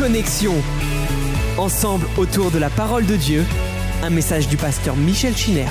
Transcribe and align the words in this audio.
Connexion. 0.00 0.54
Ensemble 1.58 2.06
autour 2.16 2.50
de 2.50 2.58
la 2.58 2.70
parole 2.70 3.04
de 3.04 3.16
Dieu, 3.16 3.44
un 4.02 4.08
message 4.08 4.48
du 4.48 4.56
pasteur 4.56 4.96
Michel 4.96 5.36
Chiner. 5.36 5.66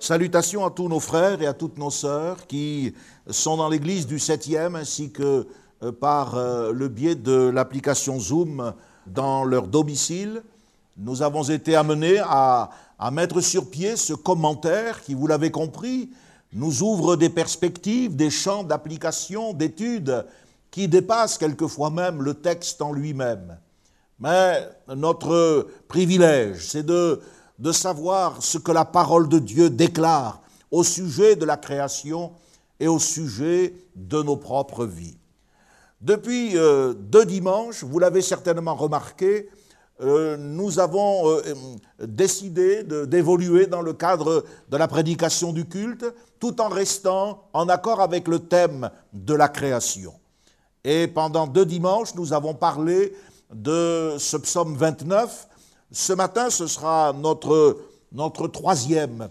Salutations 0.00 0.66
à 0.66 0.70
tous 0.72 0.88
nos 0.88 0.98
frères 0.98 1.40
et 1.40 1.46
à 1.46 1.52
toutes 1.52 1.78
nos 1.78 1.90
sœurs 1.90 2.48
qui 2.48 2.94
sont 3.30 3.56
dans 3.58 3.68
l'église 3.68 4.08
du 4.08 4.16
7e 4.16 4.74
ainsi 4.74 5.12
que 5.12 5.46
euh, 5.84 5.92
par 5.92 6.34
euh, 6.34 6.72
le 6.72 6.88
biais 6.88 7.14
de 7.14 7.48
l'application 7.48 8.18
Zoom 8.18 8.72
dans 9.06 9.44
leur 9.44 9.68
domicile. 9.68 10.42
Nous 10.96 11.22
avons 11.22 11.44
été 11.44 11.76
amenés 11.76 12.18
à 12.18 12.70
mettre 13.12 13.40
sur 13.40 13.70
pied 13.70 13.94
ce 13.94 14.14
commentaire 14.14 15.00
qui, 15.00 15.14
vous 15.14 15.28
l'avez 15.28 15.52
compris, 15.52 16.10
nous 16.52 16.82
ouvre 16.82 17.16
des 17.16 17.28
perspectives, 17.28 18.16
des 18.16 18.30
champs 18.30 18.64
d'application, 18.64 19.52
d'études 19.52 20.24
qui 20.70 20.88
dépassent 20.88 21.38
quelquefois 21.38 21.90
même 21.90 22.22
le 22.22 22.34
texte 22.34 22.82
en 22.82 22.92
lui-même. 22.92 23.58
Mais 24.20 24.68
notre 24.94 25.68
privilège, 25.86 26.66
c'est 26.66 26.82
de, 26.84 27.20
de 27.58 27.72
savoir 27.72 28.42
ce 28.42 28.58
que 28.58 28.72
la 28.72 28.84
parole 28.84 29.28
de 29.28 29.38
Dieu 29.38 29.70
déclare 29.70 30.42
au 30.70 30.82
sujet 30.84 31.36
de 31.36 31.44
la 31.44 31.56
création 31.56 32.32
et 32.80 32.88
au 32.88 32.98
sujet 32.98 33.74
de 33.94 34.22
nos 34.22 34.36
propres 34.36 34.84
vies. 34.84 35.16
Depuis 36.00 36.56
euh, 36.56 36.94
deux 36.94 37.24
dimanches, 37.24 37.82
vous 37.82 37.98
l'avez 37.98 38.22
certainement 38.22 38.74
remarqué, 38.74 39.48
euh, 40.00 40.36
nous 40.36 40.78
avons 40.78 41.28
euh, 41.28 41.42
décidé 42.00 42.84
d'évoluer 42.84 43.66
dans 43.66 43.82
le 43.82 43.92
cadre 43.92 44.44
de 44.68 44.76
la 44.76 44.86
prédication 44.86 45.52
du 45.52 45.66
culte, 45.66 46.04
tout 46.38 46.60
en 46.60 46.68
restant 46.68 47.48
en 47.52 47.68
accord 47.68 48.00
avec 48.00 48.28
le 48.28 48.38
thème 48.38 48.90
de 49.12 49.34
la 49.34 49.48
création. 49.48 50.14
Et 50.84 51.08
pendant 51.08 51.48
deux 51.48 51.66
dimanches, 51.66 52.14
nous 52.14 52.32
avons 52.32 52.54
parlé 52.54 53.12
de 53.52 54.14
ce 54.18 54.36
psaume 54.36 54.76
29. 54.76 55.48
Ce 55.90 56.12
matin, 56.12 56.48
ce 56.50 56.68
sera 56.68 57.12
notre, 57.12 57.78
notre 58.12 58.46
troisième 58.46 59.28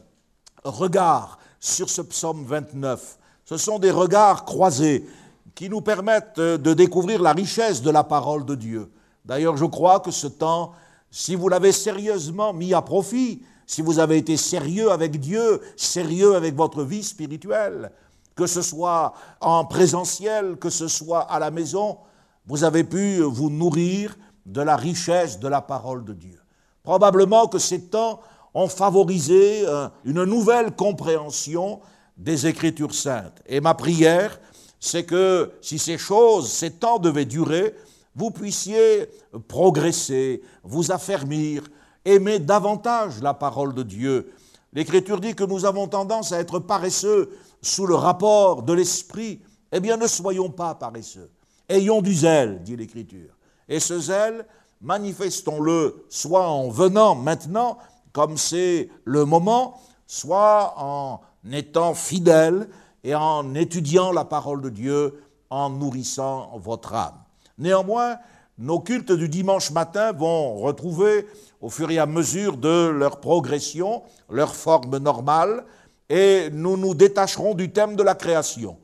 regard 0.65 1.39
sur 1.61 1.89
ce 1.89 2.01
psaume 2.01 2.43
29. 2.45 3.17
Ce 3.45 3.55
sont 3.55 3.79
des 3.79 3.91
regards 3.91 4.43
croisés 4.43 5.07
qui 5.55 5.69
nous 5.69 5.81
permettent 5.81 6.39
de 6.39 6.73
découvrir 6.73 7.21
la 7.21 7.31
richesse 7.31 7.81
de 7.81 7.89
la 7.89 8.03
parole 8.03 8.43
de 8.43 8.55
Dieu. 8.55 8.91
D'ailleurs, 9.27 9.57
je 9.57 9.65
crois 9.65 9.99
que 9.99 10.09
ce 10.09 10.27
temps, 10.27 10.71
si 11.11 11.35
vous 11.35 11.49
l'avez 11.49 11.73
sérieusement 11.73 12.53
mis 12.53 12.73
à 12.73 12.81
profit, 12.81 13.43
si 13.65 13.81
vous 13.81 13.99
avez 13.99 14.17
été 14.17 14.37
sérieux 14.37 14.89
avec 14.89 15.19
Dieu, 15.19 15.59
sérieux 15.75 16.35
avec 16.35 16.55
votre 16.55 16.83
vie 16.83 17.03
spirituelle, 17.03 17.91
que 18.35 18.47
ce 18.47 18.61
soit 18.61 19.13
en 19.41 19.65
présentiel, 19.65 20.55
que 20.55 20.69
ce 20.69 20.87
soit 20.87 21.21
à 21.21 21.39
la 21.39 21.51
maison, 21.51 21.97
vous 22.45 22.63
avez 22.63 22.85
pu 22.85 23.19
vous 23.19 23.49
nourrir 23.49 24.15
de 24.45 24.61
la 24.61 24.77
richesse 24.77 25.39
de 25.39 25.49
la 25.49 25.61
parole 25.61 26.05
de 26.05 26.13
Dieu. 26.13 26.39
Probablement 26.83 27.47
que 27.47 27.59
ces 27.59 27.81
temps 27.81 28.21
ont 28.53 28.69
favorisé 28.69 29.67
euh, 29.67 29.89
une 30.05 30.23
nouvelle 30.23 30.71
compréhension 30.71 31.81
des 32.15 32.47
Écritures 32.47 32.93
saintes. 32.93 33.41
Et 33.45 33.59
ma 33.59 33.73
prière, 33.73 34.39
c'est 34.79 35.03
que 35.03 35.51
si 35.61 35.77
ces 35.77 35.97
choses, 35.97 36.49
ces 36.49 36.71
temps 36.71 36.99
devaient 36.99 37.25
durer, 37.25 37.75
vous 38.17 38.31
puissiez 38.31 39.07
progresser, 39.47 40.41
vous 40.63 40.91
affermir, 40.91 41.63
aimer 42.03 42.39
davantage 42.39 43.21
la 43.21 43.35
parole 43.35 43.75
de 43.75 43.83
Dieu. 43.83 44.33
L'Écriture 44.73 45.21
dit 45.21 45.35
que 45.35 45.43
nous 45.43 45.65
avons 45.65 45.87
tendance 45.87 46.31
à 46.31 46.39
être 46.39 46.57
paresseux 46.57 47.29
sous 47.61 47.85
le 47.85 47.93
rapport 47.93 48.63
de 48.63 48.73
l'Esprit. 48.73 49.39
Eh 49.71 49.79
bien, 49.79 49.97
ne 49.97 50.07
soyons 50.07 50.49
pas 50.49 50.73
paresseux. 50.73 51.29
Ayons 51.69 52.01
du 52.01 52.13
zèle, 52.13 52.63
dit 52.63 52.75
l'Écriture. 52.75 53.37
Et 53.69 53.79
ce 53.79 53.99
zèle, 53.99 54.47
manifestons-le 54.81 56.05
soit 56.09 56.47
en 56.47 56.69
venant 56.69 57.13
maintenant, 57.13 57.77
comme 58.13 58.35
c'est 58.35 58.89
le 59.03 59.25
moment, 59.25 59.79
soit 60.07 60.73
en 60.77 61.21
étant 61.51 61.93
fidèles 61.93 62.67
et 63.03 63.13
en 63.13 63.53
étudiant 63.53 64.11
la 64.11 64.25
parole 64.25 64.61
de 64.63 64.69
Dieu, 64.69 65.21
en 65.51 65.69
nourrissant 65.69 66.57
votre 66.57 66.95
âme. 66.95 67.26
Néanmoins, 67.57 68.17
nos 68.57 68.79
cultes 68.79 69.11
du 69.11 69.29
dimanche 69.29 69.71
matin 69.71 70.11
vont 70.11 70.57
retrouver, 70.57 71.27
au 71.61 71.69
fur 71.69 71.89
et 71.91 71.99
à 71.99 72.05
mesure 72.05 72.57
de 72.57 72.87
leur 72.87 73.19
progression, 73.19 74.03
leur 74.29 74.55
forme 74.55 74.97
normale, 74.97 75.65
et 76.09 76.49
nous 76.51 76.77
nous 76.77 76.93
détacherons 76.93 77.53
du 77.53 77.71
thème 77.71 77.95
de 77.95 78.03
la 78.03 78.15
création. 78.15 78.77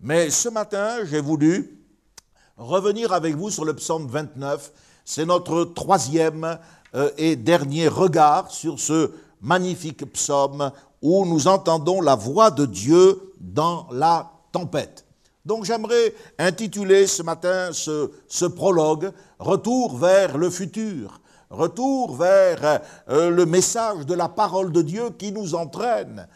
Mais 0.00 0.30
ce 0.30 0.48
matin, 0.48 1.04
j'ai 1.04 1.20
voulu 1.20 1.78
revenir 2.56 3.12
avec 3.12 3.36
vous 3.36 3.50
sur 3.50 3.64
le 3.64 3.74
psaume 3.74 4.06
29. 4.08 4.72
C'est 5.04 5.26
notre 5.26 5.64
troisième 5.64 6.58
euh, 6.94 7.10
et 7.18 7.36
dernier 7.36 7.88
regard 7.88 8.50
sur 8.50 8.78
ce 8.78 9.12
magnifique 9.40 10.10
psaume 10.12 10.70
où 11.00 11.26
nous 11.26 11.48
entendons 11.48 12.00
la 12.00 12.14
voix 12.14 12.50
de 12.50 12.66
Dieu 12.66 13.32
dans 13.40 13.88
la 13.90 14.30
tempête. 14.52 15.04
Donc 15.44 15.64
j'aimerais 15.64 16.14
intituler 16.38 17.06
ce 17.06 17.22
matin 17.22 17.70
ce, 17.72 18.46
prologue 18.46 19.12
Retour 19.38 19.96
vers 19.96 20.38
le 20.38 20.50
futur, 20.50 21.20
retour 21.50 22.14
vers 22.14 22.80
euh, 23.08 23.28
le 23.30 23.44
message 23.44 24.06
de 24.06 24.14
la 24.14 24.28
parole 24.28 24.70
de 24.70 24.82
Dieu 24.82 25.10
qui 25.18 25.32
nous 25.32 25.56
entraîne 25.56 26.28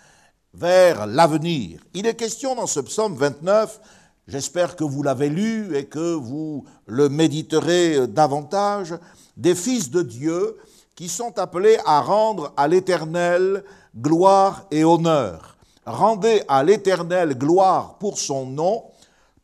vers 0.53 1.07
l'avenir. 1.07 1.81
Il 1.95 2.07
est 2.07 2.17
question 2.17 2.57
dans 2.57 2.67
ce 2.67 2.81
psaume 2.81 3.15
29, 3.15 3.81
j'espère 4.27 4.75
que 4.75 4.83
vous 4.83 5.05
l'avez 5.05 5.29
lu 5.29 5.77
et 5.77 5.87
que 5.87 6.15
vous 6.15 6.65
le 6.87 7.09
méditerez 7.09 8.09
davantage, 8.09 8.95
des 9.37 9.55
fils 9.55 9.91
de 9.91 10.03
Dieu 10.03 10.57
qui 10.97 11.09
sont 11.09 11.39
appelés 11.39 11.79
à 11.85 12.01
rendre 12.01 12.53
à 12.57 12.67
l'Éternel 12.67 13.63
gloire 13.97 14.67
et 14.71 14.83
honneur. 14.83 15.57
Rendez 15.85 16.43
à 16.49 16.65
l'Éternel 16.65 17.37
gloire 17.39 17.99
pour 17.99 18.19
son 18.19 18.47
nom, 18.47 18.85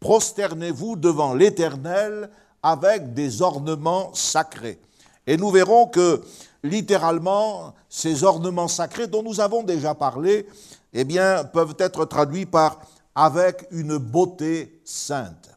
prosternez-vous 0.03 0.97
devant 0.97 1.33
l'Éternel 1.33 2.29
avec 2.63 3.15
des 3.15 3.41
ornements 3.41 4.13
sacrés. 4.13 4.79
Et 5.27 5.37
nous 5.37 5.51
verrons 5.51 5.87
que 5.87 6.21
littéralement, 6.63 7.75
ces 7.89 8.25
ornements 8.25 8.69
sacrés 8.69 9.07
dont 9.07 9.23
nous 9.23 9.41
avons 9.41 9.63
déjà 9.63 9.95
parlé, 9.95 10.47
eh 10.93 11.05
bien, 11.05 11.45
peuvent 11.45 11.77
être 11.79 12.05
traduits 12.05 12.47
par 12.47 12.81
avec 13.15 13.67
une 13.71 13.97
beauté 13.97 14.81
sainte. 14.85 15.51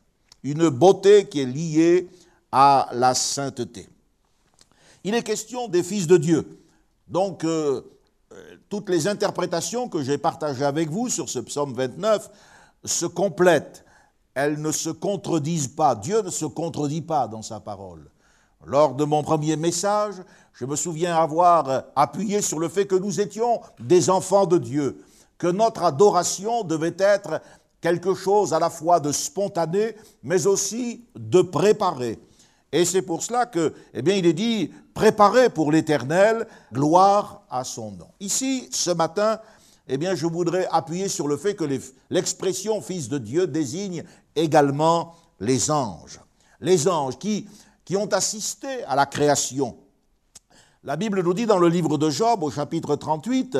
Une 0.43 0.69
beauté 0.69 1.27
qui 1.27 1.41
est 1.41 1.45
liée 1.45 2.07
à 2.51 2.89
la 2.93 3.15
sainteté. 3.15 3.89
Il 5.03 5.15
est 5.15 5.23
question 5.23 5.67
des 5.67 5.83
fils 5.83 6.05
de 6.07 6.17
Dieu. 6.17 6.59
Donc, 7.07 7.43
euh, 7.43 7.81
toutes 8.69 8.89
les 8.89 9.07
interprétations 9.07 9.89
que 9.89 10.03
j'ai 10.03 10.17
partagées 10.17 10.65
avec 10.65 10.89
vous 10.89 11.09
sur 11.09 11.29
ce 11.29 11.39
psaume 11.39 11.73
29 11.73 12.29
se 12.83 13.05
complètent 13.05 13.84
elles 14.35 14.61
ne 14.61 14.71
se 14.71 14.89
contredisent 14.89 15.69
pas. 15.69 15.95
Dieu 15.95 16.21
ne 16.21 16.29
se 16.29 16.45
contredit 16.45 17.01
pas 17.01 17.27
dans 17.27 17.41
sa 17.41 17.59
parole. 17.59 18.11
Lors 18.65 18.93
de 18.93 19.05
mon 19.05 19.23
premier 19.23 19.55
message, 19.55 20.15
je 20.53 20.65
me 20.65 20.75
souviens 20.75 21.15
avoir 21.15 21.85
appuyé 21.95 22.41
sur 22.41 22.59
le 22.59 22.67
fait 22.67 22.85
que 22.85 22.95
nous 22.95 23.19
étions 23.19 23.61
des 23.79 24.09
enfants 24.09 24.45
de 24.45 24.57
Dieu, 24.57 25.03
que 25.37 25.47
notre 25.47 25.83
adoration 25.83 26.63
devait 26.63 26.95
être 26.97 27.41
quelque 27.79 28.13
chose 28.13 28.53
à 28.53 28.59
la 28.59 28.69
fois 28.69 28.99
de 28.99 29.11
spontané, 29.11 29.95
mais 30.23 30.47
aussi 30.47 31.05
de 31.15 31.41
préparé. 31.41 32.19
Et 32.71 32.83
c'est 32.83 33.03
pour 33.03 33.23
cela 33.23 33.45
que, 33.45 33.73
eh 33.93 34.01
bien, 34.01 34.15
il 34.15 34.25
est 34.25 34.33
dit, 34.33 34.71
préparez 34.93 35.49
pour 35.49 35.71
l'éternel, 35.71 36.47
gloire 36.73 37.43
à 37.49 37.63
son 37.63 37.91
nom. 37.91 38.07
Ici, 38.19 38.67
ce 38.71 38.91
matin, 38.91 39.39
eh 39.87 39.97
bien, 39.97 40.15
je 40.15 40.25
voudrais 40.25 40.67
appuyer 40.71 41.07
sur 41.07 41.27
le 41.27 41.37
fait 41.37 41.55
que 41.55 41.65
l'expression 42.09 42.81
fils 42.81 43.07
de 43.07 43.19
Dieu 43.19 43.45
désigne 43.45 44.03
également 44.35 45.15
les 45.39 45.71
anges. 45.71 46.19
Les 46.61 46.87
anges 46.87 47.17
qui, 47.17 47.47
qui 47.83 47.95
ont 47.95 48.11
assisté 48.11 48.83
à 48.85 48.95
la 48.95 49.05
création. 49.05 49.77
La 50.83 50.95
Bible 50.95 51.23
nous 51.23 51.33
dit 51.33 51.45
dans 51.45 51.57
le 51.57 51.67
livre 51.67 51.97
de 51.97 52.09
Job, 52.09 52.43
au 52.43 52.51
chapitre 52.51 52.95
38, 52.95 53.57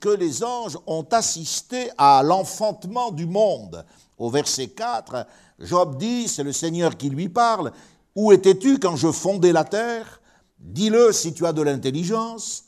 que 0.00 0.08
les 0.08 0.44
anges 0.44 0.78
ont 0.86 1.06
assisté 1.10 1.90
à 1.98 2.22
l'enfantement 2.22 3.10
du 3.10 3.26
monde. 3.26 3.84
Au 4.16 4.30
verset 4.30 4.68
4, 4.68 5.26
Job 5.60 5.98
dit, 5.98 6.28
c'est 6.28 6.44
le 6.44 6.52
Seigneur 6.52 6.96
qui 6.96 7.10
lui 7.10 7.28
parle, 7.28 7.72
Où 8.14 8.32
étais-tu 8.32 8.78
quand 8.78 8.96
je 8.96 9.12
fondais 9.12 9.52
la 9.52 9.64
terre? 9.64 10.20
Dis-le 10.58 11.12
si 11.12 11.32
tu 11.34 11.46
as 11.46 11.52
de 11.52 11.62
l'intelligence. 11.62 12.64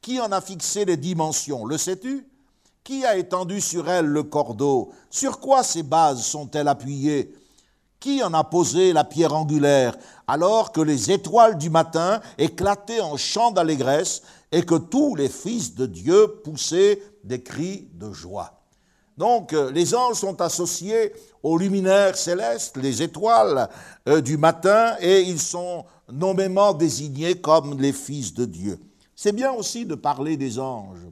Qui 0.00 0.20
en 0.20 0.32
a 0.32 0.40
fixé 0.40 0.84
les 0.84 0.96
dimensions? 0.96 1.64
Le 1.64 1.78
sais-tu? 1.78 2.26
Qui 2.84 3.06
a 3.06 3.16
étendu 3.16 3.62
sur 3.62 3.88
elle 3.88 4.06
le 4.06 4.22
cordeau? 4.22 4.92
Sur 5.10 5.40
quoi 5.40 5.62
ses 5.62 5.82
bases 5.82 6.22
sont-elles 6.22 6.68
appuyées? 6.68 7.34
Qui 7.98 8.22
en 8.22 8.34
a 8.34 8.44
posé 8.44 8.92
la 8.92 9.04
pierre 9.04 9.34
angulaire? 9.34 9.96
Alors 10.26 10.70
que 10.70 10.82
les 10.82 11.10
étoiles 11.10 11.56
du 11.56 11.70
matin 11.70 12.20
éclataient 12.36 13.00
en 13.00 13.16
chants 13.16 13.50
d'allégresse 13.50 14.22
et 14.52 14.62
que 14.62 14.74
tous 14.74 15.14
les 15.14 15.30
fils 15.30 15.74
de 15.74 15.86
Dieu 15.86 16.28
poussaient 16.44 17.02
des 17.24 17.42
cris 17.42 17.88
de 17.94 18.12
joie 18.12 18.60
Donc 19.16 19.54
euh, 19.54 19.70
les 19.72 19.94
anges 19.94 20.16
sont 20.16 20.40
associés 20.42 21.14
aux 21.42 21.56
luminaires 21.56 22.16
célestes, 22.16 22.76
les 22.76 23.02
étoiles 23.02 23.68
euh, 24.08 24.20
du 24.20 24.36
matin, 24.36 24.96
et 25.00 25.22
ils 25.22 25.40
sont 25.40 25.86
nommément 26.12 26.74
désignés 26.74 27.36
comme 27.36 27.80
les 27.80 27.92
fils 27.92 28.34
de 28.34 28.44
Dieu. 28.44 28.78
C'est 29.16 29.32
bien 29.32 29.52
aussi 29.52 29.86
de 29.86 29.94
parler 29.94 30.36
des 30.36 30.58
anges. 30.58 31.06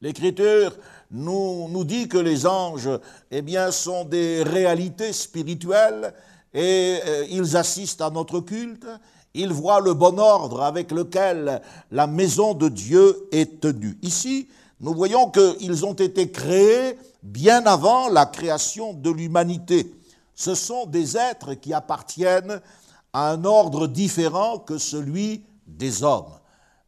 L'Écriture 0.00 0.76
nous, 1.10 1.68
nous 1.68 1.84
dit 1.84 2.08
que 2.08 2.18
les 2.18 2.46
anges 2.46 2.90
eh 3.30 3.42
bien, 3.42 3.70
sont 3.70 4.04
des 4.04 4.42
réalités 4.42 5.12
spirituelles 5.12 6.14
et 6.54 6.98
euh, 7.04 7.26
ils 7.30 7.56
assistent 7.56 8.02
à 8.02 8.10
notre 8.10 8.40
culte, 8.40 8.86
ils 9.34 9.52
voient 9.52 9.80
le 9.80 9.94
bon 9.94 10.18
ordre 10.18 10.62
avec 10.62 10.92
lequel 10.92 11.60
la 11.90 12.06
maison 12.06 12.54
de 12.54 12.68
Dieu 12.68 13.28
est 13.32 13.60
tenue. 13.60 13.98
Ici, 14.02 14.48
nous 14.80 14.94
voyons 14.94 15.30
qu'ils 15.30 15.84
ont 15.84 15.94
été 15.94 16.30
créés 16.30 16.96
bien 17.22 17.66
avant 17.66 18.08
la 18.08 18.26
création 18.26 18.92
de 18.92 19.10
l'humanité. 19.10 19.92
Ce 20.34 20.54
sont 20.54 20.86
des 20.86 21.16
êtres 21.16 21.54
qui 21.54 21.74
appartiennent 21.74 22.60
à 23.12 23.32
un 23.32 23.44
ordre 23.44 23.88
différent 23.88 24.58
que 24.58 24.78
celui 24.78 25.42
des 25.66 26.04
hommes. 26.04 26.37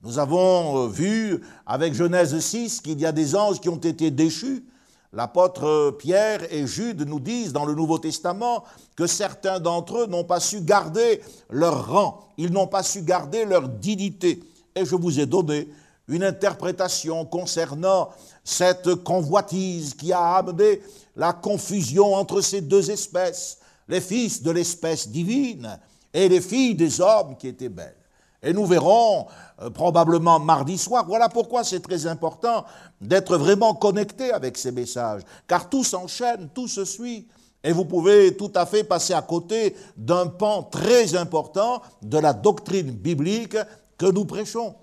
Nous 0.02 0.18
avons 0.18 0.86
euh, 0.86 0.88
vu 0.88 1.42
avec 1.66 1.92
Genèse 1.92 2.38
6 2.38 2.80
qu'il 2.80 2.98
y 3.00 3.04
a 3.04 3.12
des 3.12 3.36
anges 3.36 3.60
qui 3.60 3.68
ont 3.68 3.76
été 3.76 4.10
déchus. 4.10 4.64
L'apôtre 5.12 5.96
Pierre 5.98 6.40
et 6.52 6.66
Jude 6.66 7.06
nous 7.06 7.20
disent 7.20 7.52
dans 7.52 7.66
le 7.66 7.74
Nouveau 7.74 7.98
Testament 7.98 8.64
que 8.96 9.06
certains 9.06 9.60
d'entre 9.60 9.98
eux 9.98 10.06
n'ont 10.06 10.24
pas 10.24 10.40
su 10.40 10.62
garder 10.62 11.20
leur 11.50 11.88
rang, 11.88 12.28
ils 12.38 12.52
n'ont 12.52 12.68
pas 12.68 12.82
su 12.82 13.02
garder 13.02 13.44
leur 13.44 13.68
dignité. 13.68 14.40
Et 14.74 14.86
je 14.86 14.94
vous 14.94 15.20
ai 15.20 15.26
donné 15.26 15.68
une 16.08 16.24
interprétation 16.24 17.26
concernant 17.26 18.10
cette 18.42 18.94
convoitise 18.96 19.94
qui 19.94 20.12
a 20.12 20.36
amené 20.36 20.80
la 21.14 21.32
confusion 21.32 22.14
entre 22.14 22.40
ces 22.40 22.62
deux 22.62 22.90
espèces, 22.90 23.58
les 23.88 24.00
fils 24.00 24.42
de 24.42 24.50
l'espèce 24.50 25.08
divine 25.08 25.78
et 26.14 26.28
les 26.28 26.40
filles 26.40 26.74
des 26.74 27.00
hommes 27.00 27.36
qui 27.36 27.48
étaient 27.48 27.68
belles. 27.68 27.99
Et 28.42 28.52
nous 28.52 28.64
verrons 28.64 29.26
euh, 29.60 29.70
probablement 29.70 30.38
mardi 30.38 30.78
soir. 30.78 31.04
Voilà 31.06 31.28
pourquoi 31.28 31.62
c'est 31.64 31.80
très 31.80 32.06
important 32.06 32.64
d'être 33.00 33.36
vraiment 33.36 33.74
connecté 33.74 34.32
avec 34.32 34.56
ces 34.56 34.72
messages, 34.72 35.22
car 35.46 35.68
tout 35.68 35.84
s'enchaîne, 35.84 36.48
tout 36.54 36.68
se 36.68 36.84
suit. 36.84 37.28
Et 37.62 37.72
vous 37.72 37.84
pouvez 37.84 38.36
tout 38.36 38.50
à 38.54 38.64
fait 38.64 38.84
passer 38.84 39.12
à 39.12 39.20
côté 39.20 39.76
d'un 39.96 40.26
pan 40.26 40.62
très 40.62 41.14
important 41.14 41.82
de 42.00 42.16
la 42.16 42.32
doctrine 42.32 42.90
biblique 42.90 43.56
que 43.98 44.06
nous 44.06 44.24
prêchons. 44.24 44.74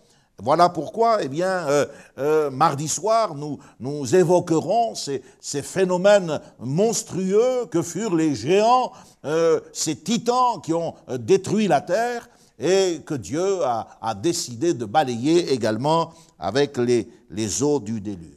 Voilà 0.43 0.69
pourquoi, 0.69 1.23
eh 1.23 1.27
bien, 1.27 1.67
euh, 1.67 1.87
euh, 2.19 2.51
mardi 2.51 2.87
soir, 2.87 3.33
nous, 3.33 4.15
évoquerons 4.15 4.93
ces, 4.93 5.23
phénomènes 5.63 6.39
monstrueux 6.59 7.65
que 7.71 7.81
furent 7.81 8.15
les 8.15 8.35
géants, 8.35 8.91
ces 9.73 9.95
titans 9.95 10.61
qui 10.63 10.73
ont 10.73 10.93
détruit 11.17 11.67
la 11.67 11.81
terre 11.81 12.29
et 12.59 13.01
que 13.05 13.13
Dieu 13.13 13.63
a, 13.63 14.15
décidé 14.15 14.73
de 14.73 14.85
balayer 14.85 15.53
également 15.53 16.11
avec 16.39 16.77
les, 16.77 17.63
eaux 17.63 17.79
du 17.79 18.01
déluge. 18.01 18.33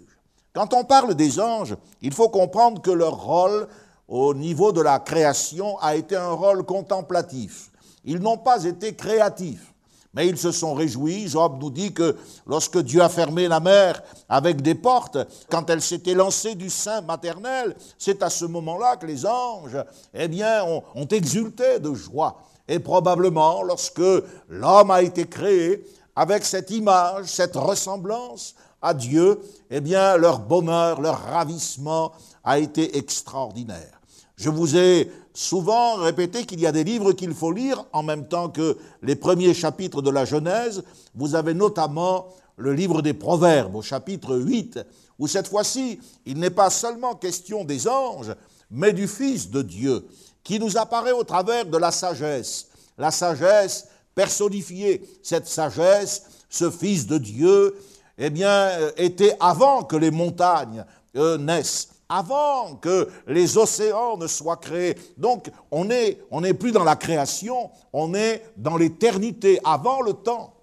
Quand 0.53 0.75
on 0.75 0.85
parle 0.85 1.15
des 1.15 1.41
anges, 1.41 1.77
il 2.03 2.13
faut 2.13 2.29
comprendre 2.29 2.83
que 2.83 2.91
leur 2.91 3.23
rôle 3.23 3.69
au 4.09 4.35
niveau 4.35 4.73
de 4.73 4.81
la 4.81 4.99
création 4.99 5.79
a 5.79 5.95
été 5.95 6.17
un 6.17 6.33
rôle 6.33 6.65
contemplatif. 6.65 7.71
Ils 8.05 8.19
n'ont 8.19 8.39
pas 8.39 8.65
été 8.65 8.95
créatifs. 8.95 9.73
Mais 10.13 10.27
ils 10.27 10.37
se 10.37 10.51
sont 10.51 10.75
réjouis. 10.75 11.29
Job 11.29 11.59
nous 11.61 11.71
dit 11.71 11.93
que 11.95 12.17
lorsque 12.45 12.79
Dieu 12.79 13.01
a 13.01 13.09
fermé 13.09 13.47
la 13.47 13.61
mer 13.61 14.03
avec 14.29 14.61
des 14.61 14.75
portes, 14.75 15.19
quand 15.49 15.71
elle 15.71 15.81
s'était 15.81 16.15
lancée 16.15 16.57
du 16.57 16.69
sein 16.69 17.01
maternel, 17.03 17.77
c'est 17.97 18.21
à 18.25 18.29
ce 18.29 18.45
moment-là 18.45 18.97
que 18.97 19.07
les 19.07 19.25
anges, 19.25 19.79
eh 20.13 20.27
bien, 20.27 20.65
ont 20.65 21.07
exulté 21.07 21.79
de 21.79 21.95
joie. 21.95 22.43
Et 22.71 22.79
probablement, 22.79 23.65
lorsque 23.65 24.01
l'homme 24.49 24.93
a 24.93 25.03
été 25.03 25.27
créé 25.27 25.85
avec 26.15 26.45
cette 26.45 26.71
image, 26.71 27.27
cette 27.27 27.57
ressemblance 27.57 28.55
à 28.81 28.95
Dieu, 28.95 29.41
eh 29.71 29.81
bien, 29.81 30.17
leur 30.17 30.39
bonheur, 30.39 31.01
leur 31.01 31.21
ravissement 31.21 32.13
a 32.45 32.61
été 32.61 32.97
extraordinaire. 32.97 34.01
Je 34.37 34.51
vous 34.51 34.77
ai 34.77 35.11
souvent 35.35 35.97
répété 35.97 36.47
qu'il 36.47 36.61
y 36.61 36.67
a 36.67 36.71
des 36.71 36.85
livres 36.85 37.11
qu'il 37.11 37.35
faut 37.35 37.51
lire 37.51 37.85
en 37.93 38.05
même 38.05 38.29
temps 38.29 38.49
que 38.49 38.79
les 39.03 39.17
premiers 39.17 39.53
chapitres 39.53 40.01
de 40.01 40.11
la 40.11 40.25
Genèse. 40.25 40.85
Vous 41.17 41.35
avez 41.35 41.55
notamment 41.55 42.29
le 42.57 42.73
livre 42.73 43.03
des 43.03 43.15
Proverbes 43.15 43.75
au 43.75 43.83
chapitre 43.83 44.37
8, 44.37 44.79
où 45.19 45.27
cette 45.27 45.49
fois-ci, 45.49 45.99
il 46.25 46.39
n'est 46.39 46.51
pas 46.51 46.71
seulement 46.71 47.17
question 47.17 47.65
des 47.65 47.89
anges, 47.89 48.33
mais 48.71 48.93
du 48.93 49.09
Fils 49.09 49.51
de 49.51 49.63
Dieu, 49.63 50.07
qui 50.43 50.59
nous 50.59 50.77
apparaît 50.77 51.13
au 51.13 51.25
travers 51.25 51.67
de 51.67 51.77
la 51.77 51.91
sagesse. 51.91 52.69
La 52.99 53.11
sagesse 53.11 53.89
personnifiée, 54.15 55.03
cette 55.23 55.47
sagesse, 55.47 56.25
ce 56.49 56.71
Fils 56.71 57.07
de 57.07 57.19
Dieu, 57.19 57.75
eh 58.19 58.31
bien, 58.31 58.51
euh, 58.51 58.93
était 58.97 59.37
avant 59.41 59.83
que 59.83 59.97
les 59.97 60.11
montagnes 60.11 60.85
euh, 61.17 61.39
naissent 61.39 61.89
avant 62.11 62.75
que 62.75 63.09
les 63.29 63.57
océans 63.57 64.19
ne 64.19 64.27
soient 64.27 64.57
créés. 64.57 64.97
Donc 65.17 65.51
on 65.71 65.87
n'est 65.87 66.19
on 66.31 66.43
plus 66.55 66.73
dans 66.73 66.85
la 66.85 66.97
création, 66.97 67.71
on 67.93 68.15
est 68.15 68.43
dans 68.57 68.77
l'éternité, 68.77 69.61
avant 69.65 70.03
le 70.03 70.13
temps. 70.13 70.55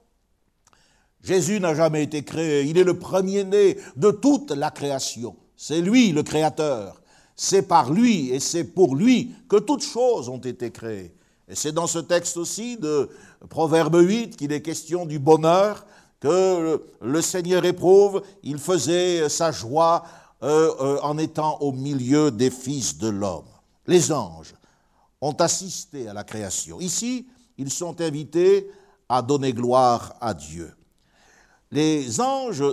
Jésus 1.23 1.59
n'a 1.59 1.73
jamais 1.73 2.03
été 2.03 2.23
créé, 2.23 2.63
il 2.63 2.77
est 2.77 2.83
le 2.83 2.99
premier-né 2.99 3.77
de 3.95 4.11
toute 4.11 4.51
la 4.51 4.69
création. 4.69 5.35
C'est 5.55 5.81
lui 5.81 6.11
le 6.11 6.21
créateur. 6.21 7.01
C'est 7.37 7.61
par 7.61 7.93
lui 7.93 8.31
et 8.31 8.39
c'est 8.39 8.65
pour 8.65 8.95
lui 8.95 9.35
que 9.47 9.57
toutes 9.57 9.83
choses 9.83 10.27
ont 10.27 10.39
été 10.39 10.71
créées. 10.71 11.13
Et 11.47 11.55
c'est 11.55 11.71
dans 11.71 11.87
ce 11.87 11.99
texte 11.99 12.35
aussi 12.35 12.77
de 12.77 13.09
Proverbe 13.47 13.95
8 13.95 14.35
qu'il 14.35 14.51
est 14.51 14.61
question 14.61 15.05
du 15.05 15.19
bonheur 15.19 15.85
que 16.19 16.81
le 16.99 17.21
Seigneur 17.21 17.63
éprouve. 17.63 18.23
Il 18.43 18.57
faisait 18.57 19.29
sa 19.29 19.51
joie 19.51 20.03
euh, 20.43 20.73
euh, 20.81 20.99
en 21.03 21.17
étant 21.17 21.57
au 21.61 21.71
milieu 21.71 22.31
des 22.31 22.49
fils 22.49 22.97
de 22.97 23.07
l'homme. 23.07 23.45
Les 23.85 24.11
anges 24.11 24.55
ont 25.21 25.33
assisté 25.33 26.07
à 26.07 26.13
la 26.13 26.23
création. 26.23 26.79
Ici, 26.79 27.27
ils 27.57 27.71
sont 27.71 28.01
invités 28.01 28.69
à 29.07 29.21
donner 29.21 29.53
gloire 29.53 30.15
à 30.19 30.33
Dieu. 30.33 30.73
Les 31.71 32.19
anges 32.19 32.63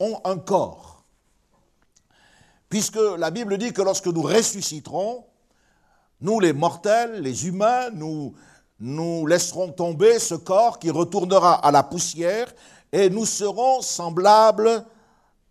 ont 0.00 0.20
un 0.24 0.36
corps, 0.36 0.93
puisque 2.68 2.98
la 3.18 3.30
Bible 3.30 3.58
dit 3.58 3.72
que 3.72 3.82
lorsque 3.82 4.06
nous 4.06 4.22
ressusciterons, 4.22 5.24
nous 6.20 6.40
les 6.40 6.52
mortels, 6.52 7.20
les 7.20 7.46
humains, 7.46 7.90
nous, 7.90 8.34
nous 8.80 9.26
laisserons 9.26 9.72
tomber 9.72 10.18
ce 10.18 10.34
corps 10.34 10.78
qui 10.78 10.90
retournera 10.90 11.54
à 11.54 11.70
la 11.70 11.82
poussière 11.82 12.52
et 12.92 13.10
nous 13.10 13.26
serons 13.26 13.82
semblables 13.82 14.84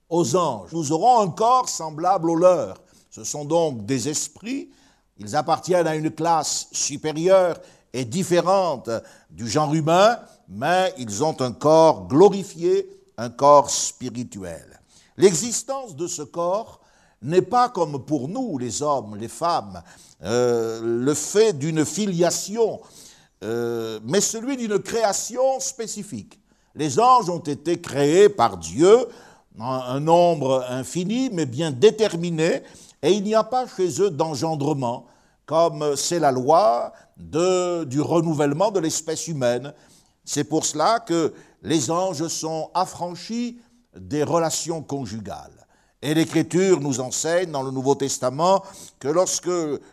aux 0.10 0.36
anges. 0.36 0.72
Nous 0.72 0.92
aurons 0.92 1.22
un 1.22 1.30
corps 1.30 1.70
semblable 1.70 2.30
au 2.30 2.36
leur. 2.36 2.82
Ce 3.10 3.24
sont 3.24 3.46
donc 3.46 3.86
des 3.86 4.10
esprits, 4.10 4.72
ils 5.20 5.36
appartiennent 5.36 5.88
à 5.88 5.96
une 5.96 6.10
classe 6.10 6.68
supérieure 6.72 7.60
et 7.94 8.06
différente 8.06 8.90
du 9.30 9.48
genre 9.48 9.74
humain, 9.74 10.18
mais 10.50 10.94
ils 10.98 11.24
ont 11.24 11.40
un 11.42 11.52
corps 11.52 12.08
glorifié, 12.08 12.90
un 13.18 13.30
corps 13.30 13.70
spirituel. 13.70 14.80
L'existence 15.18 15.96
de 15.96 16.08
ce 16.08 16.24
corps 16.24 16.80
n'est 17.24 17.42
pas 17.42 17.70
comme 17.70 18.04
pour 18.04 18.28
nous, 18.28 18.58
les 18.58 18.82
hommes, 18.82 19.16
les 19.16 19.28
femmes, 19.28 19.82
euh, 20.24 20.82
le 20.84 21.14
fait 21.14 21.54
d'une 21.54 21.86
filiation, 21.86 22.82
euh, 23.44 24.00
mais 24.04 24.22
celui 24.22 24.58
d'une 24.58 24.80
création 24.80 25.60
spécifique. 25.60 26.40
Les 26.76 27.00
anges 27.00 27.30
ont 27.30 27.40
été 27.40 27.80
créés 27.80 28.30
par 28.30 28.58
Dieu 28.58 29.08
un 29.60 30.00
nombre 30.00 30.66
infini, 30.70 31.30
mais 31.32 31.46
bien 31.46 31.72
déterminé, 31.72 32.64
et 33.02 33.12
il 33.12 33.24
n'y 33.24 33.36
a 33.36 33.44
pas 33.44 33.68
chez 33.68 34.02
eux 34.02 34.10
d'engendrement, 34.10 35.06
comme 35.46 35.96
c'est 35.96 36.20
la 36.20 36.32
loi 36.32 36.94
du 37.18 38.02
renouvellement 38.02 38.72
de 38.72 38.80
l'espèce 38.80 39.28
humaine. 39.28 39.74
C'est 40.26 40.46
pour 40.46 40.66
cela 40.66 41.00
que 41.00 41.34
les 41.62 41.92
anges 41.92 42.28
sont 42.30 42.72
affranchis 42.74 43.60
des 43.96 44.24
relations 44.24 44.82
conjugales. 44.82 45.63
Et 46.06 46.14
l'Écriture 46.14 46.82
nous 46.82 47.00
enseigne 47.00 47.50
dans 47.50 47.64
le 47.64 47.72
Nouveau 47.72 47.96
Testament 47.96 48.62
que 49.00 49.08
lorsque 49.08 49.50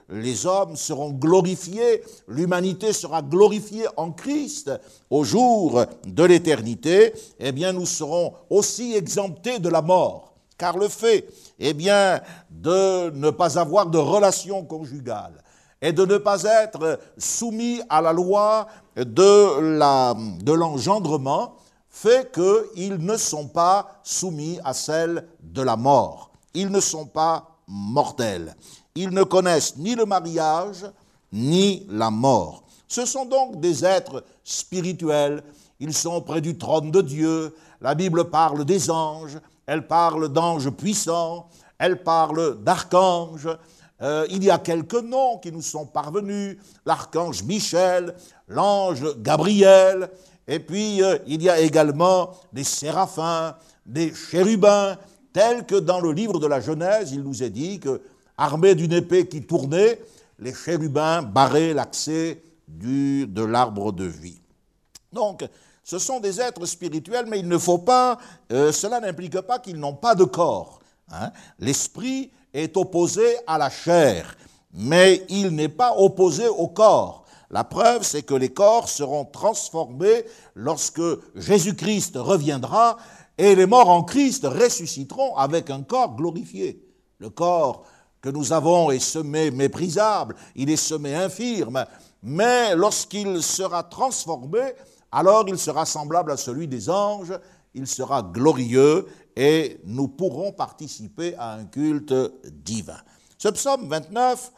les 0.08 0.44
hommes 0.44 0.74
seront 0.74 1.10
glorifiés, 1.12 2.02
l'humanité 2.26 2.92
sera 2.92 3.22
glorifiée 3.22 3.86
en 3.96 4.10
Christ 4.10 4.72
au 5.08 5.22
jour 5.22 5.84
de 6.04 6.24
l'éternité, 6.24 7.12
eh 7.38 7.52
bien 7.52 7.72
nous 7.72 7.86
serons 7.86 8.32
aussi 8.50 8.96
exemptés 8.96 9.60
de 9.60 9.68
la 9.68 9.82
mort. 9.82 10.34
Car 10.58 10.76
le 10.76 10.88
fait, 10.88 11.28
eh 11.60 11.74
bien, 11.74 12.20
de 12.50 13.10
ne 13.10 13.30
pas 13.30 13.56
avoir 13.56 13.86
de 13.86 13.98
relation 13.98 14.64
conjugale 14.64 15.40
et 15.80 15.92
de 15.92 16.04
ne 16.04 16.18
pas 16.18 16.42
être 16.42 16.98
soumis 17.18 17.80
à 17.88 18.02
la 18.02 18.12
loi 18.12 18.66
de 18.96 20.52
l'engendrement, 20.52 21.54
fait 21.90 22.32
qu'ils 22.32 22.96
ne 22.96 23.16
sont 23.16 23.48
pas 23.48 24.00
soumis 24.02 24.58
à 24.64 24.72
celle 24.72 25.26
de 25.42 25.62
la 25.62 25.76
mort. 25.76 26.30
Ils 26.54 26.70
ne 26.70 26.80
sont 26.80 27.06
pas 27.06 27.58
mortels. 27.66 28.54
Ils 28.94 29.10
ne 29.10 29.24
connaissent 29.24 29.76
ni 29.76 29.94
le 29.94 30.04
mariage, 30.04 30.86
ni 31.32 31.86
la 31.90 32.10
mort. 32.10 32.64
Ce 32.88 33.04
sont 33.04 33.26
donc 33.26 33.60
des 33.60 33.84
êtres 33.84 34.24
spirituels. 34.42 35.42
Ils 35.78 35.94
sont 35.94 36.20
près 36.20 36.40
du 36.40 36.56
trône 36.56 36.90
de 36.90 37.00
Dieu. 37.00 37.54
La 37.80 37.94
Bible 37.94 38.30
parle 38.30 38.64
des 38.64 38.90
anges, 38.90 39.38
elle 39.66 39.86
parle 39.86 40.28
d'anges 40.28 40.70
puissants, 40.70 41.48
elle 41.78 42.02
parle 42.02 42.62
d'archanges. 42.62 43.48
Euh, 44.02 44.26
il 44.30 44.42
y 44.42 44.50
a 44.50 44.58
quelques 44.58 45.02
noms 45.02 45.38
qui 45.38 45.52
nous 45.52 45.62
sont 45.62 45.86
parvenus, 45.86 46.58
l'archange 46.84 47.42
Michel, 47.44 48.14
l'ange 48.48 49.04
Gabriel, 49.18 50.10
et 50.50 50.58
puis 50.58 51.00
euh, 51.00 51.16
il 51.28 51.40
y 51.42 51.48
a 51.48 51.60
également 51.60 52.32
des 52.52 52.64
séraphins, 52.64 53.54
des 53.86 54.12
chérubins, 54.12 54.98
tels 55.32 55.64
que 55.64 55.76
dans 55.76 56.00
le 56.00 56.10
livre 56.10 56.40
de 56.40 56.48
la 56.48 56.60
Genèse, 56.60 57.12
il 57.12 57.22
nous 57.22 57.44
est 57.44 57.50
dit 57.50 57.78
que, 57.78 58.02
armés 58.36 58.74
d'une 58.74 58.92
épée 58.92 59.28
qui 59.28 59.42
tournait, 59.42 60.00
les 60.40 60.52
chérubins 60.52 61.22
barraient 61.22 61.72
l'accès 61.72 62.42
de 62.66 63.44
l'arbre 63.44 63.92
de 63.92 64.06
vie. 64.06 64.40
Donc, 65.12 65.44
ce 65.84 66.00
sont 66.00 66.18
des 66.18 66.40
êtres 66.40 66.66
spirituels, 66.66 67.26
mais 67.28 67.38
il 67.38 67.46
ne 67.48 67.58
faut 67.58 67.78
pas, 67.78 68.18
euh, 68.50 68.72
cela 68.72 68.98
n'implique 68.98 69.40
pas 69.42 69.60
qu'ils 69.60 69.78
n'ont 69.78 69.94
pas 69.94 70.16
de 70.16 70.24
corps. 70.24 70.80
Hein. 71.12 71.30
L'esprit 71.60 72.32
est 72.52 72.76
opposé 72.76 73.24
à 73.46 73.56
la 73.56 73.70
chair, 73.70 74.36
mais 74.74 75.24
il 75.28 75.50
n'est 75.50 75.68
pas 75.68 75.94
opposé 75.96 76.48
au 76.48 76.66
corps. 76.66 77.19
La 77.50 77.64
preuve, 77.64 78.04
c'est 78.04 78.22
que 78.22 78.34
les 78.34 78.52
corps 78.52 78.88
seront 78.88 79.24
transformés 79.24 80.24
lorsque 80.54 81.02
Jésus-Christ 81.34 82.16
reviendra 82.16 82.96
et 83.36 83.54
les 83.56 83.66
morts 83.66 83.88
en 83.88 84.04
Christ 84.04 84.46
ressusciteront 84.46 85.36
avec 85.36 85.68
un 85.70 85.82
corps 85.82 86.14
glorifié. 86.14 86.86
Le 87.18 87.30
corps 87.30 87.84
que 88.20 88.28
nous 88.28 88.52
avons 88.52 88.90
est 88.90 89.00
semé 89.00 89.50
méprisable, 89.50 90.36
il 90.54 90.70
est 90.70 90.76
semé 90.76 91.14
infirme, 91.14 91.86
mais 92.22 92.76
lorsqu'il 92.76 93.42
sera 93.42 93.82
transformé, 93.82 94.60
alors 95.10 95.44
il 95.48 95.58
sera 95.58 95.86
semblable 95.86 96.30
à 96.30 96.36
celui 96.36 96.68
des 96.68 96.88
anges, 96.88 97.32
il 97.74 97.86
sera 97.86 98.22
glorieux 98.22 99.06
et 99.34 99.80
nous 99.84 100.06
pourrons 100.06 100.52
participer 100.52 101.34
à 101.36 101.54
un 101.54 101.64
culte 101.64 102.14
divin. 102.52 102.98
Ce 103.38 103.48
psaume 103.48 103.88
29 103.88 104.52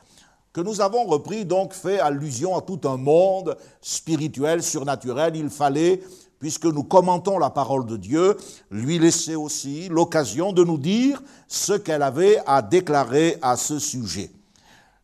que 0.52 0.60
nous 0.60 0.80
avons 0.80 1.04
repris 1.04 1.44
donc 1.44 1.72
fait 1.72 1.98
allusion 1.98 2.56
à 2.56 2.60
tout 2.60 2.80
un 2.84 2.96
monde 2.96 3.56
spirituel, 3.80 4.62
surnaturel. 4.62 5.34
Il 5.36 5.48
fallait, 5.48 6.02
puisque 6.38 6.66
nous 6.66 6.84
commentons 6.84 7.38
la 7.38 7.50
parole 7.50 7.86
de 7.86 7.96
Dieu, 7.96 8.36
lui 8.70 8.98
laisser 8.98 9.34
aussi 9.34 9.88
l'occasion 9.88 10.52
de 10.52 10.62
nous 10.62 10.78
dire 10.78 11.22
ce 11.48 11.72
qu'elle 11.72 12.02
avait 12.02 12.38
à 12.46 12.60
déclarer 12.60 13.38
à 13.40 13.56
ce 13.56 13.78
sujet. 13.78 14.30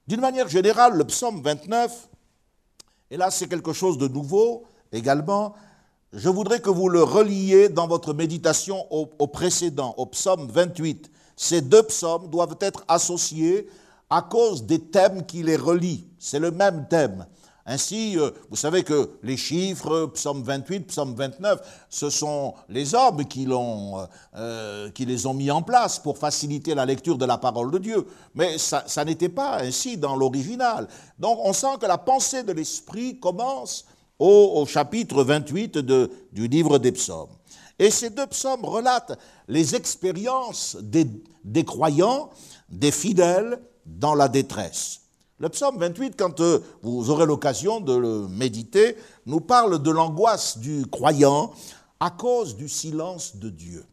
D'une 0.06 0.20
manière 0.20 0.48
générale, 0.48 0.96
le 0.96 1.04
psaume 1.04 1.42
29, 1.42 2.08
et 3.10 3.16
là 3.16 3.30
c'est 3.30 3.48
quelque 3.48 3.72
chose 3.72 3.98
de 3.98 4.08
nouveau 4.08 4.64
également, 4.92 5.54
je 6.12 6.30
voudrais 6.30 6.60
que 6.60 6.70
vous 6.70 6.88
le 6.88 7.02
reliez 7.02 7.68
dans 7.68 7.86
votre 7.86 8.14
méditation 8.14 8.86
au, 8.90 9.26
précédent, 9.26 9.94
au 9.98 10.06
psaume 10.06 10.48
28. 10.50 11.10
Ces 11.36 11.60
deux 11.60 11.82
psaumes 11.82 12.28
doivent 12.28 12.56
être 12.60 12.84
associés 12.88 13.68
à 14.10 14.22
cause 14.22 14.64
des 14.64 14.80
thèmes 14.80 15.26
qui 15.26 15.42
les 15.42 15.56
relient. 15.56 16.08
C'est 16.18 16.38
le 16.38 16.50
même 16.50 16.86
thème. 16.88 17.26
Ainsi, 17.70 18.18
euh, 18.18 18.30
vous 18.48 18.56
savez 18.56 18.82
que 18.82 19.10
les 19.22 19.36
chiffres, 19.36 20.06
psaume 20.14 20.42
28, 20.42 20.86
psaume 20.86 21.14
29, 21.14 21.60
ce 21.90 22.08
sont 22.08 22.54
les 22.70 22.94
hommes 22.94 23.22
euh, 24.34 24.90
qui 24.92 25.04
les 25.04 25.26
ont 25.26 25.34
mis 25.34 25.50
en 25.50 25.60
place 25.60 25.98
pour 25.98 26.16
faciliter 26.16 26.74
la 26.74 26.86
lecture 26.86 27.18
de 27.18 27.26
la 27.26 27.36
parole 27.36 27.70
de 27.70 27.76
Dieu. 27.76 28.06
Mais 28.34 28.56
ça, 28.56 29.04
n'était 29.04 29.28
pas 29.28 29.58
ainsi 29.60 29.98
dans 29.98 30.16
l'original. 30.16 30.88
Donc 31.18 31.38
on 31.44 31.52
sent 31.52 31.76
que 31.78 31.84
la 31.84 31.98
pensée 31.98 32.42
de 32.42 32.52
l'Esprit 32.52 33.20
commence 33.20 33.84
au, 34.18 34.64
chapitre 34.66 35.22
28 35.22 35.76
de, 35.76 36.10
du 36.32 36.48
livre 36.48 36.78
des 36.78 36.92
psaumes. 36.92 37.28
Et 37.78 37.90
ces 37.90 38.08
deux 38.08 38.26
psaumes 38.28 38.64
relatent 38.64 39.18
les 39.46 39.76
expériences 39.76 40.78
des 40.80 41.64
croyants, 41.66 42.30
des 42.70 42.92
fidèles 42.92 43.60
dans 43.88 44.14
la 44.14 44.28
détresse. 44.28 45.00
Le 45.40 45.48
psaume 45.48 45.78
28, 45.78 46.14
quand 46.18 46.40
euh, 46.40 46.60
vous 46.82 47.10
aurez 47.10 47.24
l'occasion 47.24 47.80
de 47.80 47.94
le 47.94 48.28
méditer, 48.28 48.96
nous 49.26 49.40
parle 49.40 49.80
de 49.80 49.90
l'angoisse 49.90 50.58
du 50.58 50.84
croyant 50.86 51.52
à 52.00 52.10
cause 52.10 52.56
du 52.56 52.68
silence 52.68 53.36
de 53.36 53.48
Dieu. 53.48 53.84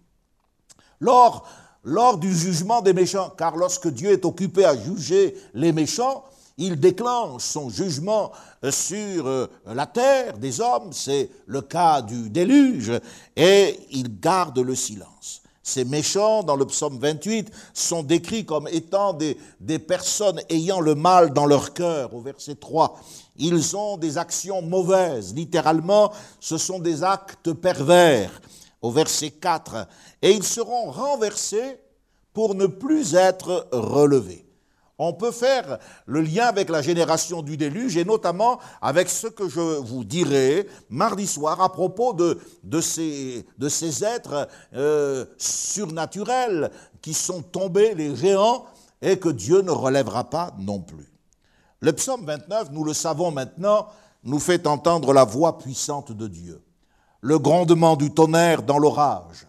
Lors, 0.99 1.47
lors 1.83 2.17
du 2.17 2.35
jugement 2.35 2.81
des 2.81 2.93
méchants, 2.93 3.31
car 3.37 3.57
lorsque 3.57 3.87
Dieu 3.87 4.11
est 4.11 4.25
occupé 4.25 4.65
à 4.65 4.75
juger 4.75 5.35
les 5.53 5.71
méchants, 5.71 6.23
il 6.57 6.79
déclenche 6.79 7.43
son 7.43 7.69
jugement 7.69 8.31
sur 8.69 9.27
euh, 9.27 9.47
la 9.67 9.85
terre 9.85 10.37
des 10.37 10.61
hommes, 10.61 10.93
c'est 10.93 11.29
le 11.45 11.61
cas 11.61 12.01
du 12.01 12.29
déluge, 12.29 12.91
et 13.35 13.79
il 13.91 14.19
garde 14.19 14.57
le 14.59 14.73
silence. 14.73 15.43
Ces 15.67 15.84
méchants, 15.84 16.43
dans 16.43 16.55
le 16.55 16.67
psaume 16.67 17.00
28, 17.00 17.50
sont 17.74 18.03
décrits 18.03 18.45
comme 18.45 18.67
étant 18.67 19.13
des, 19.13 19.79
personnes 19.79 20.39
ayant 20.48 20.79
le 20.79 20.93
mal 20.93 21.34
dans 21.34 21.48
leur 21.48 21.74
cœur, 21.74 22.13
au 22.13 22.22
verset 22.22 22.53
3. 22.53 23.00
Ils 23.38 23.75
ont 23.75 23.98
des 23.98 24.19
actions 24.19 24.62
mauvaises, 24.62 25.34
littéralement, 25.34 26.12
ce 26.39 26.60
sont 26.60 26.77
des 26.77 27.03
actes 27.03 27.51
pervers, 27.53 28.39
au 28.84 28.91
verset 28.91 29.31
4. 29.31 29.88
Et 30.22 30.34
ils 30.34 30.43
seront 30.43 30.91
renversés 30.91 31.79
pour 32.31 32.53
ne 32.53 32.67
plus 32.67 33.15
être 33.15 33.67
relevés 33.72 34.44
on 34.97 35.13
peut 35.13 35.31
faire 35.31 35.77
le 36.05 36.21
lien 36.21 36.45
avec 36.45 36.69
la 36.69 36.81
génération 36.81 37.41
du 37.41 37.57
déluge 37.57 37.97
et 37.97 38.05
notamment 38.05 38.59
avec 38.81 39.09
ce 39.09 39.27
que 39.27 39.49
je 39.49 39.59
vous 39.59 40.03
dirai 40.03 40.67
mardi 40.89 41.27
soir 41.27 41.61
à 41.61 41.71
propos 41.71 42.13
de, 42.13 42.81
ces 42.81 43.45
êtres 44.03 44.47
euh, 44.73 45.25
surnaturels 45.37 46.71
qui 47.01 47.13
sont 47.13 47.41
tombés, 47.41 47.93
les 47.93 48.15
géants, 48.15 48.65
et 49.01 49.19
que 49.19 49.29
Dieu 49.29 49.61
ne 49.61 49.71
relèvera 49.71 50.29
pas 50.29 50.55
non 50.57 50.79
plus. 50.79 51.11
Le 51.81 51.93
psaume 51.93 52.25
29, 52.25 52.71
nous 52.71 52.83
le 52.83 52.93
savons 52.93 53.31
maintenant, 53.31 53.87
nous 54.23 54.39
fait 54.39 54.65
entendre 54.65 55.13
la 55.13 55.23
voix 55.23 55.57
puissante 55.57 56.11
de 56.11 56.27
Dieu, 56.27 56.63
le 57.21 57.37
grondement 57.37 57.95
du 57.95 58.11
tonnerre 58.11 58.63
dans 58.63 58.79
l'orage, 58.79 59.45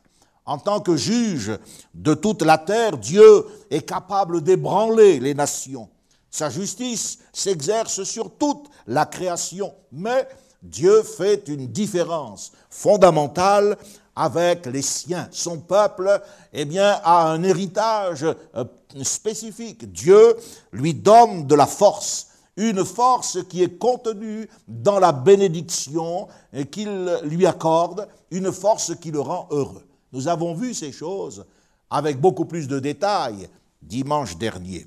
en 0.46 0.58
tant 0.58 0.80
que 0.80 0.96
juge 0.96 1.58
de 1.92 2.14
toute 2.14 2.42
la 2.42 2.56
terre, 2.56 2.96
Dieu 2.96 3.44
est 3.70 3.82
capable 3.82 4.42
d'ébranler 4.42 5.18
les 5.18 5.34
nations. 5.34 5.88
Sa 6.30 6.50
justice 6.50 7.18
s'exerce 7.32 8.04
sur 8.04 8.30
toute 8.36 8.68
la 8.86 9.06
création, 9.06 9.74
mais 9.90 10.28
Dieu 10.62 11.02
fait 11.02 11.48
une 11.48 11.66
différence 11.66 12.52
fondamentale 12.70 13.76
avec 14.14 14.66
les 14.66 14.82
siens. 14.82 15.28
Son 15.30 15.58
peuple, 15.58 16.20
eh 16.52 16.64
bien, 16.64 17.00
a 17.04 17.28
un 17.28 17.42
héritage 17.42 18.24
euh, 18.24 18.64
spécifique. 19.02 19.90
Dieu 19.92 20.36
lui 20.72 20.94
donne 20.94 21.46
de 21.46 21.54
la 21.54 21.66
force, 21.66 22.28
une 22.56 22.84
force 22.84 23.38
qui 23.48 23.62
est 23.62 23.78
contenue 23.78 24.48
dans 24.66 24.98
la 24.98 25.12
bénédiction 25.12 26.28
qu'il 26.70 27.18
lui 27.24 27.46
accorde, 27.46 28.08
une 28.30 28.52
force 28.52 28.94
qui 28.96 29.10
le 29.10 29.20
rend 29.20 29.48
heureux. 29.50 29.85
Nous 30.16 30.28
avons 30.28 30.54
vu 30.54 30.72
ces 30.72 30.92
choses 30.92 31.44
avec 31.90 32.18
beaucoup 32.18 32.46
plus 32.46 32.66
de 32.66 32.78
détails 32.78 33.50
dimanche 33.82 34.38
dernier. 34.38 34.86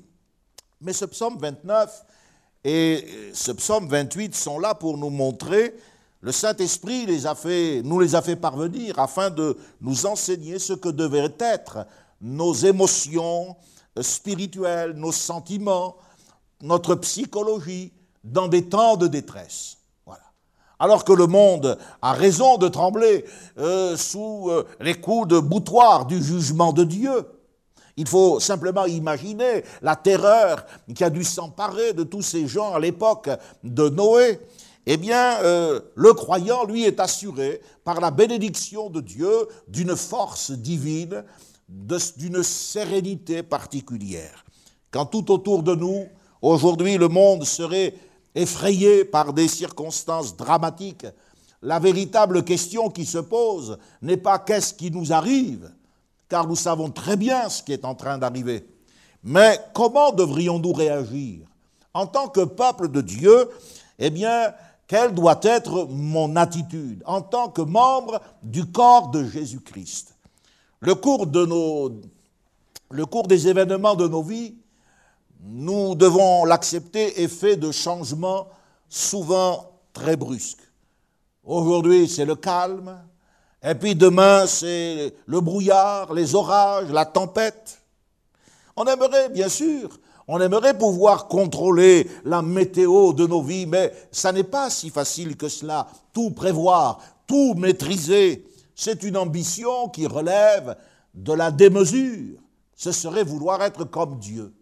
Mais 0.80 0.92
ce 0.92 1.04
psaume 1.04 1.38
29 1.38 2.04
et 2.64 3.06
ce 3.32 3.52
psaume 3.52 3.86
28 3.86 4.34
sont 4.34 4.58
là 4.58 4.74
pour 4.74 4.98
nous 4.98 5.08
montrer, 5.08 5.76
le 6.20 6.32
Saint-Esprit 6.32 7.06
les 7.06 7.28
a 7.28 7.36
fait, 7.36 7.80
nous 7.84 8.00
les 8.00 8.16
a 8.16 8.22
fait 8.22 8.34
parvenir 8.34 8.98
afin 8.98 9.30
de 9.30 9.56
nous 9.80 10.04
enseigner 10.04 10.58
ce 10.58 10.72
que 10.72 10.88
devaient 10.88 11.32
être 11.38 11.86
nos 12.20 12.52
émotions 12.52 13.54
spirituelles, 14.00 14.94
nos 14.94 15.12
sentiments, 15.12 15.94
notre 16.60 16.96
psychologie 16.96 17.92
dans 18.24 18.48
des 18.48 18.68
temps 18.68 18.96
de 18.96 19.06
détresse 19.06 19.78
alors 20.80 21.04
que 21.04 21.12
le 21.12 21.26
monde 21.26 21.78
a 22.00 22.12
raison 22.12 22.56
de 22.56 22.66
trembler 22.66 23.26
euh, 23.58 23.96
sous 23.96 24.48
euh, 24.48 24.66
les 24.80 24.94
coups 24.94 25.28
de 25.28 25.38
boutoir 25.38 26.06
du 26.06 26.20
jugement 26.20 26.72
de 26.72 26.84
Dieu. 26.84 27.26
Il 27.98 28.08
faut 28.08 28.40
simplement 28.40 28.86
imaginer 28.86 29.62
la 29.82 29.94
terreur 29.94 30.64
qui 30.94 31.04
a 31.04 31.10
dû 31.10 31.22
s'emparer 31.22 31.92
de 31.92 32.02
tous 32.02 32.22
ces 32.22 32.48
gens 32.48 32.72
à 32.72 32.80
l'époque 32.80 33.28
de 33.62 33.90
Noé. 33.90 34.40
Eh 34.86 34.96
bien, 34.96 35.42
euh, 35.42 35.80
le 35.94 36.14
croyant, 36.14 36.64
lui, 36.64 36.84
est 36.84 36.98
assuré 36.98 37.60
par 37.84 38.00
la 38.00 38.10
bénédiction 38.10 38.88
de 38.88 39.02
Dieu 39.02 39.30
d'une 39.68 39.94
force 39.94 40.50
divine, 40.50 41.24
d'une 41.68 42.42
sérénité 42.42 43.42
particulière. 43.42 44.46
Quand 44.90 45.04
tout 45.04 45.30
autour 45.30 45.62
de 45.62 45.74
nous, 45.74 46.06
aujourd'hui, 46.40 46.96
le 46.96 47.08
monde 47.08 47.44
serait 47.44 47.94
effrayés 48.34 49.04
par 49.04 49.32
des 49.32 49.48
circonstances 49.48 50.36
dramatiques, 50.36 51.06
la 51.62 51.78
véritable 51.78 52.42
question 52.42 52.88
qui 52.88 53.04
se 53.04 53.18
pose 53.18 53.78
n'est 54.00 54.16
pas 54.16 54.38
qu'est-ce 54.38 54.72
qui 54.72 54.90
nous 54.90 55.12
arrive, 55.12 55.70
car 56.28 56.46
nous 56.46 56.56
savons 56.56 56.90
très 56.90 57.16
bien 57.16 57.48
ce 57.48 57.62
qui 57.62 57.72
est 57.72 57.84
en 57.84 57.94
train 57.94 58.18
d'arriver, 58.18 58.66
Mais 59.22 59.60
comment 59.74 60.12
devrions-nous 60.12 60.72
réagir 60.72 61.46
En 61.92 62.06
tant 62.06 62.28
que 62.28 62.44
peuple 62.44 62.88
de 62.88 63.02
Dieu, 63.02 63.50
eh 63.98 64.08
bien, 64.08 64.54
quelle 64.86 65.14
doit 65.14 65.40
être 65.42 65.86
mon 65.90 66.34
attitude 66.36 67.02
en 67.04 67.20
tant 67.20 67.48
que 67.48 67.60
membre 67.60 68.20
du 68.42 68.64
corps 68.64 69.10
de 69.10 69.24
Jésus-Christ? 69.24 70.16
Le 70.80 70.94
cours, 70.94 71.26
le 72.90 73.06
cours 73.06 73.26
des 73.26 73.46
événements 73.46 73.94
de 73.94 74.08
nos 74.08 74.22
vies, 74.22 74.54
nous 75.42 75.94
devons 75.94 76.44
l'accepter, 76.44 77.22
est 77.22 77.28
fait 77.28 77.56
de 77.56 77.70
changements 77.70 78.48
souvent 78.88 79.70
très 79.92 80.16
brusques. 80.16 80.62
Aujourd'hui, 81.44 82.08
c'est 82.08 82.24
le 82.24 82.36
calme, 82.36 82.98
et 83.62 83.74
puis 83.74 83.94
demain, 83.94 84.46
c'est 84.46 85.14
le 85.26 85.40
brouillard, 85.40 86.12
les 86.12 86.34
orages, 86.34 86.90
la 86.90 87.04
tempête. 87.04 87.82
On 88.76 88.84
aimerait, 88.84 89.28
bien 89.28 89.48
sûr, 89.48 89.98
on 90.28 90.40
aimerait 90.40 90.78
pouvoir 90.78 91.28
contrôler 91.28 92.08
la 92.24 92.40
météo 92.42 93.12
de 93.12 93.26
nos 93.26 93.42
vies, 93.42 93.66
mais 93.66 93.92
ça 94.12 94.32
n'est 94.32 94.44
pas 94.44 94.70
si 94.70 94.90
facile 94.90 95.36
que 95.36 95.48
cela. 95.48 95.88
Tout 96.12 96.30
prévoir, 96.30 97.00
tout 97.26 97.54
maîtriser, 97.54 98.46
c'est 98.74 99.02
une 99.02 99.16
ambition 99.16 99.88
qui 99.88 100.06
relève 100.06 100.76
de 101.14 101.32
la 101.32 101.50
démesure. 101.50 102.38
Ce 102.76 102.92
serait 102.92 103.24
vouloir 103.24 103.62
être 103.62 103.84
comme 103.84 104.18
Dieu. 104.18 104.54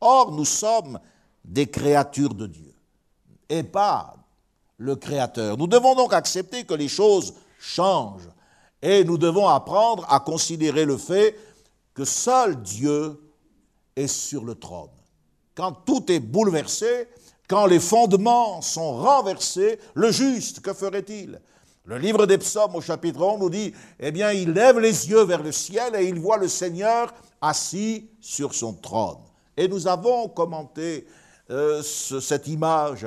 Or, 0.00 0.32
nous 0.32 0.44
sommes 0.44 0.98
des 1.44 1.66
créatures 1.66 2.34
de 2.34 2.46
Dieu 2.46 2.74
et 3.48 3.62
pas 3.62 4.14
le 4.76 4.96
Créateur. 4.96 5.56
Nous 5.56 5.66
devons 5.66 5.94
donc 5.94 6.12
accepter 6.12 6.64
que 6.64 6.74
les 6.74 6.88
choses 6.88 7.34
changent 7.58 8.28
et 8.80 9.04
nous 9.04 9.18
devons 9.18 9.48
apprendre 9.48 10.06
à 10.08 10.20
considérer 10.20 10.84
le 10.84 10.96
fait 10.96 11.36
que 11.94 12.04
seul 12.04 12.62
Dieu 12.62 13.20
est 13.96 14.06
sur 14.06 14.44
le 14.44 14.54
trône. 14.54 14.90
Quand 15.56 15.72
tout 15.72 16.10
est 16.12 16.20
bouleversé, 16.20 17.08
quand 17.48 17.66
les 17.66 17.80
fondements 17.80 18.62
sont 18.62 18.98
renversés, 18.98 19.80
le 19.94 20.12
juste, 20.12 20.60
que 20.60 20.72
ferait-il? 20.72 21.40
Le 21.84 21.98
livre 21.98 22.26
des 22.26 22.38
psaumes 22.38 22.76
au 22.76 22.80
chapitre 22.80 23.20
11 23.20 23.40
nous 23.40 23.50
dit, 23.50 23.72
eh 23.98 24.12
bien, 24.12 24.30
il 24.30 24.52
lève 24.52 24.78
les 24.78 25.08
yeux 25.08 25.24
vers 25.24 25.42
le 25.42 25.50
ciel 25.50 25.96
et 25.96 26.06
il 26.06 26.20
voit 26.20 26.36
le 26.36 26.46
Seigneur 26.46 27.12
assis 27.40 28.10
sur 28.20 28.54
son 28.54 28.74
trône. 28.74 29.16
Et 29.58 29.66
nous 29.66 29.88
avons 29.88 30.28
commenté 30.28 31.04
euh, 31.50 31.82
cette 31.82 32.46
image, 32.46 33.04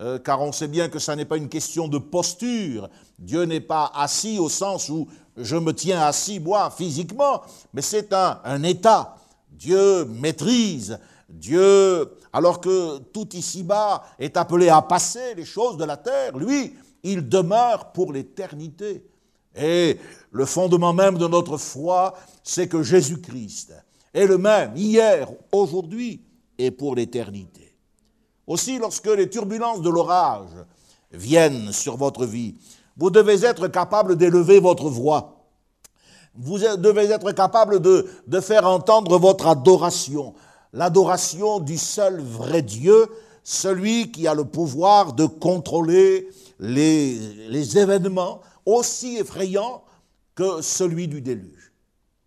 euh, 0.00 0.18
car 0.18 0.42
on 0.42 0.52
sait 0.52 0.68
bien 0.68 0.90
que 0.90 0.98
ça 0.98 1.16
n'est 1.16 1.24
pas 1.24 1.38
une 1.38 1.48
question 1.48 1.88
de 1.88 1.96
posture. 1.96 2.90
Dieu 3.18 3.44
n'est 3.44 3.62
pas 3.62 3.90
assis 3.94 4.38
au 4.38 4.50
sens 4.50 4.90
où 4.90 5.08
je 5.38 5.56
me 5.56 5.72
tiens 5.72 6.02
assis, 6.02 6.40
moi, 6.40 6.70
physiquement, 6.70 7.40
mais 7.72 7.80
c'est 7.80 8.12
un, 8.12 8.38
un 8.44 8.62
état. 8.64 9.16
Dieu 9.50 10.04
maîtrise, 10.04 10.98
Dieu, 11.26 12.12
alors 12.34 12.60
que 12.60 12.98
tout 12.98 13.34
ici-bas 13.34 14.04
est 14.18 14.36
appelé 14.36 14.68
à 14.68 14.82
passer 14.82 15.34
les 15.34 15.46
choses 15.46 15.78
de 15.78 15.84
la 15.84 15.96
terre, 15.96 16.36
lui, 16.36 16.74
il 17.02 17.26
demeure 17.26 17.92
pour 17.92 18.12
l'éternité. 18.12 19.06
Et 19.56 19.98
le 20.32 20.44
fondement 20.44 20.92
même 20.92 21.16
de 21.16 21.28
notre 21.28 21.56
foi, 21.56 22.12
c'est 22.42 22.68
que 22.68 22.82
Jésus-Christ 22.82 23.72
est 24.14 24.26
le 24.26 24.38
même 24.38 24.76
hier, 24.76 25.28
aujourd'hui 25.52 26.22
et 26.56 26.70
pour 26.70 26.94
l'éternité. 26.94 27.76
Aussi, 28.46 28.78
lorsque 28.78 29.08
les 29.08 29.28
turbulences 29.28 29.82
de 29.82 29.90
l'orage 29.90 30.50
viennent 31.12 31.72
sur 31.72 31.96
votre 31.96 32.24
vie, 32.24 32.54
vous 32.96 33.10
devez 33.10 33.44
être 33.44 33.68
capable 33.68 34.16
d'élever 34.16 34.60
votre 34.60 34.88
voix 34.88 35.34
vous 36.36 36.58
devez 36.58 37.10
être 37.10 37.32
capable 37.32 37.80
de, 37.80 38.06
faire 38.40 38.66
entendre 38.66 39.18
votre 39.18 39.46
adoration, 39.46 40.34
l'adoration 40.72 41.60
du 41.60 41.78
seul 41.78 42.20
vrai 42.20 42.62
Dieu, 42.62 43.06
celui 43.44 44.10
qui 44.10 44.26
a 44.26 44.34
le 44.34 44.44
pouvoir 44.44 45.12
de 45.12 45.26
contrôler 45.26 46.28
les 46.58 47.78
événements 47.78 48.40
aussi 48.66 49.16
effrayants 49.16 49.82
que 50.34 50.60
celui 50.62 51.06
du 51.06 51.20
déluge. 51.20 51.63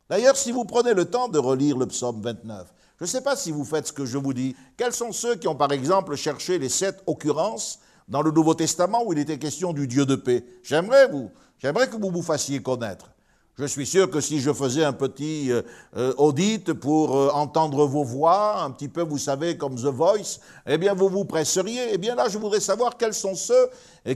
D'ailleurs, 0.09 0.37
si 0.37 0.51
vous 0.51 0.63
prenez 0.63 0.93
le 0.93 1.05
temps 1.05 1.27
de 1.27 1.37
relire 1.37 1.77
le 1.77 1.85
psaume 1.85 2.21
29, 2.21 2.73
je 2.99 3.03
ne 3.03 3.07
sais 3.07 3.21
pas 3.21 3.35
si 3.35 3.51
vous 3.51 3.65
faites 3.65 3.87
ce 3.87 3.93
que 3.93 4.05
je 4.05 4.17
vous 4.17 4.33
dis. 4.33 4.55
Quels 4.77 4.93
sont 4.93 5.11
ceux 5.11 5.35
qui 5.35 5.47
ont, 5.47 5.55
par 5.55 5.71
exemple, 5.71 6.15
cherché 6.15 6.57
les 6.57 6.69
sept 6.69 7.03
occurrences 7.05 7.79
dans 8.07 8.21
le 8.21 8.31
Nouveau 8.31 8.53
Testament 8.53 9.03
où 9.05 9.13
il 9.13 9.19
était 9.19 9.37
question 9.37 9.73
du 9.73 9.87
Dieu 9.87 10.05
de 10.05 10.15
paix? 10.15 10.43
J'aimerais 10.63 11.07
vous, 11.07 11.29
j'aimerais 11.59 11.89
que 11.89 11.97
vous 11.97 12.09
vous 12.09 12.23
fassiez 12.23 12.61
connaître. 12.61 13.11
Je 13.59 13.65
suis 13.65 13.87
sûr 13.87 14.09
que 14.11 14.21
si 14.21 14.39
je 14.39 14.53
faisais 14.53 14.83
un 14.83 14.93
petit 14.93 15.51
euh, 15.51 15.63
euh, 15.95 16.13
audit 16.17 16.73
pour 16.73 17.17
euh, 17.17 17.29
entendre 17.33 17.87
vos 17.87 18.03
voix, 18.03 18.61
un 18.61 18.69
petit 18.69 18.87
peu, 18.87 19.01
vous 19.01 19.17
savez, 19.17 19.57
comme 19.57 19.75
The 19.75 19.85
Voice, 19.85 20.39
eh 20.67 20.77
bien, 20.77 20.93
vous 20.93 21.09
vous 21.09 21.25
presseriez. 21.25 21.93
Eh 21.93 21.97
bien, 21.97 22.13
là, 22.13 22.29
je 22.29 22.37
voudrais 22.37 22.59
savoir 22.59 22.97
quels 22.97 23.15
sont 23.15 23.33
ceux 23.33 23.69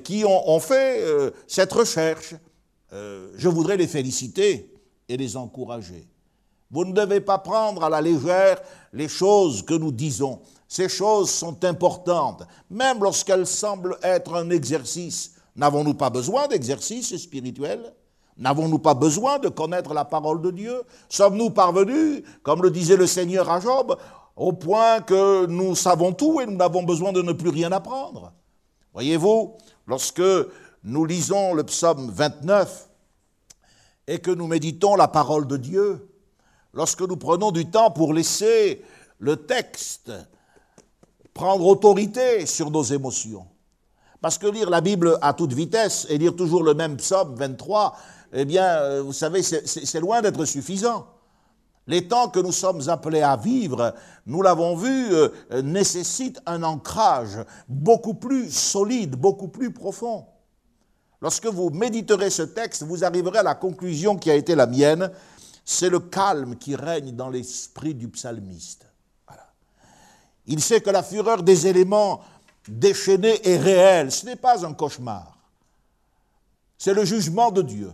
qui 0.04 0.24
ont, 0.26 0.50
ont 0.50 0.60
fait 0.60 1.04
cette 1.48 1.74
recherche. 1.74 2.36
je 2.92 3.50
voudrais 3.50 3.78
les 3.78 3.88
féliciter 3.88 4.71
et 5.12 5.18
les 5.18 5.36
encourager. 5.36 6.08
Vous 6.72 6.86
ne 6.86 6.94
devez 6.94 7.20
pas 7.20 7.38
prendre 7.38 7.84
à 7.84 7.90
la 7.90 8.02
légère 8.02 8.62
les 8.94 9.10
choses 9.10 9.62
que 9.62 9.74
nous 9.74 9.92
disons. 9.92 10.40
Ces 10.68 10.88
choses 10.88 11.30
sont 11.30 11.66
importantes, 11.66 12.44
même 12.70 13.04
lorsqu'elles 13.04 13.46
semblent 13.46 13.98
être 14.04 14.36
un 14.36 14.50
exercice. 14.50 15.34
N'avons-nous 15.56 15.96
pas 15.96 16.10
besoin 16.10 16.48
d'exercice 16.48 17.16
spirituel 17.18 17.94
N'avons-nous 18.38 18.80
pas 18.80 18.94
besoin 18.94 19.38
de 19.38 19.50
connaître 19.50 19.94
la 19.94 20.06
parole 20.06 20.42
de 20.42 20.52
Dieu? 20.52 20.82
Sommes-nous 21.10 21.50
parvenus, 21.50 22.24
comme 22.42 22.64
le 22.64 22.72
disait 22.72 22.96
le 22.96 23.06
Seigneur 23.06 23.50
à 23.50 23.60
Job, 23.60 23.98
au 24.36 24.54
point 24.54 25.02
que 25.02 25.46
nous 25.46 25.76
savons 25.76 26.14
tout 26.14 26.40
et 26.40 26.46
nous 26.46 26.56
n'avons 26.56 26.84
besoin 26.84 27.12
de 27.12 27.22
ne 27.22 27.34
plus 27.34 27.50
rien 27.50 27.72
apprendre? 27.72 28.32
Voyez-vous, 28.94 29.58
lorsque 29.86 30.24
nous 30.84 31.06
lisons 31.06 31.54
le 31.54 31.64
psaume 31.64 32.10
29 32.10 32.88
et 34.08 34.20
que 34.20 34.32
nous 34.32 34.48
méditons 34.48 34.96
la 34.96 35.08
parole 35.08 35.48
de 35.48 35.58
Dieu, 35.58 36.10
lorsque 36.74 37.02
nous 37.02 37.18
prenons 37.18 37.52
du 37.52 37.70
temps 37.70 37.92
pour 37.92 38.14
laisser 38.14 38.84
le 39.20 39.38
texte 39.38 40.12
prendre 41.34 41.66
autorité 41.66 42.46
sur 42.46 42.72
nos 42.72 42.84
émotions, 42.84 43.46
parce 44.20 44.38
que 44.38 44.48
lire 44.48 44.70
la 44.70 44.82
Bible 44.82 45.18
à 45.22 45.34
toute 45.34 45.54
vitesse 45.54 46.06
et 46.10 46.18
lire 46.18 46.36
toujours 46.36 46.64
le 46.64 46.74
même 46.74 46.98
psaume 46.98 47.36
23, 47.36 47.96
eh 48.34 48.46
bien, 48.46 48.66
euh, 48.66 49.02
vous 49.02 49.14
savez, 49.14 49.44
c'est 49.44 50.00
loin 50.00 50.22
d'être 50.22 50.46
suffisant. 50.46 51.08
Les 51.88 52.08
temps 52.08 52.30
que 52.30 52.40
nous 52.40 52.52
sommes 52.52 52.88
appelés 52.90 53.22
à 53.22 53.36
vivre, 53.36 53.94
nous 54.26 54.42
l'avons 54.42 54.76
vu, 54.76 55.14
euh, 55.14 55.30
nécessitent 55.64 56.40
un 56.46 56.64
ancrage 56.64 57.38
beaucoup 57.68 58.14
plus 58.14 58.52
solide, 58.52 59.16
beaucoup 59.16 59.48
plus 59.48 59.74
profond. 59.74 60.26
Lorsque 61.22 61.46
vous 61.46 61.70
méditerez 61.70 62.32
ce 62.32 62.42
texte, 62.42 62.84
vous 62.84 63.04
arriverez 63.04 63.40
à 63.40 63.44
la 63.44 63.56
conclusion 63.56 64.18
qui 64.18 64.32
a 64.32 64.36
été 64.36 64.56
la 64.56 64.66
mienne, 64.66 65.12
c'est 65.64 65.90
le 65.90 66.00
calme 66.00 66.56
qui 66.56 66.76
règne 66.76 67.12
dans 67.12 67.30
l'esprit 67.30 67.94
du 67.94 68.08
psalmiste. 68.08 68.88
Il 70.48 70.62
sait 70.62 70.82
que 70.82 70.90
la 70.90 71.04
fureur 71.04 71.44
des 71.44 71.68
éléments 71.68 72.22
déchaînés 72.68 73.48
est 73.48 73.58
réelle, 73.58 74.12
ce 74.12 74.26
n'est 74.26 74.36
pas 74.36 74.66
un 74.66 74.74
cauchemar, 74.74 75.38
c'est 76.78 76.94
le 76.94 77.06
jugement 77.06 77.52
de 77.52 77.62
Dieu. 77.62 77.94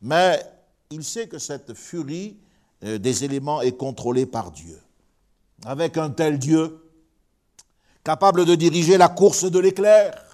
Mais 0.00 0.42
il 0.90 1.04
sait 1.04 1.28
que 1.28 1.38
cette 1.38 1.74
furie 1.74 2.38
euh, 2.82 2.96
des 2.96 3.24
éléments 3.24 3.60
est 3.60 3.76
contrôlée 3.76 4.24
par 4.24 4.50
Dieu. 4.50 4.80
Avec 5.66 5.98
un 5.98 6.08
tel 6.08 6.38
Dieu, 6.38 6.82
capable 8.02 8.46
de 8.46 8.54
diriger 8.54 8.96
la 8.96 9.08
course 9.08 9.44
de 9.44 9.58
l'éclair, 9.58 10.29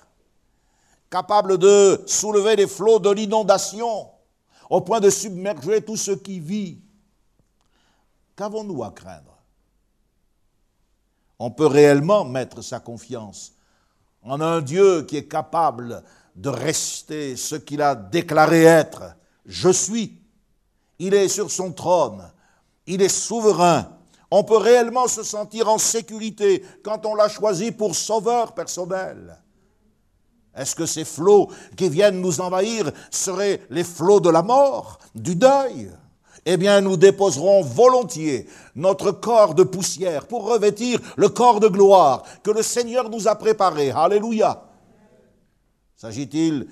capable 1.11 1.59
de 1.59 2.03
soulever 2.07 2.57
les 2.57 2.66
flots 2.66 2.99
de 2.99 3.11
l'inondation, 3.11 4.11
au 4.69 4.81
point 4.81 5.01
de 5.01 5.11
submerger 5.11 5.83
tout 5.83 5.97
ce 5.97 6.11
qui 6.11 6.40
vit, 6.40 6.81
qu'avons-nous 8.37 8.83
à 8.83 8.90
craindre? 8.90 9.38
On 11.38 11.51
peut 11.51 11.66
réellement 11.66 12.25
mettre 12.25 12.62
sa 12.62 12.81
confiance 12.81 13.53
en 14.23 14.40
un 14.40 14.61
Dieu 14.61 15.03
qui 15.03 15.19
est 15.19 15.29
capable 15.29 16.03
de 16.35 16.49
rester 16.49 17.37
ce 17.37 17.55
qu'il 17.57 17.83
a 17.83 17.95
déclaré 17.95 18.64
être 18.64 19.16
je 19.47 19.71
suis. 19.71 20.21
Il 20.99 21.14
est 21.14 21.29
sur 21.29 21.51
son 21.51 21.73
trône. 21.73 22.23
Il 22.87 23.03
est 23.03 23.09
souverain. 23.09 23.88
On 24.31 24.42
peut 24.42 24.57
réellement 24.57 25.07
se 25.07 25.23
sentir 25.23 25.69
en 25.69 25.79
sécurité 25.79 26.64
quand 26.83 27.07
on 27.07 27.14
l'a 27.14 27.29
choisi 27.29 27.71
pour 27.71 27.95
sauveur 27.95 28.55
personnel. 28.55 29.40
Est-ce 30.57 30.75
que 30.75 30.87
ces 30.87 31.05
flots 31.05 31.51
qui 31.77 31.88
viennent 31.88 32.21
nous 32.21 32.40
envahir 32.40 32.90
seraient 33.11 33.61
les 33.69 33.85
flots 33.85 34.21
de 34.21 34.31
la 34.31 34.42
mort, 34.42 34.99
du 35.14 35.37
deuil? 35.37 35.90
Eh 36.47 36.57
bien, 36.57 36.81
nous 36.81 36.97
déposerons 36.97 37.62
volontiers 37.62 38.49
notre 38.75 39.11
corps 39.11 39.55
de 39.55 39.64
poussière 39.64 40.27
pour 40.27 40.49
revêtir 40.49 41.01
le 41.16 41.29
corps 41.29 41.61
de 41.61 41.69
gloire 41.69 42.23
que 42.42 42.53
le 42.53 42.62
Seigneur 42.62 43.11
nous 43.11 43.27
a 43.27 43.35
préparé. 43.35 43.90
Alléluia. 43.90 44.62
S'agit-il 45.97 46.69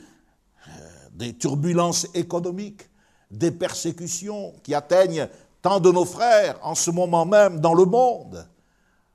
des 1.13 1.37
turbulences 1.37 2.07
économiques, 2.15 2.89
des 3.31 3.51
persécutions 3.51 4.53
qui 4.63 4.75
atteignent 4.75 5.29
tant 5.61 5.81
de 5.81 5.91
nos 5.91 6.05
frères 6.05 6.59
en 6.63 6.75
ce 6.75 6.91
moment 6.91 7.27
même 7.27 7.59
dans 7.59 7.75
le 7.75 7.85
monde? 7.85 8.47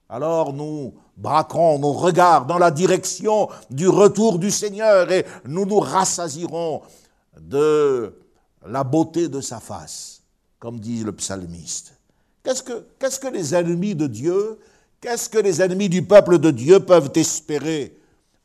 Alors 0.10 0.54
nous 0.54 0.96
braquerons 1.16 1.78
nos 1.78 1.94
regards 1.94 2.46
dans 2.46 2.58
la 2.58 2.72
direction 2.72 3.48
du 3.70 3.88
retour 3.88 4.40
du 4.40 4.50
Seigneur 4.50 5.12
et 5.12 5.24
nous 5.46 5.66
nous 5.66 5.80
rassasirons 5.80 6.82
de 7.40 8.16
la 8.66 8.84
beauté 8.84 9.28
de 9.28 9.40
sa 9.40 9.60
face, 9.60 10.22
comme 10.58 10.80
dit 10.80 11.04
le 11.04 11.12
psalmiste. 11.12 11.94
Qu'est-ce 12.44 12.64
que, 12.64 12.86
qu'est-ce 12.98 13.20
que 13.20 13.28
les 13.28 13.54
ennemis 13.54 13.94
de 13.94 14.08
Dieu, 14.08 14.58
qu'est-ce 15.00 15.30
que 15.30 15.38
les 15.38 15.62
ennemis 15.62 15.90
du 15.90 16.02
peuple 16.02 16.40
de 16.40 16.50
Dieu 16.50 16.80
peuvent 16.80 17.12
espérer? 17.14 17.96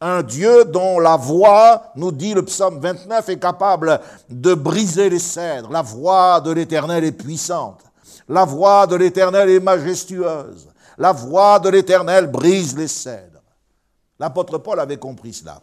Un 0.02 0.22
Dieu 0.22 0.66
dont 0.66 0.98
la 0.98 1.16
voix, 1.16 1.92
nous 1.96 2.12
dit 2.12 2.34
le 2.34 2.44
psaume 2.44 2.78
29, 2.78 3.30
est 3.30 3.38
capable 3.38 4.00
de 4.28 4.52
briser 4.52 5.08
les 5.08 5.18
cèdres. 5.18 5.70
La 5.70 5.80
voix 5.80 6.42
de 6.42 6.50
l'Éternel 6.50 7.04
est 7.04 7.12
puissante. 7.12 7.80
La 8.28 8.44
voix 8.44 8.86
de 8.86 8.96
l'Éternel 8.96 9.48
est 9.48 9.60
majestueuse. 9.60 10.68
La 10.98 11.12
voix 11.12 11.58
de 11.58 11.68
l'Éternel 11.68 12.26
brise 12.30 12.76
les 12.76 12.88
cèdres. 12.88 13.42
L'apôtre 14.18 14.58
Paul 14.58 14.78
avait 14.80 14.98
compris 14.98 15.32
cela. 15.32 15.62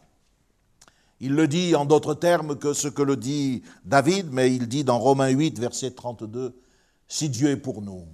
Il 1.20 1.36
le 1.36 1.48
dit 1.48 1.76
en 1.76 1.86
d'autres 1.86 2.16
termes 2.16 2.58
que 2.58 2.74
ce 2.74 2.88
que 2.88 3.02
le 3.02 3.16
dit 3.16 3.62
David, 3.86 4.32
mais 4.32 4.54
il 4.54 4.68
dit 4.68 4.84
dans 4.84 4.98
Romains 4.98 5.30
8, 5.30 5.60
verset 5.60 5.92
32, 5.92 6.60
Si 7.08 7.30
Dieu 7.30 7.50
est 7.50 7.58
pour 7.58 7.82
nous, 7.82 8.08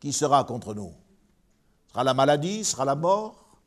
qui 0.00 0.12
sera 0.12 0.44
contre 0.44 0.74
nous? 0.74 0.92
Ce 1.86 1.92
sera 1.92 2.04
la 2.04 2.14
maladie, 2.14 2.62
ce 2.62 2.72
sera 2.72 2.84
la 2.84 2.94
mort, 2.94 3.58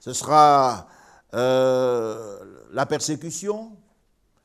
ce 0.00 0.12
sera 0.12 0.88
euh, 1.34 2.38
la 2.72 2.86
persécution. 2.86 3.76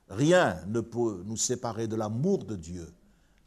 Rien 0.09 0.57
ne 0.67 0.81
peut 0.81 1.23
nous 1.25 1.37
séparer 1.37 1.87
de 1.87 1.95
l'amour 1.95 2.43
de 2.43 2.55
Dieu 2.55 2.93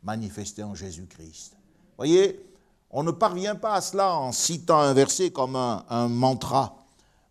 manifesté 0.03 0.63
en 0.63 0.75
Jésus-Christ. 0.75 1.57
Voyez, 1.97 2.50
on 2.91 3.03
ne 3.03 3.11
parvient 3.11 3.55
pas 3.55 3.75
à 3.75 3.81
cela 3.81 4.15
en 4.15 4.33
citant 4.33 4.81
un 4.81 4.93
verset 4.93 5.31
comme 5.31 5.57
un, 5.57 6.09
mantra, 6.09 6.77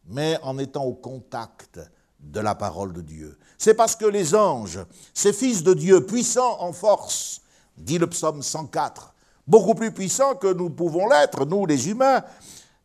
mais 0.08 0.38
en 0.44 0.58
étant 0.58 0.84
au 0.86 0.94
contact 0.94 1.80
de 2.20 2.40
la 2.40 2.56
parole 2.56 2.94
de 2.94 3.02
Dieu. 3.02 3.38
C'est 3.58 3.74
parce 3.74 3.96
que 3.96 4.06
les 4.06 4.36
anges, 4.36 4.80
ces 5.14 5.34
fils 5.34 5.64
de 5.64 5.74
Dieu, 5.74 6.06
puissants 6.06 6.62
en 6.62 6.72
force, 6.72 7.42
dit 7.78 7.98
le 7.98 8.08
psaume 8.08 8.42
104, 8.42 9.14
beaucoup 9.46 9.76
plus 9.76 9.92
puissants 9.92 10.36
que 10.36 10.52
nous 10.54 10.70
pouvons 10.70 11.08
l'être, 11.10 11.46
nous 11.46 11.66
les 11.66 11.90
humains, 11.90 12.24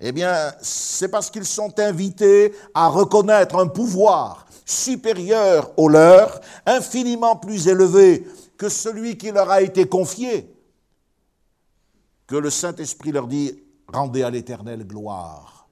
eh 0.01 0.13
bien, 0.13 0.53
c'est 0.61 1.09
parce 1.09 1.31
qu'ils 1.31 1.47
sont 1.47 1.79
invités 1.79 2.53
à 2.75 2.89
reconnaître 2.89 3.57
un 3.57 3.69
pouvoir 3.69 4.47
supérieur 4.65 5.71
au 5.77 5.89
leur, 5.89 6.41
infiniment 6.67 7.37
plus 7.37 7.69
élevé 7.69 8.27
que 8.57 8.69
celui 8.69 9.17
qui 9.17 9.31
leur 9.31 9.51
a 9.51 9.63
été 9.63 9.87
confié, 9.87 10.54
que 12.27 12.37
le 12.37 12.51
Saint-Esprit 12.51 13.13
leur 13.13 13.27
dit, 13.27 13.53
rendez 13.89 14.23
à 14.23 14.31
l'Éternel 14.31 14.87
gloire 14.87 15.69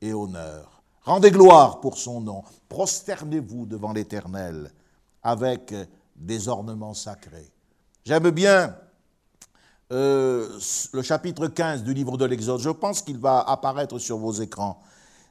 et 0.00 0.12
honneur. 0.12 0.82
Rendez 1.02 1.30
gloire 1.30 1.80
pour 1.80 1.98
son 1.98 2.20
nom. 2.20 2.42
Prosternez-vous 2.68 3.66
devant 3.66 3.92
l'Éternel 3.92 4.72
avec 5.22 5.74
des 6.16 6.48
ornements 6.48 6.94
sacrés. 6.94 7.50
J'aime 8.04 8.30
bien 8.30 8.74
euh, 9.92 10.58
le 10.92 11.02
chapitre 11.02 11.46
15 11.46 11.84
du 11.84 11.92
livre 11.94 12.16
de 12.16 12.24
l'Exode. 12.24 12.60
Je 12.60 12.70
pense 12.70 13.02
qu'il 13.02 13.18
va 13.18 13.40
apparaître 13.40 13.98
sur 13.98 14.18
vos 14.18 14.32
écrans. 14.32 14.82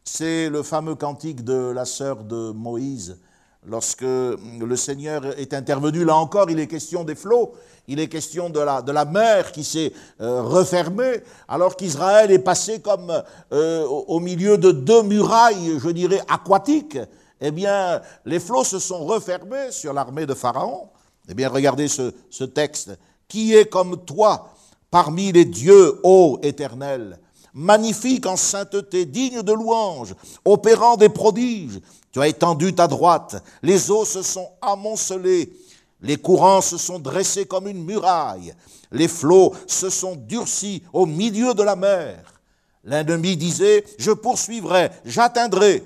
C'est 0.04 0.49
le 0.49 0.63
fameux 0.63 0.95
cantique 0.95 1.43
de 1.43 1.71
la 1.71 1.86
sœur 1.86 2.23
de 2.23 2.52
Moïse 2.52 3.19
lorsque 3.67 4.02
le 4.02 4.76
Seigneur 4.76 5.38
est 5.39 5.54
intervenu, 5.54 6.04
là 6.04 6.15
encore, 6.15 6.49
il 6.49 6.60
est 6.60 6.67
question 6.67 7.04
des 7.04 7.15
flots, 7.15 7.54
il 7.88 7.99
est 7.99 8.08
question 8.08 8.49
de 8.49 8.60
la, 8.60 9.06
mer 9.06 9.52
qui 9.52 9.63
s'est 9.63 9.93
euh, 10.21 10.41
refermée, 10.41 11.21
alors 11.47 11.76
qu'Israël 11.76 12.32
est 12.32 12.39
passé 12.39 12.80
comme 12.80 13.23
euh, 13.52 13.86
au 13.86 14.19
milieu 14.19 14.58
de 14.58 14.71
deux 14.71 15.04
murailles, 15.04 15.80
je 15.80 15.89
dirais, 15.89 16.21
aquatiques. 16.30 16.99
Eh 17.41 17.52
bien, 17.52 18.02
les 18.26 18.39
flots 18.39 18.63
se 18.63 18.80
sont 18.80 19.04
refermés 19.06 19.71
sur 19.71 19.91
l'armée 19.91 20.26
de 20.26 20.34
Pharaon. 20.34 20.89
Eh 21.28 21.34
bien, 21.34 21.49
regardez 21.49 21.88
ce, 21.88 22.13
ce 22.30 22.45
texte. 22.45 22.97
Qui 23.28 23.54
est 23.56 23.65
comme 23.65 24.06
toi 24.06 24.49
parmi 24.89 25.32
les 25.32 25.45
dieux, 25.45 25.99
ô 26.04 26.39
éternel? 26.41 27.19
Magnifique 27.54 28.26
en 28.26 28.36
sainteté, 28.36 29.06
digne 29.06 29.41
de 29.41 29.54
louange, 29.54 30.15
opérant 30.45 30.95
des 30.95 31.10
prodiges. 31.10 31.82
Tu 32.13 32.21
as 32.21 32.28
étendu 32.28 32.76
ta 32.76 32.88
droite, 32.88 33.43
les 33.63 33.89
eaux 33.89 34.06
se 34.06 34.21
sont 34.21 34.47
amoncelées, 34.62 35.52
les 35.99 36.17
courants 36.17 36.62
se 36.62 36.78
sont 36.78 36.99
dressés 36.99 37.47
comme 37.47 37.67
une 37.67 37.84
muraille, 37.84 38.54
les 38.91 39.08
flots 39.08 39.54
se 39.65 39.89
sont 39.89 40.15
durcis 40.15 40.84
au 40.93 41.08
milieu 41.08 41.56
de 41.56 41.63
la 41.63 41.76
mer. 41.76 42.39
L'ennemi 42.84 43.36
disait, 43.36 43.84
je 43.97 44.12
poursuivrai, 44.12 44.91
j'atteindrai. 45.06 45.84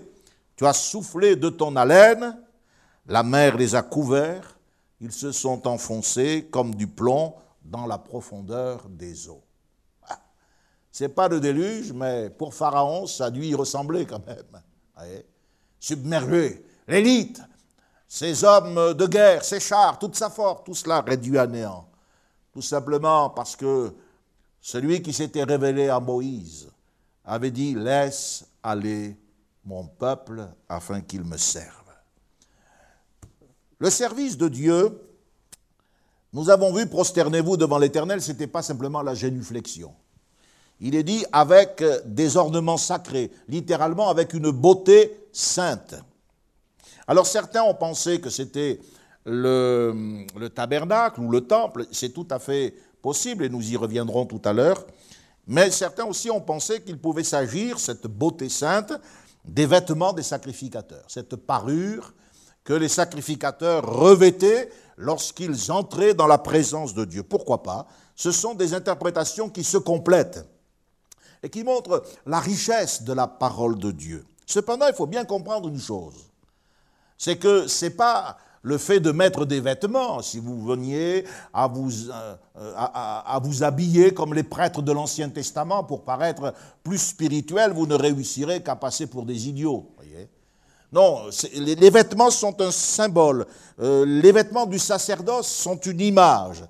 Tu 0.57 0.65
as 0.65 0.73
soufflé 0.73 1.37
de 1.37 1.47
ton 1.47 1.77
haleine, 1.77 2.37
la 3.05 3.23
mer 3.23 3.55
les 3.55 3.73
a 3.73 3.81
couverts, 3.81 4.57
ils 4.99 5.13
se 5.13 5.31
sont 5.31 5.65
enfoncés 5.65 6.49
comme 6.51 6.75
du 6.75 6.87
plomb 6.87 7.35
dans 7.63 7.85
la 7.85 7.97
profondeur 7.97 8.89
des 8.89 9.29
eaux. 9.29 9.43
C'est 10.91 11.09
pas 11.09 11.29
le 11.29 11.39
déluge, 11.39 11.93
mais 11.93 12.29
pour 12.31 12.53
Pharaon, 12.53 13.07
ça 13.07 13.25
a 13.25 13.29
dû 13.29 13.45
y 13.45 13.55
ressembler 13.55 14.05
quand 14.05 14.25
même. 14.25 14.61
Submergé, 15.79 16.65
l'élite, 16.87 17.41
ses 18.07 18.43
hommes 18.43 18.93
de 18.93 19.05
guerre, 19.05 19.43
ses 19.43 19.59
chars, 19.59 19.99
toute 19.99 20.15
sa 20.15 20.29
force, 20.29 20.63
tout 20.63 20.73
cela 20.73 21.01
réduit 21.01 21.37
à 21.37 21.45
néant. 21.45 21.87
Tout 22.53 22.61
simplement 22.61 23.29
parce 23.29 23.55
que 23.55 23.93
celui 24.61 25.01
qui 25.01 25.13
s'était 25.13 25.43
révélé 25.43 25.89
à 25.89 25.99
Moïse 25.99 26.69
avait 27.25 27.51
dit 27.51 27.75
Laisse 27.75 28.45
aller 28.63 29.15
mon 29.65 29.85
peuple 29.85 30.47
afin 30.67 31.01
qu'il 31.01 31.23
me 31.23 31.37
serve. 31.37 31.73
Le 33.79 33.89
service 33.89 34.37
de 34.37 34.47
Dieu, 34.47 34.99
nous 36.33 36.49
avons 36.49 36.73
vu 36.73 36.87
prosternez-vous 36.87 37.57
devant 37.57 37.77
l'Éternel, 37.77 38.21
ce 38.21 38.31
n'était 38.31 38.47
pas 38.47 38.61
simplement 38.61 39.01
la 39.01 39.13
génuflexion. 39.13 39.93
Il 40.79 40.95
est 40.95 41.03
dit 41.03 41.25
avec 41.31 41.83
des 42.05 42.37
ornements 42.37 42.77
sacrés, 42.77 43.31
littéralement 43.47 44.09
avec 44.09 44.33
une 44.33 44.51
beauté 44.51 45.26
Alors 47.05 47.27
certains 47.27 47.61
ont 47.63 47.75
pensé 47.75 48.19
que 48.19 48.29
c'était 48.29 48.79
le, 49.25 50.25
tabernacle 50.53 51.21
ou 51.21 51.29
le 51.29 51.41
temple, 51.41 51.85
c'est 51.91 52.09
tout 52.09 52.27
à 52.31 52.39
fait 52.39 52.73
possible 53.01 53.43
et 53.43 53.49
nous 53.49 53.71
y 53.71 53.77
reviendrons 53.77 54.25
tout 54.25 54.41
à 54.45 54.53
l'heure, 54.53 54.85
mais 55.45 55.69
certains 55.69 56.05
aussi 56.05 56.31
ont 56.31 56.41
pensé 56.41 56.81
qu'il 56.81 56.97
pouvait 56.97 57.23
s'agir, 57.23 57.79
cette 57.79 58.07
beauté 58.07 58.49
sainte, 58.49 58.93
des 59.45 59.65
vêtements 59.65 60.13
des 60.13 60.23
sacrificateurs, 60.23 61.05
cette 61.07 61.35
parure 61.35 62.13
que 62.63 62.73
les 62.73 62.89
sacrificateurs 62.89 63.85
revêtaient 63.85 64.69
lorsqu'ils 64.97 65.71
entraient 65.71 66.13
dans 66.15 66.27
la 66.27 66.37
présence 66.37 66.93
de 66.93 67.05
Dieu. 67.05 67.23
Pourquoi 67.23 67.63
pas? 67.63 67.87
Ce 68.15 68.31
sont 68.31 68.55
des 68.55 68.73
interprétations 68.73 69.49
qui 69.49 69.63
se 69.63 69.77
complètent 69.77 70.45
et 71.43 71.49
qui 71.49 71.63
montre 71.63 72.03
la 72.25 72.39
richesse 72.39 73.03
de 73.03 73.13
la 73.13 73.27
parole 73.27 73.77
de 73.77 73.91
Dieu. 73.91 74.25
Cependant, 74.47 74.87
il 74.87 74.95
faut 74.95 75.05
bien 75.05 75.25
comprendre 75.25 75.67
une 75.67 75.79
chose, 75.79 76.15
c'est 77.17 77.35
que 77.35 77.67
ce 77.67 77.85
n'est 77.85 77.91
pas 77.91 78.37
le 78.61 78.77
fait 78.77 79.01
de 79.01 79.11
mettre 79.11 79.45
des 79.45 79.59
vêtements, 79.59 80.21
si 80.21 80.39
vous 80.39 80.65
veniez 80.65 81.25
à 81.53 81.67
vous, 81.67 82.09
euh, 82.09 83.39
vous 83.43 83.63
habiller 83.63 84.13
comme 84.13 84.33
les 84.33 84.43
prêtres 84.43 84.81
de 84.81 84.91
l'Ancien 84.91 85.29
Testament 85.29 85.83
pour 85.83 86.03
paraître 86.03 86.53
plus 86.81 86.97
spirituel, 86.97 87.73
vous 87.73 87.87
ne 87.87 87.95
réussirez 87.95 88.63
qu'à 88.63 88.75
passer 88.75 89.07
pour 89.07 89.25
des 89.25 89.49
idiots. 89.49 89.85
Non, 90.93 91.23
les, 91.53 91.89
vêtements 91.89 92.31
sont 92.31 92.61
un 92.61 92.71
symbole. 92.71 93.45
Euh, 93.81 94.05
les 94.05 94.31
vêtements 94.31 94.65
du 94.65 94.79
sacerdoce 94.79 95.47
sont 95.47 95.77
une 95.79 95.99
image, 95.99 96.63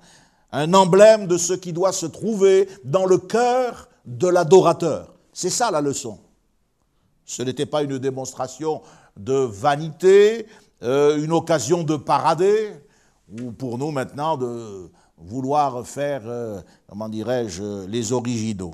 un 0.50 0.74
emblème 0.74 1.28
de 1.28 1.38
ce 1.38 1.52
qui 1.52 1.72
doit 1.72 1.92
se 1.92 2.06
trouver 2.06 2.68
dans 2.84 3.06
le 3.06 3.18
cœur 3.18 3.88
de 4.04 4.26
l'adorateur. 4.26 5.14
C'est 5.32 5.50
ça 5.50 5.70
la 5.70 5.80
leçon. 5.80 6.18
Ce 7.28 7.42
n'était 7.42 7.66
pas 7.66 7.82
une 7.82 7.98
démonstration 7.98 8.80
de 9.18 9.34
vanité, 9.34 10.46
euh, 10.82 11.22
une 11.22 11.32
occasion 11.32 11.84
de 11.84 11.94
parader, 11.96 12.72
ou 13.38 13.52
pour 13.52 13.76
nous 13.76 13.90
maintenant 13.90 14.38
de 14.38 14.90
vouloir 15.18 15.86
faire, 15.86 16.22
euh, 16.24 16.62
comment 16.88 17.10
dirais-je, 17.10 17.84
les 17.86 18.12
originaux. 18.12 18.72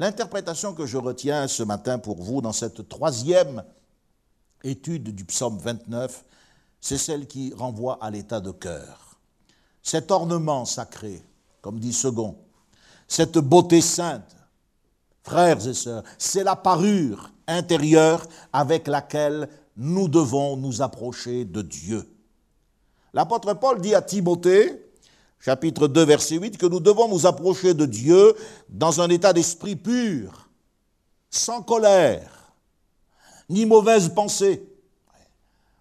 L'interprétation 0.00 0.74
que 0.74 0.84
je 0.84 0.96
retiens 0.98 1.46
ce 1.46 1.62
matin 1.62 2.00
pour 2.00 2.20
vous 2.20 2.40
dans 2.40 2.52
cette 2.52 2.88
troisième 2.88 3.62
étude 4.64 5.14
du 5.14 5.24
psaume 5.24 5.56
29, 5.58 6.24
c'est 6.80 6.98
celle 6.98 7.28
qui 7.28 7.54
renvoie 7.54 7.98
à 8.00 8.10
l'état 8.10 8.40
de 8.40 8.50
cœur. 8.50 9.20
Cet 9.80 10.10
ornement 10.10 10.64
sacré, 10.64 11.22
comme 11.60 11.78
dit 11.78 11.92
Second, 11.92 12.36
cette 13.06 13.38
beauté 13.38 13.80
sainte, 13.80 14.34
frères 15.24 15.66
et 15.66 15.74
sœurs, 15.74 16.04
c'est 16.18 16.44
la 16.44 16.54
parure 16.54 17.30
intérieure 17.48 18.24
avec 18.52 18.86
laquelle 18.86 19.48
nous 19.76 20.06
devons 20.06 20.56
nous 20.56 20.82
approcher 20.82 21.44
de 21.44 21.62
Dieu. 21.62 22.08
L'apôtre 23.12 23.54
Paul 23.54 23.80
dit 23.80 23.94
à 23.94 24.02
Timothée, 24.02 24.90
chapitre 25.40 25.88
2, 25.88 26.04
verset 26.04 26.36
8, 26.36 26.58
que 26.58 26.66
nous 26.66 26.80
devons 26.80 27.08
nous 27.08 27.26
approcher 27.26 27.74
de 27.74 27.86
Dieu 27.86 28.34
dans 28.68 29.00
un 29.00 29.08
état 29.08 29.32
d'esprit 29.32 29.76
pur, 29.76 30.48
sans 31.30 31.62
colère, 31.62 32.52
ni 33.48 33.66
mauvaise 33.66 34.08
pensée. 34.10 34.68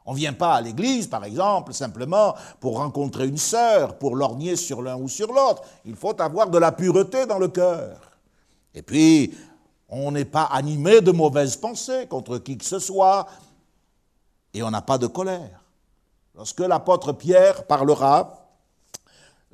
On 0.06 0.14
ne 0.14 0.18
vient 0.18 0.34
pas 0.34 0.56
à 0.56 0.62
l'église, 0.62 1.08
par 1.08 1.24
exemple, 1.24 1.74
simplement 1.74 2.36
pour 2.60 2.78
rencontrer 2.78 3.28
une 3.28 3.38
sœur, 3.38 3.98
pour 3.98 4.16
lorgner 4.16 4.56
sur 4.56 4.82
l'un 4.82 4.98
ou 4.98 5.08
sur 5.08 5.32
l'autre. 5.32 5.64
Il 5.86 5.96
faut 5.96 6.20
avoir 6.22 6.50
de 6.50 6.58
la 6.58 6.74
pureté 6.74 7.26
dans 7.26 7.40
le 7.40 7.48
cœur. 7.48 8.13
Et 8.74 8.82
puis, 8.82 9.34
on 9.90 10.12
n'est 10.12 10.26
pas 10.26 10.46
animé 10.46 11.02
de 11.02 11.12
mauvaises 11.12 11.56
pensées 11.56 12.08
contre 12.08 12.40
qui 12.40 12.58
que 12.58 12.66
ce 12.66 12.80
soit, 12.80 13.28
et 14.54 14.64
on 14.64 14.72
n'a 14.72 14.82
pas 14.82 14.98
de 14.98 15.08
colère. 15.08 15.64
Lorsque 16.36 16.62
l'apôtre 16.62 17.14
Pierre 17.14 17.68
parlera 17.68 18.44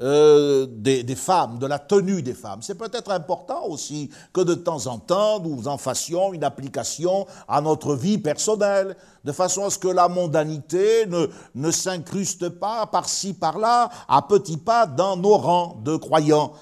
euh, 0.02 0.66
des, 0.70 1.04
femmes, 1.16 1.60
de 1.60 1.66
la 1.66 1.78
tenue 1.78 2.22
des 2.22 2.34
femmes. 2.34 2.62
C'est 2.62 2.78
peut-être 2.78 3.12
important 3.12 3.66
aussi 3.66 4.10
que 4.32 4.40
de 4.40 4.54
temps 4.54 4.88
en 4.88 4.98
temps 4.98 5.42
nous 5.42 5.68
en 5.68 5.78
fassions 5.78 6.32
une 6.32 6.46
application 6.46 7.28
à 7.50 7.60
notre 7.60 7.96
vie 7.96 8.18
personnelle, 8.18 8.96
de 9.26 9.32
façon 9.34 9.66
à 9.66 9.70
ce 9.70 9.78
que 9.78 9.90
la 9.90 10.08
mondanité 10.08 11.06
ne, 11.06 11.28
ne 11.54 11.70
s'incruste 11.70 12.48
pas 12.48 12.86
par-ci, 12.86 13.34
par-là, 13.34 13.90
à 14.08 14.22
petits 14.22 14.56
pas 14.56 14.86
dans 14.86 15.18
nos 15.18 15.36
rangs 15.36 15.82
de 15.84 15.98
croyants. 15.98 16.54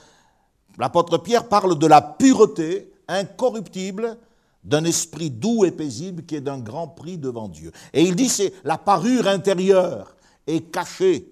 L'apôtre 0.77 1.17
Pierre 1.17 1.47
parle 1.47 1.77
de 1.77 1.87
la 1.87 2.01
pureté 2.01 2.91
incorruptible 3.07 4.17
d'un 4.63 4.83
esprit 4.83 5.29
doux 5.29 5.65
et 5.65 5.71
paisible 5.71 6.23
qui 6.23 6.35
est 6.35 6.41
d'un 6.41 6.59
grand 6.59 6.87
prix 6.87 7.17
devant 7.17 7.47
Dieu. 7.47 7.71
Et 7.93 8.03
il 8.03 8.15
dit 8.15 8.29
c'est 8.29 8.53
la 8.63 8.77
parure 8.77 9.27
intérieure 9.27 10.15
et 10.45 10.63
cachée 10.63 11.31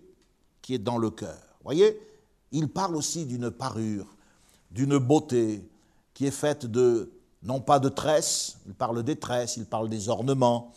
qui 0.62 0.76
est 0.76 0.80
dans 0.80 0.98
le 0.98 1.10
cœur 1.12 1.46
voyez, 1.66 2.00
il 2.52 2.70
parle 2.70 2.96
aussi 2.96 3.26
d'une 3.26 3.52
parure, 3.52 4.06
d'une 4.72 4.98
beauté 4.98 5.68
qui 6.14 6.26
est 6.28 6.32
faite 6.32 6.66
de, 6.66 7.12
non 7.44 7.60
pas 7.60 7.80
de 7.80 7.90
tresses, 7.90 8.58
il 8.66 8.74
parle 8.74 9.04
des 9.04 9.18
tresses, 9.18 9.58
il 9.58 9.66
parle 9.66 9.90
des 9.90 10.08
ornements, 10.08 10.72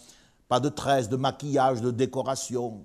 pas 0.49 0.59
de 0.59 0.71
tresses, 0.71 1.09
de 1.09 1.17
maquillage, 1.17 1.81
de 1.81 1.91
décoration, 1.91 2.83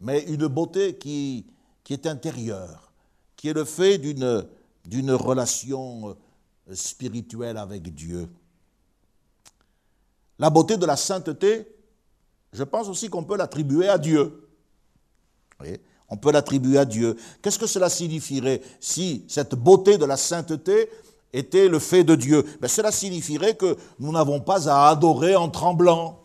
mais 0.00 0.22
une 0.24 0.46
beauté 0.46 0.96
qui, 0.96 1.46
qui 1.82 1.94
est 1.94 2.06
intérieure, 2.06 2.92
qui 3.34 3.48
est 3.48 3.54
le 3.54 3.64
fait 3.64 3.98
d'une, 3.98 4.46
d'une 4.84 5.12
relation 5.12 6.16
euh, 6.68 6.74
spirituelle 6.74 7.56
avec 7.56 7.94
Dieu. 7.94 8.28
La 10.38 10.50
beauté 10.50 10.76
de 10.76 10.86
la 10.86 10.96
sainteté, 10.96 11.66
je 12.52 12.64
pense 12.64 12.88
aussi 12.88 13.08
qu'on 13.08 13.24
peut 13.24 13.36
l'attribuer 13.36 13.88
à 13.88 13.98
Dieu. 13.98 14.48
On 16.08 16.16
peut 16.16 16.32
l'attribuer 16.32 16.78
à 16.78 16.84
Dieu. 16.84 17.16
Qu'est-ce 17.40 17.58
que 17.58 17.66
cela 17.66 17.88
signifierait 17.88 18.60
si 18.80 19.24
cette 19.28 19.54
beauté 19.54 19.96
de 19.96 20.04
la 20.04 20.16
sainteté 20.16 20.90
était 21.32 21.68
le 21.68 21.78
fait 21.78 22.04
de 22.04 22.14
Dieu? 22.14 22.44
Ben, 22.60 22.68
Cela 22.68 22.92
signifierait 22.92 23.56
que 23.56 23.76
nous 23.98 24.12
n'avons 24.12 24.40
pas 24.40 24.68
à 24.68 24.88
adorer 24.90 25.36
en 25.36 25.48
tremblant, 25.48 26.18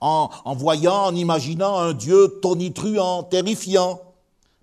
en, 0.00 0.54
voyant, 0.56 1.06
en 1.06 1.14
imaginant 1.14 1.78
un 1.78 1.92
Dieu 1.92 2.38
tonitruant, 2.42 3.22
terrifiant, 3.22 4.00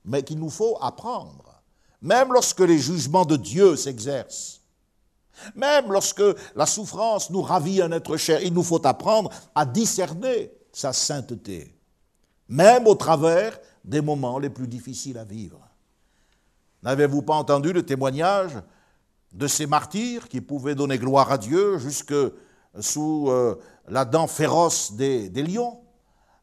mais 0.04 0.23
qu'il 0.23 0.39
nous 0.39 0.49
faut 0.49 0.78
apprendre. 0.82 1.42
Même 2.04 2.34
lorsque 2.34 2.60
les 2.60 2.78
jugements 2.78 3.24
de 3.24 3.38
Dieu 3.38 3.78
s'exercent, 3.78 4.62
même 5.56 5.89
lorsque 5.89 6.24
la 6.54 6.66
souffrance 6.66 7.30
nous 7.30 7.42
ravit 7.42 7.82
un 7.82 7.94
être 7.94 8.18
cher, 8.18 8.44
il 8.44 8.54
nous 8.54 8.62
faut 8.62 8.86
apprendre 8.86 9.30
à 9.56 9.66
discerner 9.66 10.52
sa 10.74 10.92
sainteté, 10.92 11.74
même 12.50 12.88
au 12.88 12.96
travers 12.96 13.58
des 13.86 14.02
moments 14.02 14.38
les 14.38 14.50
plus 14.50 14.68
difficiles 14.68 15.18
à 15.18 15.24
vivre. 15.24 15.60
N'avez-vous 16.84 17.22
pas 17.22 17.36
entendu 17.36 17.72
le 17.72 17.84
témoignage 17.84 18.52
de 19.32 19.48
ces 19.48 19.66
martyrs 19.66 20.28
qui 20.28 20.42
pouvaient 20.42 20.76
donner 20.76 20.98
gloire 20.98 21.32
à 21.32 21.38
Dieu 21.38 21.78
jusque 21.78 22.13
sous 22.82 23.30
euh, 23.30 23.58
la 23.88 24.04
dent 24.04 24.28
féroce 24.28 24.92
des, 24.92 25.30
lions? 25.30 25.80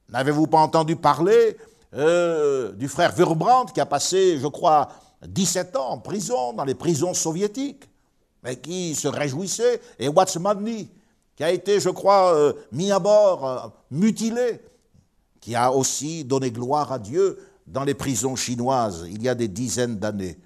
N'avez-vous 0.09 0.47
pas 0.47 0.59
entendu 0.59 0.97
parler 0.97 1.59
euh, 1.93 2.73
du 2.73 2.89
frère 2.89 3.15
Wurbrand 3.15 3.67
qui 3.67 3.81
a 3.81 3.87
passé, 3.87 4.39
je 4.39 4.47
crois, 4.47 4.89
17 5.27 5.77
ans 5.77 5.91
en 5.91 5.99
prison, 5.99 6.53
dans 6.53 6.65
les 6.65 6.75
prisons 6.75 7.15
soviétiques, 7.15 7.89
mais 8.43 8.59
qui 8.59 8.95
se 8.95 9.09
réjouissait, 9.09 9.81
et 9.99 10.09
Watsmanny, 10.09 10.89
qui 11.37 11.45
a 11.45 11.51
été, 11.51 11.81
je 11.81 11.91
crois, 11.91 12.35
euh, 12.35 12.53
mis 12.73 12.91
à 12.91 12.99
bord, 12.99 13.73
mutilé, 13.91 14.61
qui 15.41 15.55
a 15.55 15.73
aussi 15.73 16.25
donné 16.25 16.51
gloire 16.51 16.93
à 16.93 16.99
Dieu 16.99 17.39
dans 17.67 17.85
les 17.85 17.95
prisons 17.95 18.37
chinoises 18.37 19.07
il 19.11 19.23
y 19.23 19.29
a 19.29 19.35
des 19.35 19.49
dizaines 19.49 19.97
d'années. 19.97 20.39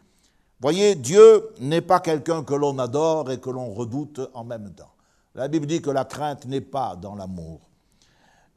Voyez, 0.60 0.94
Dieu 0.94 1.48
n'est 1.60 1.80
pas 1.80 2.00
quelqu'un 2.00 2.42
que 2.42 2.54
l'on 2.54 2.78
adore 2.78 3.30
et 3.30 3.38
que 3.38 3.50
l'on 3.50 3.74
redoute 3.74 4.20
en 4.34 4.44
même 4.44 4.72
temps. 4.72 4.92
La 5.34 5.48
Bible 5.48 5.66
dit 5.66 5.82
que 5.82 5.90
la 5.90 6.04
crainte 6.04 6.46
n'est 6.46 6.60
pas 6.60 6.96
dans 6.96 7.16
l'amour. 7.16 7.60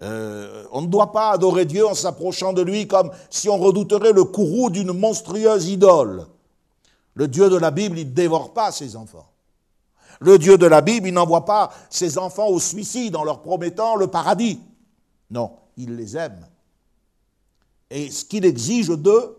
Euh, 0.03 0.65
on 0.71 0.81
ne 0.81 0.87
doit 0.87 1.11
pas 1.11 1.31
adorer 1.31 1.65
Dieu 1.65 1.85
en 1.85 1.95
s'approchant 1.95 2.53
de 2.53 2.61
lui 2.61 2.87
comme 2.87 3.11
si 3.29 3.49
on 3.49 3.57
redouterait 3.57 4.13
le 4.13 4.23
courroux 4.23 4.69
d'une 4.69 4.93
monstrueuse 4.93 5.67
idole. 5.69 6.27
Le 7.15 7.27
Dieu 7.27 7.49
de 7.49 7.57
la 7.57 7.71
Bible, 7.71 7.97
il 7.97 8.09
ne 8.09 8.13
dévore 8.13 8.53
pas 8.53 8.71
ses 8.71 8.95
enfants. 8.95 9.31
Le 10.19 10.37
Dieu 10.37 10.57
de 10.57 10.67
la 10.67 10.81
Bible, 10.81 11.07
il 11.07 11.13
n'envoie 11.13 11.45
pas 11.45 11.71
ses 11.89 12.17
enfants 12.17 12.47
au 12.47 12.59
suicide 12.59 13.15
en 13.15 13.23
leur 13.23 13.41
promettant 13.41 13.95
le 13.95 14.07
paradis. 14.07 14.59
Non, 15.31 15.51
il 15.77 15.95
les 15.95 16.15
aime. 16.15 16.45
Et 17.89 18.11
ce 18.11 18.25
qu'il 18.25 18.45
exige 18.45 18.89
d'eux, 18.89 19.37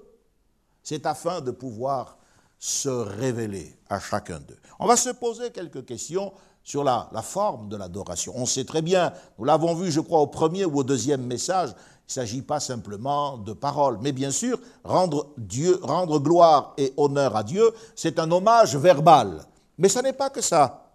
c'est 0.83 1.07
afin 1.07 1.41
de 1.41 1.51
pouvoir 1.51 2.17
se 2.59 2.89
révéler 2.89 3.77
à 3.89 4.01
chacun 4.01 4.41
d'eux. 4.41 4.59
On 4.79 4.87
va 4.87 4.97
se 4.97 5.11
poser 5.11 5.51
quelques 5.51 5.85
questions 5.85 6.33
sur 6.63 6.85
la, 6.85 7.09
forme 7.23 7.69
de 7.69 7.77
l'adoration. 7.77 8.33
On 8.37 8.47
sait 8.47 8.65
très 8.65 8.83
bien, 8.83 9.13
nous 9.39 9.45
l'avons 9.45 9.75
vu, 9.75 9.91
je 9.91 10.01
crois, 10.01 10.21
au 10.21 10.27
premier 10.27 10.65
ou 10.65 10.79
au 10.79 10.85
deuxième 10.85 11.23
message, 11.23 11.71
il 11.71 12.11
ne 12.11 12.13
s'agit 12.13 12.43
pas 12.43 12.61
simplement 12.61 13.39
de 13.39 13.53
paroles, 13.53 13.99
mais 14.01 14.13
bien 14.13 14.31
sûr, 14.31 14.59
rendre, 14.85 15.31
Dieu, 15.37 15.79
rendre 15.83 16.19
gloire 16.19 16.75
et 16.79 16.93
honneur 16.97 17.37
à 17.37 17.43
Dieu, 17.43 17.71
c'est 17.95 18.19
un 18.19 18.31
hommage 18.31 18.77
verbal. 18.77 19.45
Mais 19.79 19.89
ce 19.89 19.99
n'est 20.01 20.13
pas 20.13 20.31
que 20.31 20.41
ça. 20.41 20.93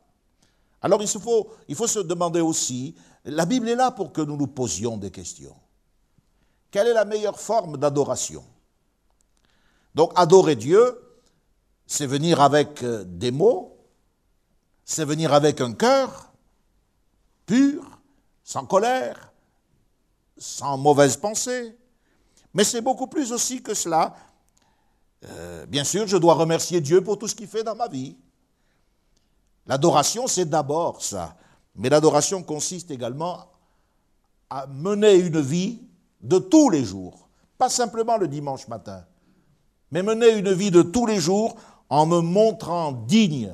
Alors 0.82 1.02
il 1.02 1.08
faut, 1.08 1.50
il 1.67 1.76
faut 1.76 1.88
se 1.88 2.00
demander 2.00 2.41
aussi, 2.41 2.96
la 3.26 3.46
Bible 3.46 3.69
est 3.69 3.76
là 3.76 3.91
pour 3.91 4.12
que 4.12 4.22
nous 4.22 4.38
nous 4.38 4.48
posions 4.48 4.98
des 4.98 5.12
questions. 5.12 5.56
Quelle 6.72 6.88
est 6.88 6.93
la 6.93 7.06
meilleure 7.06 7.39
forme 7.39 7.78
d'adoration? 7.78 8.43
Donc 9.96 10.12
adorer 10.15 10.56
Dieu, 10.56 11.00
c'est 11.86 12.08
venir 12.08 12.41
avec 12.41 12.84
euh, 12.84 13.04
des 13.06 13.32
mots, 13.32 13.73
c'est 14.86 15.06
venir 15.06 15.34
avec 15.34 15.62
un 15.62 15.74
cœur 15.74 16.32
pur, 17.46 17.84
sans 18.43 18.65
colère, 18.65 19.32
sans 20.38 20.78
mauvaise 20.78 21.17
pensée. 21.17 21.78
Mais 22.54 22.63
c'est 22.63 22.82
beaucoup 22.82 23.08
plus 23.08 23.32
aussi 23.32 23.62
que 23.62 23.74
cela. 23.74 24.15
Euh, 25.26 25.65
bien 25.65 25.84
sûr, 25.84 26.08
je 26.08 26.17
dois 26.17 26.34
remercier 26.34 26.82
Dieu 26.82 27.04
pour 27.04 27.17
tout 27.17 27.28
ce 27.28 27.36
qu'il 27.36 27.48
fait 27.48 27.63
dans 27.63 27.76
ma 27.76 27.88
vie. 27.88 28.17
L'adoration, 29.65 30.28
c'est 30.28 30.46
d'abord 30.46 31.02
ça. 31.02 31.38
Mais 31.76 31.89
l'adoration 31.89 32.43
consiste 32.43 32.91
également 32.91 33.48
à 34.50 34.67
mener 34.67 35.15
une 35.15 35.41
vie 35.41 35.82
de 36.22 36.38
tous 36.38 36.69
les 36.69 36.84
jours, 36.84 37.28
pas 37.58 37.69
simplement 37.69 38.17
le 38.17 38.28
dimanche 38.28 38.67
matin, 38.67 39.04
mais 39.91 40.04
mener 40.04 40.30
une 40.30 40.54
vie 40.54 40.72
de 40.72 40.82
tous 40.82 41.06
les 41.06 41.19
jours 41.19 41.56
en 41.89 42.06
me 42.06 42.19
montrant 42.19 42.91
digne 42.91 43.52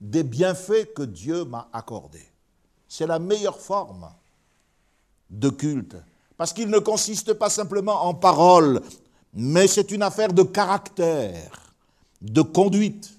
des 0.00 0.22
bienfaits 0.22 0.92
que 0.94 1.02
Dieu 1.02 1.44
m'a 1.44 1.68
accordés. 1.72 2.26
C'est 2.88 3.06
la 3.06 3.18
meilleure 3.18 3.58
forme 3.58 4.08
de 5.30 5.48
culte, 5.50 5.96
parce 6.36 6.52
qu'il 6.52 6.68
ne 6.68 6.78
consiste 6.78 7.34
pas 7.34 7.50
simplement 7.50 8.06
en 8.06 8.14
paroles, 8.14 8.80
mais 9.34 9.66
c'est 9.66 9.90
une 9.90 10.02
affaire 10.02 10.32
de 10.32 10.42
caractère, 10.42 11.74
de 12.22 12.42
conduite 12.42 13.18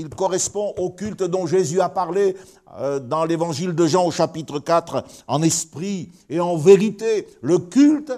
il 0.00 0.08
correspond 0.08 0.72
au 0.78 0.90
culte 0.90 1.22
dont 1.22 1.46
Jésus 1.46 1.80
a 1.80 1.88
parlé 1.88 2.36
euh, 2.78 2.98
dans 2.98 3.24
l'évangile 3.24 3.74
de 3.74 3.86
Jean 3.86 4.06
au 4.06 4.10
chapitre 4.10 4.58
4, 4.58 5.04
en 5.26 5.42
esprit 5.42 6.10
et 6.28 6.40
en 6.40 6.56
vérité, 6.56 7.28
le 7.42 7.58
culte 7.58 8.12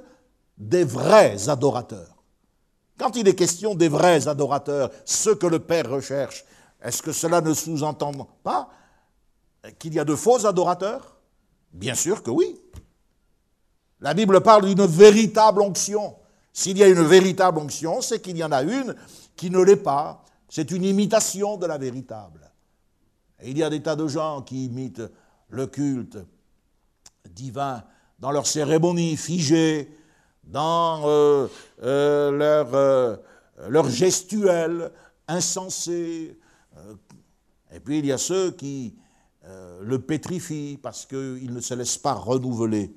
des 0.59 0.85
vrais 0.85 1.49
adorateurs. 1.49 2.23
Quand 2.99 3.17
il 3.17 3.27
est 3.27 3.35
question 3.35 3.75
des 3.75 3.89
vrais 3.89 4.29
adorateurs, 4.29 4.91
ceux 5.05 5.35
que 5.35 5.47
le 5.47 5.59
Père 5.59 5.91
recherche, 5.91 6.45
est-ce 6.83 7.03
que 7.03 7.13
cela 7.13 7.41
ne 7.41 7.55
sous-entend 7.55 8.13
pas 8.43 8.69
qu'il 9.79 9.95
y 9.95 10.01
a 10.01 10.05
de 10.05 10.17
faux 10.17 10.45
adorateurs? 10.45 11.17
Bien 11.73 11.95
sûr 11.95 12.23
que 12.23 12.31
oui. 12.31 12.61
La 14.01 14.15
Bible 14.15 14.41
parle 14.41 14.67
d'une 14.67 14.85
véritable 14.85 15.63
onction. 15.63 16.17
S'il 16.53 16.77
y 16.77 16.83
a 16.83 16.89
une 16.89 17.03
véritable 17.03 17.59
onction, 17.59 18.01
c'est 18.03 18.21
qu'il 18.21 18.37
y 18.37 18.45
en 18.45 18.53
a 18.53 18.63
une 18.63 18.97
qui 19.37 19.49
ne 19.49 19.61
l'est 19.61 19.77
pas, 19.77 20.25
c'est 20.49 20.71
une 20.73 20.85
imitation 20.85 21.57
de 21.57 21.67
la 21.67 21.79
véritable. 21.79 22.51
Il 23.45 23.57
y 23.57 23.63
a 23.63 23.71
des 23.71 23.81
tas 23.81 23.97
de 23.97 24.07
gens 24.07 24.43
qui 24.43 24.67
imitent 24.67 25.03
le 25.49 25.67
culte 25.67 26.19
divin 27.31 27.83
dans 28.19 28.33
leurs 28.33 28.47
cérémonies 28.47 29.17
figées, 29.17 29.97
dans 30.45 31.03
euh, 31.07 31.49
leur, 31.81 33.19
leur 33.69 33.89
gestuelle 33.89 34.91
insensée. 35.29 36.39
Et 37.75 37.81
puis 37.81 37.99
il 37.99 38.07
y 38.07 38.13
a 38.13 38.19
ceux 38.19 38.53
qui 38.53 38.95
le 39.81 39.99
pétrifient 39.99 40.79
parce 40.81 41.07
qu'ils 41.07 41.53
ne 41.53 41.61
se 41.61 41.75
laissent 41.75 41.99
pas 41.99 42.15
renouveler. 42.15 42.95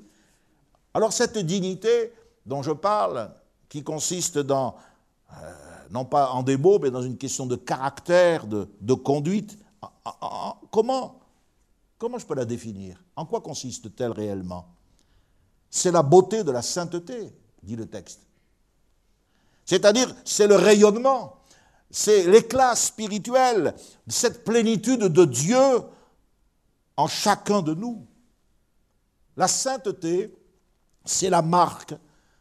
Alors 0.94 1.12
cette 1.12 1.38
dignité 1.38 2.14
dont 2.46 2.62
je 2.62 2.72
parle, 2.72 3.32
qui 3.68 3.84
consiste 3.84 4.38
dans, 4.38 4.76
non 5.90 6.06
pas 6.06 6.30
en 6.32 6.44
des 6.44 6.58
mots, 6.58 6.80
mais 6.80 6.92
dans 6.92 7.02
une 7.02 7.18
question 7.18 7.46
de 7.48 7.56
caractère, 7.56 8.46
de, 8.46 8.70
de 8.82 8.94
conduite, 8.94 9.58
comment 10.72 11.20
Comment 11.98 12.20
je 12.20 12.26
peux 12.26 12.36
la 12.36 12.46
définir? 12.46 13.02
En 13.16 13.26
quoi 13.26 13.42
consiste-t-elle 13.42 14.12
réellement? 14.12 14.68
C'est 15.70 15.92
la 15.92 16.04
beauté 16.04 16.44
de 16.44 16.52
la 16.52 16.62
sainteté, 16.62 17.34
dit 17.64 17.76
le 17.76 17.86
texte. 17.86 18.22
C'est-à-dire, 19.66 20.14
c'est 20.24 20.48
le 20.48 20.56
rayonnement, 20.56 21.38
c'est 21.92 22.26
l'éclat 22.28 22.76
spirituel, 22.76 23.76
cette 24.08 24.44
plénitude 24.44 25.04
de 25.04 25.26
Dieu 25.26 25.82
en 26.98 27.08
chacun 27.08 27.62
de 27.62 27.74
nous. 27.74 28.06
La 29.38 29.48
sainteté, 29.48 30.34
c'est 31.04 31.30
la 31.30 31.42
marque 31.42 31.94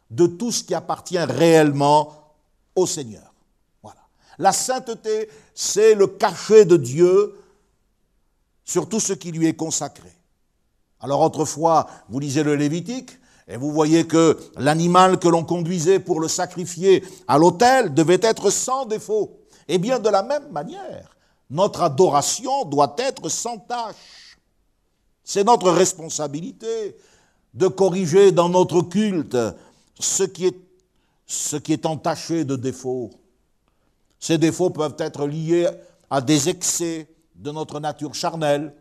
de 0.09 0.27
tout 0.27 0.51
ce 0.51 0.63
qui 0.63 0.73
appartient 0.73 1.17
réellement 1.17 2.33
au 2.75 2.85
Seigneur. 2.85 3.33
Voilà. 3.81 4.01
La 4.37 4.51
sainteté, 4.51 5.29
c'est 5.53 5.95
le 5.95 6.07
cachet 6.07 6.65
de 6.65 6.77
Dieu 6.77 7.35
sur 8.63 8.89
tout 8.89 8.99
ce 8.99 9.13
qui 9.13 9.31
lui 9.31 9.47
est 9.47 9.55
consacré. 9.55 10.11
Alors 10.99 11.21
autrefois, 11.21 11.87
vous 12.09 12.19
lisez 12.19 12.43
le 12.43 12.55
Lévitique, 12.55 13.19
et 13.47 13.57
vous 13.57 13.71
voyez 13.71 14.07
que 14.07 14.39
l'animal 14.57 15.19
que 15.19 15.27
l'on 15.27 15.43
conduisait 15.43 15.99
pour 15.99 16.19
le 16.19 16.27
sacrifier 16.27 17.03
à 17.27 17.37
l'autel 17.37 17.93
devait 17.93 18.19
être 18.21 18.49
sans 18.49 18.85
défaut. 18.85 19.39
Eh 19.67 19.77
bien 19.77 19.99
de 19.99 20.09
la 20.09 20.23
même 20.23 20.51
manière, 20.51 21.15
notre 21.49 21.83
adoration 21.83 22.65
doit 22.65 22.95
être 22.97 23.29
sans 23.29 23.57
tâche. 23.57 24.37
C'est 25.23 25.43
notre 25.43 25.71
responsabilité 25.71 26.95
de 27.53 27.67
corriger 27.67 28.31
dans 28.31 28.49
notre 28.49 28.81
culte 28.81 29.37
ce 29.99 30.23
qui 30.23 30.47
est, 30.47 30.57
ce 31.25 31.55
qui 31.55 31.73
est 31.73 31.85
entaché 31.85 32.45
de 32.45 32.55
défauts. 32.55 33.11
Ces 34.19 34.37
défauts 34.37 34.71
peuvent 34.71 34.95
être 34.99 35.27
liés 35.27 35.69
à 36.09 36.21
des 36.21 36.49
excès, 36.49 37.07
de 37.35 37.51
notre 37.51 37.79
nature 37.79 38.15
charnelle, 38.15 38.73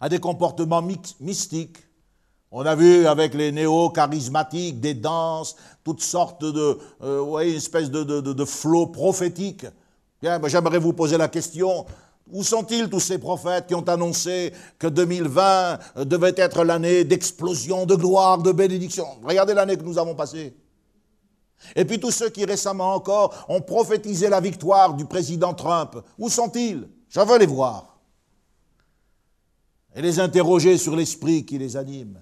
à 0.00 0.08
des 0.08 0.18
comportements 0.18 0.82
mystiques. 1.20 1.78
On 2.54 2.66
a 2.66 2.74
vu 2.74 3.06
avec 3.06 3.32
les 3.32 3.50
néo-charismatiques 3.50 4.78
des 4.78 4.92
danses, 4.92 5.56
toutes 5.82 6.02
sortes 6.02 6.44
de, 6.44 6.78
euh, 7.00 7.20
voyez, 7.20 7.52
une 7.52 7.56
espèce 7.56 7.90
de, 7.90 8.04
de, 8.04 8.20
de, 8.20 8.44
flot 8.44 8.88
prophétique. 8.88 9.64
Bien, 10.20 10.38
ben, 10.38 10.48
j'aimerais 10.48 10.78
vous 10.78 10.92
poser 10.92 11.16
la 11.16 11.28
question, 11.28 11.86
où 12.30 12.42
sont-ils 12.42 12.90
tous 12.90 13.00
ces 13.00 13.16
prophètes 13.16 13.68
qui 13.68 13.74
ont 13.74 13.88
annoncé 13.88 14.52
que 14.78 14.86
2020 14.86 16.04
devait 16.04 16.34
être 16.36 16.62
l'année 16.62 17.04
d'explosion, 17.04 17.86
de 17.86 17.94
gloire, 17.94 18.36
de 18.36 18.52
bénédiction? 18.52 19.06
Regardez 19.24 19.54
l'année 19.54 19.78
que 19.78 19.84
nous 19.84 19.98
avons 19.98 20.14
passée. 20.14 20.54
Et 21.74 21.86
puis 21.86 21.98
tous 21.98 22.10
ceux 22.10 22.28
qui 22.28 22.44
récemment 22.44 22.94
encore 22.94 23.46
ont 23.48 23.62
prophétisé 23.62 24.28
la 24.28 24.40
victoire 24.40 24.92
du 24.92 25.06
président 25.06 25.54
Trump, 25.54 25.96
où 26.18 26.28
sont-ils? 26.28 26.86
Je 27.08 27.20
veux 27.20 27.38
les 27.38 27.46
voir. 27.46 27.98
Et 29.94 30.02
les 30.02 30.20
interroger 30.20 30.76
sur 30.76 30.94
l'esprit 30.94 31.46
qui 31.46 31.56
les 31.56 31.78
anime. 31.78 32.18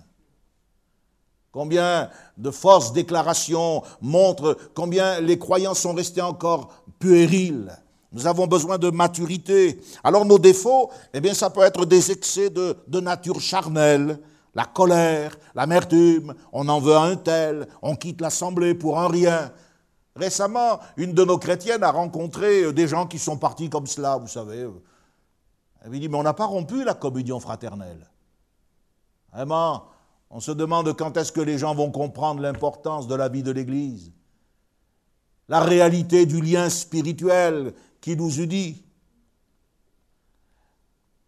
Combien 1.52 2.10
de 2.36 2.50
fausses 2.50 2.92
déclarations 2.92 3.82
montrent 4.00 4.56
combien 4.74 5.20
les 5.20 5.38
croyants 5.38 5.74
sont 5.74 5.94
restés 5.94 6.22
encore 6.22 6.72
puérils. 7.00 7.76
Nous 8.12 8.26
avons 8.26 8.46
besoin 8.46 8.78
de 8.78 8.90
maturité. 8.90 9.80
Alors 10.04 10.24
nos 10.24 10.38
défauts, 10.38 10.90
eh 11.12 11.20
bien, 11.20 11.34
ça 11.34 11.50
peut 11.50 11.62
être 11.62 11.86
des 11.86 12.10
excès 12.12 12.50
de, 12.50 13.00
nature 13.00 13.40
charnelle, 13.40 14.20
la 14.54 14.64
colère, 14.64 15.36
l'amertume, 15.54 16.34
on 16.52 16.68
en 16.68 16.80
veut 16.80 16.96
un 16.96 17.16
tel, 17.16 17.68
on 17.82 17.94
quitte 17.96 18.20
l'assemblée 18.20 18.74
pour 18.74 18.98
un 18.98 19.08
rien. 19.08 19.52
Récemment, 20.16 20.80
une 20.96 21.14
de 21.14 21.24
nos 21.24 21.38
chrétiennes 21.38 21.84
a 21.84 21.92
rencontré 21.92 22.64
euh, 22.64 22.72
des 22.72 22.88
gens 22.88 23.06
qui 23.06 23.18
sont 23.18 23.38
partis 23.38 23.70
comme 23.70 23.86
cela, 23.86 24.16
vous 24.16 24.26
savez. 24.26 24.68
Elle 25.82 25.90
lui 25.90 26.00
dit, 26.00 26.08
mais 26.08 26.18
on 26.18 26.24
n'a 26.24 26.34
pas 26.34 26.46
rompu 26.46 26.84
la 26.84 26.94
communion 26.94 27.38
fraternelle. 27.38 28.10
Vraiment, 29.32 29.84
on 30.30 30.40
se 30.40 30.52
demande 30.52 30.96
quand 30.96 31.16
est-ce 31.16 31.32
que 31.32 31.40
les 31.40 31.58
gens 31.58 31.74
vont 31.74 31.90
comprendre 31.90 32.40
l'importance 32.40 33.08
de 33.08 33.14
la 33.16 33.28
vie 33.28 33.42
de 33.42 33.50
l'Église, 33.50 34.12
la 35.48 35.60
réalité 35.60 36.24
du 36.24 36.40
lien 36.40 36.70
spirituel 36.70 37.74
qui 38.00 38.16
nous 38.16 38.30
unit. 38.40 38.82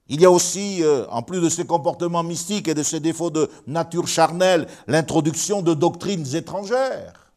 Il 0.08 0.20
y 0.20 0.24
a 0.24 0.30
aussi, 0.30 0.82
euh, 0.84 1.06
en 1.08 1.22
plus 1.22 1.40
de 1.40 1.48
ces 1.48 1.66
comportements 1.66 2.22
mystiques 2.22 2.68
et 2.68 2.74
de 2.74 2.82
ces 2.82 3.00
défauts 3.00 3.30
de 3.30 3.50
nature 3.66 4.06
charnelle, 4.06 4.68
l'introduction 4.86 5.62
de 5.62 5.74
doctrines 5.74 6.36
étrangères. 6.36 7.32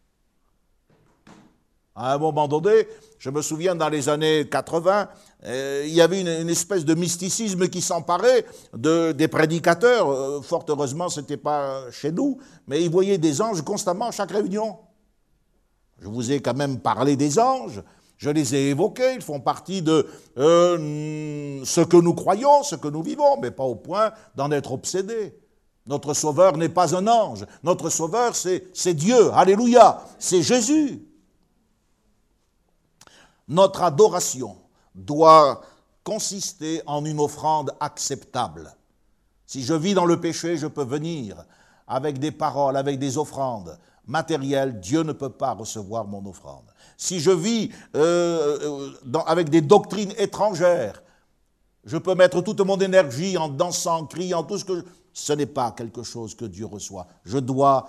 À 1.96 2.14
un 2.14 2.18
moment 2.18 2.48
donné, 2.48 2.88
je 3.26 3.32
me 3.32 3.42
souviens 3.42 3.74
dans 3.74 3.90
les 3.90 4.08
années 4.08 4.48
80, 4.48 5.10
euh, 5.46 5.84
il 5.88 5.96
y 5.96 6.00
avait 6.00 6.22
une, 6.22 6.48
espèce 6.48 6.86
de 6.86 6.94
mysticisme 6.94 7.70
qui 7.70 7.82
s'emparait 7.82 8.46
de, 8.78 9.14
des 9.14 9.28
prédicateurs. 9.28 10.12
Euh, 10.12 10.42
fort 10.44 10.64
heureusement, 10.70 11.10
ce 11.10 11.22
n'était 11.22 11.36
pas 11.36 11.90
chez 11.90 12.12
nous, 12.12 12.38
mais 12.68 12.84
ils 12.84 12.90
voyaient 12.92 13.18
des 13.18 13.42
anges 13.42 13.64
constamment 13.64 14.10
à 14.10 14.12
chaque 14.12 14.30
réunion. 14.30 14.78
Je 16.04 16.08
vous 16.08 16.32
ai 16.32 16.40
quand 16.40 16.54
même 16.54 16.78
parlé 16.80 17.16
des 17.16 17.40
anges. 17.40 17.82
Je 18.18 18.30
les 18.30 18.54
ai 18.54 18.70
évoqués, 18.70 19.16
ils 19.16 19.24
font 19.24 19.40
partie 19.40 19.82
de 19.82 20.06
euh, 20.38 21.66
ce 21.66 21.82
que 21.82 21.98
nous 21.98 22.14
croyons, 22.14 22.62
ce 22.62 22.76
que 22.76 22.90
nous 22.90 23.02
vivons, 23.02 23.42
mais 23.42 23.50
pas 23.50 23.64
au 23.64 23.74
point 23.74 24.12
d'en 24.36 24.52
être 24.52 24.72
obsédés. 24.72 25.36
Notre 25.88 26.14
Sauveur 26.14 26.58
n'est 26.58 26.70
pas 26.70 26.96
un 26.96 27.08
ange, 27.08 27.44
notre 27.64 27.90
Sauveur 27.90 28.36
c'est 28.36 28.94
Dieu, 28.94 29.34
Alléluia, 29.34 30.04
c'est 30.20 30.44
Jésus. 30.44 31.02
Notre 33.48 33.84
adoration 33.84 34.56
doit 34.94 35.62
consister 36.04 36.82
en 36.86 37.06
une 37.06 37.20
offrande 37.20 37.74
acceptable. 37.80 38.76
Si 39.46 39.64
je 39.64 39.74
vis 39.74 39.94
dans 39.94 40.06
le 40.06 40.20
péché, 40.20 40.58
je 40.58 40.68
peux 40.68 40.84
venir 40.84 41.46
avec 41.88 42.20
des 42.20 42.32
paroles, 42.32 42.78
avec 42.78 42.98
des 43.00 43.18
offrandes 43.18 43.78
matérielles. 44.08 44.80
Dieu 44.80 45.04
ne 45.04 45.14
peut 45.14 45.30
pas 45.30 45.54
recevoir 45.54 46.06
mon 46.06 46.26
offrande 46.26 46.66
si 46.98 47.20
je 47.20 47.32
vis 47.32 47.70
euh, 47.96 48.92
euh, 49.14 49.20
avec 49.26 49.50
des 49.50 49.62
doctrines 49.62 50.14
étrangères, 50.18 51.02
je 51.84 51.98
peux 51.98 52.16
mettre 52.16 52.42
toute 52.42 52.62
mon 52.62 52.78
énergie 52.78 53.38
en 53.38 53.50
dansant, 53.50 54.00
en 54.00 54.06
criant, 54.06 54.44
tout 54.44 54.58
ce 54.58 54.66
que... 54.66 54.86
Ce 55.18 55.32
n'est 55.32 55.46
pas 55.46 55.72
quelque 55.72 56.04
chose 56.04 56.36
que 56.36 56.44
Dieu 56.44 56.66
reçoit. 56.66 57.08
Je 57.24 57.38
dois 57.38 57.88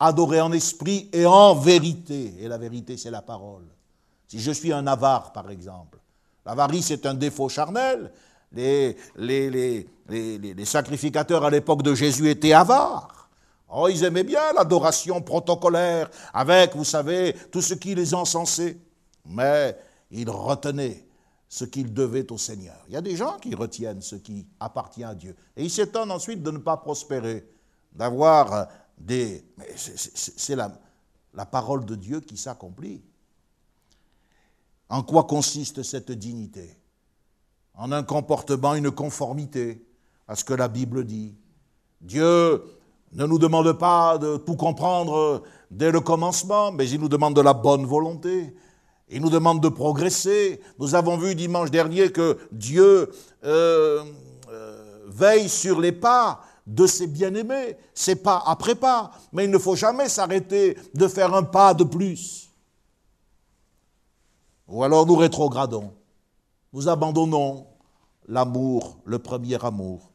adorer 0.00 0.40
en 0.40 0.52
esprit 0.52 1.10
et 1.12 1.26
en 1.26 1.54
vérité. 1.54 2.34
Et 2.40 2.48
la 2.48 2.56
vérité, 2.56 2.96
c'est 2.96 3.10
la 3.10 3.20
parole. 3.20 3.64
Si 4.28 4.38
je 4.38 4.50
suis 4.52 4.72
un 4.72 4.86
avare, 4.86 5.32
par 5.32 5.50
exemple, 5.50 5.98
l'avarice 6.44 6.90
est 6.90 7.06
un 7.06 7.14
défaut 7.14 7.48
charnel. 7.48 8.12
Les, 8.52 8.96
sacrificateurs 10.64 11.44
à 11.44 11.50
l'époque 11.50 11.82
de 11.82 11.94
Jésus 11.94 12.28
étaient 12.28 12.52
avares. 12.52 13.30
Oh, 13.70 13.88
ils 13.88 14.04
aimaient 14.04 14.24
bien 14.24 14.52
l'adoration 14.54 15.20
protocolaire, 15.22 16.10
avec, 16.32 16.76
vous 16.76 16.84
savez, 16.84 17.34
tout 17.50 17.62
ce 17.62 17.74
qui 17.74 17.94
les 17.94 18.14
encensait. 18.14 18.78
Mais 19.26 19.76
ils 20.10 20.28
retenaient 20.28 21.06
ce 21.48 21.64
qu'ils 21.64 21.92
devaient 21.92 22.30
au 22.30 22.38
Seigneur. 22.38 22.76
Il 22.88 22.94
y 22.94 22.96
a 22.96 23.02
des 23.02 23.16
gens 23.16 23.38
qui 23.38 23.54
retiennent 23.54 24.02
ce 24.02 24.16
qui 24.16 24.46
appartient 24.60 25.04
à 25.04 25.14
Dieu. 25.14 25.34
Et 25.56 25.64
ils 25.64 25.70
s'étonnent 25.70 26.10
ensuite 26.10 26.42
de 26.42 26.50
ne 26.50 26.58
pas 26.58 26.76
prospérer, 26.76 27.46
d'avoir 27.92 28.68
des... 28.98 29.44
C'est 29.76 30.56
la 30.56 31.46
parole 31.46 31.86
de 31.86 31.94
Dieu 31.94 32.20
qui 32.20 32.36
s'accomplit. 32.36 33.02
En 34.88 35.02
quoi 35.02 35.24
consiste 35.24 35.82
cette 35.82 36.12
dignité? 36.12 36.76
En 37.74 37.92
un 37.92 38.02
comportement, 38.02 38.74
une 38.74 38.90
conformité 38.90 39.84
à 40.26 40.34
ce 40.34 40.44
que 40.44 40.54
la 40.54 40.68
Bible 40.68 41.04
dit. 41.04 41.34
Dieu 42.00 42.62
ne 43.12 43.26
nous 43.26 43.38
demande 43.38 43.72
pas 43.72 44.18
de 44.18 44.36
tout 44.36 44.56
comprendre 44.56 45.42
dès 45.70 45.90
le 45.90 46.00
commencement, 46.00 46.72
mais 46.72 46.88
il 46.88 47.00
nous 47.00 47.08
demande 47.08 47.34
de 47.34 47.40
la 47.40 47.54
bonne 47.54 47.86
volonté. 47.86 48.54
Il 49.10 49.22
nous 49.22 49.30
demande 49.30 49.62
de 49.62 49.68
progresser. 49.68 50.60
Nous 50.78 50.94
avons 50.94 51.16
vu 51.16 51.34
dimanche 51.34 51.70
dernier 51.70 52.12
que 52.12 52.38
Dieu 52.52 53.10
euh, 53.44 54.04
euh, 54.50 55.04
veille 55.06 55.48
sur 55.48 55.80
les 55.80 55.92
pas 55.92 56.40
de 56.66 56.86
ses 56.86 57.06
bien-aimés, 57.06 57.78
c'est 57.94 58.22
pas 58.22 58.42
après 58.44 58.74
pas, 58.74 59.10
mais 59.32 59.44
il 59.44 59.50
ne 59.50 59.56
faut 59.56 59.74
jamais 59.74 60.10
s'arrêter 60.10 60.76
de 60.92 61.08
faire 61.08 61.34
un 61.34 61.42
pas 61.42 61.72
de 61.72 61.82
plus. 61.82 62.47
Ou 64.68 64.84
alors 64.84 65.06
nous 65.06 65.16
rétrogradons, 65.16 65.92
nous 66.72 66.88
abandonnons 66.88 67.66
l'amour, 68.28 68.98
le 69.04 69.18
premier 69.18 69.62
amour. 69.64 70.10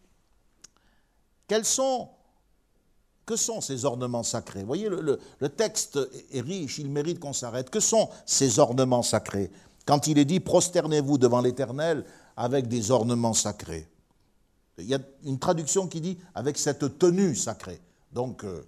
Quels 1.47 1.65
sont 1.65 2.09
Que 3.25 3.35
sont 3.35 3.61
ces 3.61 3.85
ornements 3.85 4.23
sacrés? 4.23 4.61
Vous 4.61 4.67
voyez, 4.67 4.89
le, 4.89 5.49
texte 5.49 5.99
est 6.31 6.41
riche, 6.41 6.77
il 6.77 6.89
mérite 6.89 7.19
qu'on 7.19 7.33
s'arrête. 7.33 7.69
Que 7.69 7.79
sont 7.79 8.09
ces 8.25 8.59
ornements 8.59 9.01
sacrés? 9.01 9.51
Quand 9.85 10.07
il 10.07 10.17
est 10.17 10.25
dit 10.25 10.39
prosternez-vous 10.39 11.17
devant 11.17 11.41
l'Éternel 11.41 12.05
avec 12.37 12.67
des 12.67 12.91
ornements 12.91 13.33
sacrés. 13.33 13.87
Il 14.77 14.85
y 14.85 14.95
a 14.95 14.99
une 15.25 15.39
traduction 15.39 15.87
qui 15.87 16.01
dit 16.01 16.17
avec 16.33 16.57
cette 16.57 16.97
tenue 16.97 17.35
sacrée. 17.35 17.79
Donc, 18.11 18.43
euh, 18.43 18.65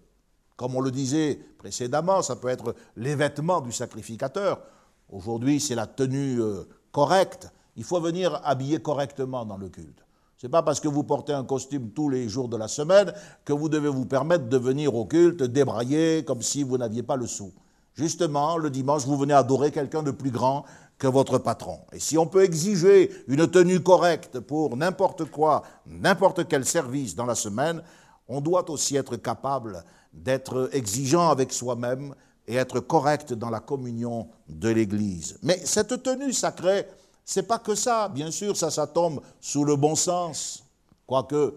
comme 0.56 0.76
on 0.76 0.82
le 0.82 0.92
disait 0.92 1.40
précédemment, 1.58 2.22
ça 2.22 2.36
peut 2.36 2.50
être 2.50 2.76
les 2.96 3.16
vêtements 3.16 3.62
du 3.62 3.72
sacrificateur. 3.72 4.62
Aujourd'hui, 5.10 5.60
c'est 5.60 5.76
la 5.76 5.88
tenue 5.88 6.42
euh, 6.42 6.64
correcte. 6.92 7.50
Il 7.76 7.84
faut 7.84 8.00
venir 8.00 8.42
habiller 8.44 8.80
correctement 8.80 9.46
dans 9.46 9.58
le 9.58 9.70
culte. 9.70 10.06
Ce 10.38 10.48
n'est 10.48 10.52
pas 10.52 10.64
parce 10.64 10.80
que 10.80 10.88
vous 10.88 11.04
portez 11.04 11.34
un 11.34 11.44
costume 11.44 11.92
tous 11.92 12.10
les 12.10 12.28
jours 12.28 12.50
de 12.50 12.58
la 12.58 12.68
semaine 12.68 13.14
que 13.46 13.54
vous 13.54 13.70
devez 13.70 13.90
vous 13.90 14.06
permettre 14.06 14.50
de 14.50 14.58
venir 14.58 14.96
au 14.96 15.06
culte 15.06 15.44
débraillé 15.44 16.24
comme 16.26 16.42
si 16.42 16.64
vous 16.64 16.78
n'aviez 16.78 17.04
pas 17.04 17.16
le 17.16 17.28
sou. 17.28 17.54
Justement, 17.94 18.58
le 18.58 18.70
dimanche, 18.70 19.06
vous 19.06 19.18
venez 19.18 19.34
adorer 19.34 19.72
quelqu'un 19.72 20.04
de 20.04 20.12
plus 20.12 20.32
grand 20.32 20.66
que 20.98 21.08
votre 21.08 21.38
patron. 21.38 21.80
Et 21.94 22.00
si 22.00 22.18
on 22.18 22.28
peut 22.28 22.44
exiger 22.44 23.12
une 23.28 23.48
tenue 23.48 23.80
correcte 23.80 24.40
pour 24.40 24.76
n'importe 24.76 25.26
quoi, 25.26 25.64
n'importe 25.86 26.48
quel 26.48 26.66
service 26.66 27.16
dans 27.16 27.26
la 27.26 27.36
semaine, 27.36 27.82
on 28.28 28.42
doit 28.42 28.70
aussi 28.70 28.98
être 28.98 29.16
capable 29.16 29.84
d'être 30.14 30.70
exigeant 30.74 31.30
avec 31.30 31.54
soi-même 31.54 32.14
et 32.48 32.56
être 32.56 32.80
correct 32.80 33.34
dans 33.34 33.50
la 33.50 33.60
communion 33.60 34.28
de 34.48 34.70
l'Église. 34.70 35.38
Mais 35.42 35.60
cette 35.66 36.04
tenue 36.04 36.34
sacrée, 36.34 36.88
c'est 37.24 37.48
pas 37.48 37.60
que 37.60 37.74
ça. 37.76 38.08
Bien 38.10 38.32
sûr, 38.32 38.56
ça, 38.56 38.88
tombe 38.88 39.22
sous 39.42 39.66
le 39.66 39.76
bon 39.76 39.96
sens. 39.96 40.64
Quoique, 41.08 41.56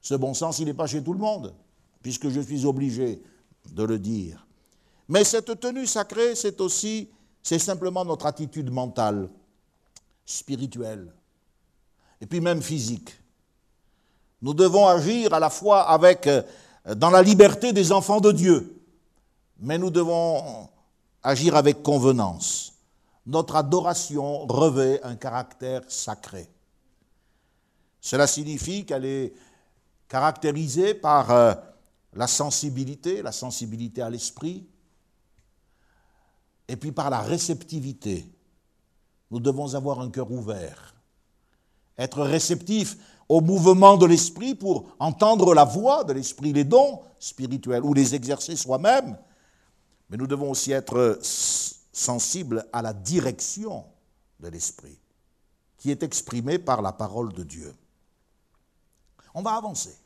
ce 0.00 0.14
bon 0.14 0.32
sens, 0.32 0.58
il 0.58 0.66
n'est 0.66 0.74
pas 0.74 0.86
chez 0.86 1.02
tout 1.02 1.12
le 1.12 1.18
monde, 1.18 1.54
puisque 2.02 2.28
je 2.30 2.40
suis 2.40 2.64
obligé 2.64 3.22
de 3.72 3.82
le 3.82 3.98
dire. 3.98 4.46
Mais 5.08 5.24
cette 5.24 5.60
tenue 5.60 5.86
sacrée, 5.86 6.34
c'est 6.34 6.60
aussi 6.60 7.08
c'est 7.42 7.58
simplement 7.58 8.04
notre 8.04 8.26
attitude 8.26 8.70
mentale, 8.70 9.28
spirituelle, 10.26 11.12
et 12.20 12.26
puis 12.26 12.40
même 12.40 12.62
physique. 12.62 13.10
Nous 14.42 14.54
devons 14.54 14.86
agir 14.86 15.34
à 15.34 15.40
la 15.40 15.50
fois 15.50 15.82
avec, 15.82 16.26
euh, 16.26 16.42
dans 16.96 17.10
la 17.10 17.22
liberté 17.22 17.72
des 17.72 17.92
enfants 17.92 18.20
de 18.20 18.32
Dieu, 18.32 18.79
mais 19.60 19.78
nous 19.78 19.90
devons 19.90 20.68
agir 21.22 21.54
avec 21.54 21.82
convenance. 21.82 22.72
Notre 23.26 23.56
adoration 23.56 24.46
revêt 24.46 25.00
un 25.02 25.16
caractère 25.16 25.82
sacré. 25.88 26.48
Cela 28.00 28.26
signifie 28.26 28.86
qu'elle 28.86 29.04
est 29.04 29.34
caractérisée 30.08 30.94
par 30.94 31.30
euh, 31.30 31.54
la 32.14 32.26
sensibilité, 32.26 33.22
la 33.22 33.32
sensibilité 33.32 34.00
à 34.02 34.10
l'esprit, 34.10 34.66
et 36.66 36.76
puis 36.76 36.92
par 36.92 37.10
la 37.10 37.20
réceptivité. 37.20 38.26
Nous 39.30 39.40
devons 39.40 39.74
avoir 39.74 40.00
un 40.00 40.10
cœur 40.10 40.30
ouvert, 40.30 40.94
être 41.98 42.22
réceptif 42.22 42.96
au 43.28 43.40
mouvement 43.40 43.96
de 43.96 44.06
l'esprit 44.06 44.54
pour 44.54 44.88
entendre 44.98 45.54
la 45.54 45.64
voix 45.64 46.02
de 46.02 46.14
l'esprit, 46.14 46.52
les 46.52 46.64
dons 46.64 47.00
spirituels, 47.20 47.84
ou 47.84 47.94
les 47.94 48.14
exercer 48.14 48.56
soi-même. 48.56 49.16
Mais 50.10 50.16
nous 50.16 50.26
devons 50.26 50.50
aussi 50.50 50.72
être 50.72 51.18
sensibles 51.22 52.66
à 52.72 52.82
la 52.82 52.92
direction 52.92 53.84
de 54.40 54.48
l'esprit, 54.48 54.98
qui 55.78 55.90
est 55.90 56.02
exprimée 56.02 56.58
par 56.58 56.82
la 56.82 56.92
parole 56.92 57.32
de 57.32 57.44
Dieu. 57.44 57.72
On 59.34 59.42
va 59.42 59.52
avancer. 59.52 59.96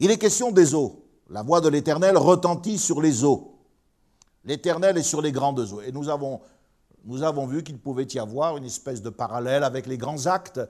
Il 0.00 0.10
est 0.10 0.18
question 0.18 0.50
des 0.50 0.74
eaux. 0.74 1.04
La 1.28 1.42
voix 1.42 1.60
de 1.60 1.68
l'Éternel 1.68 2.16
retentit 2.16 2.78
sur 2.78 3.02
les 3.02 3.24
eaux. 3.24 3.58
L'Éternel 4.44 4.96
est 4.96 5.02
sur 5.02 5.20
les 5.20 5.32
grandes 5.32 5.60
eaux. 5.60 5.80
Et 5.82 5.92
nous 5.92 6.08
avons, 6.08 6.40
nous 7.04 7.22
avons 7.22 7.46
vu 7.46 7.62
qu'il 7.62 7.78
pouvait 7.78 8.06
y 8.12 8.18
avoir 8.18 8.56
une 8.56 8.64
espèce 8.64 9.02
de 9.02 9.10
parallèle 9.10 9.64
avec 9.64 9.86
les 9.86 9.98
grands 9.98 10.26
actes 10.26 10.60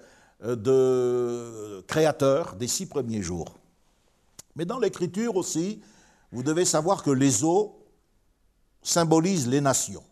euh, 0.42 0.57
de 0.57 1.82
créateurs 1.86 2.57
des 2.57 2.68
six 2.68 2.86
premiers 2.86 3.22
jours. 3.22 3.57
Mais 4.55 4.64
dans 4.64 4.78
l'Écriture 4.78 5.36
aussi, 5.36 5.82
vous 6.33 6.43
devez 6.43 6.64
savoir 6.64 7.03
que 7.03 7.11
les 7.11 7.45
eaux 7.45 7.79
symbolisent 8.83 9.49
les 9.49 9.61
nations. 9.61 10.05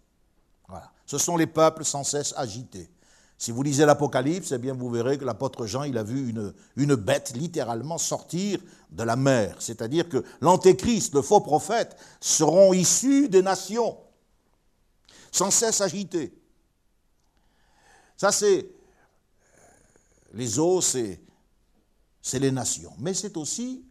Voilà. 0.68 0.90
Ce 1.06 1.18
sont 1.18 1.36
les 1.36 1.46
peuples 1.46 1.84
sans 1.84 2.04
cesse 2.04 2.34
agités. 2.36 2.90
Si 3.36 3.50
vous 3.50 3.62
lisez 3.62 3.84
l'Apocalypse, 3.84 4.52
eh 4.52 4.58
bien 4.58 4.74
vous 4.74 4.88
verrez 4.88 5.18
que 5.18 5.24
l'apôtre 5.24 5.66
Jean, 5.66 5.82
il 5.82 5.98
a 5.98 6.02
vu 6.02 6.30
une, 6.30 6.54
une 6.76 6.94
bête 6.94 7.32
littéralement 7.36 7.98
sortir 7.98 8.60
de 8.90 9.02
la 9.02 9.16
mer. 9.16 9.56
C'est-à-dire 9.58 10.08
que 10.08 10.24
l'antéchrist, 10.40 11.14
le 11.14 11.22
faux 11.22 11.40
prophète, 11.40 11.96
seront 12.20 12.72
issus 12.72 13.28
des 13.28 13.42
nations, 13.42 13.98
sans 15.32 15.50
cesse 15.50 15.80
agités. 15.80 16.32
Ça, 18.16 18.32
c'est. 18.32 18.70
Les 20.32 20.58
eaux, 20.58 20.80
c'est 20.80 21.20
les 22.32 22.50
nations. 22.50 22.92
Mais 22.98 23.14
c'est 23.14 23.36
aussi 23.36 23.84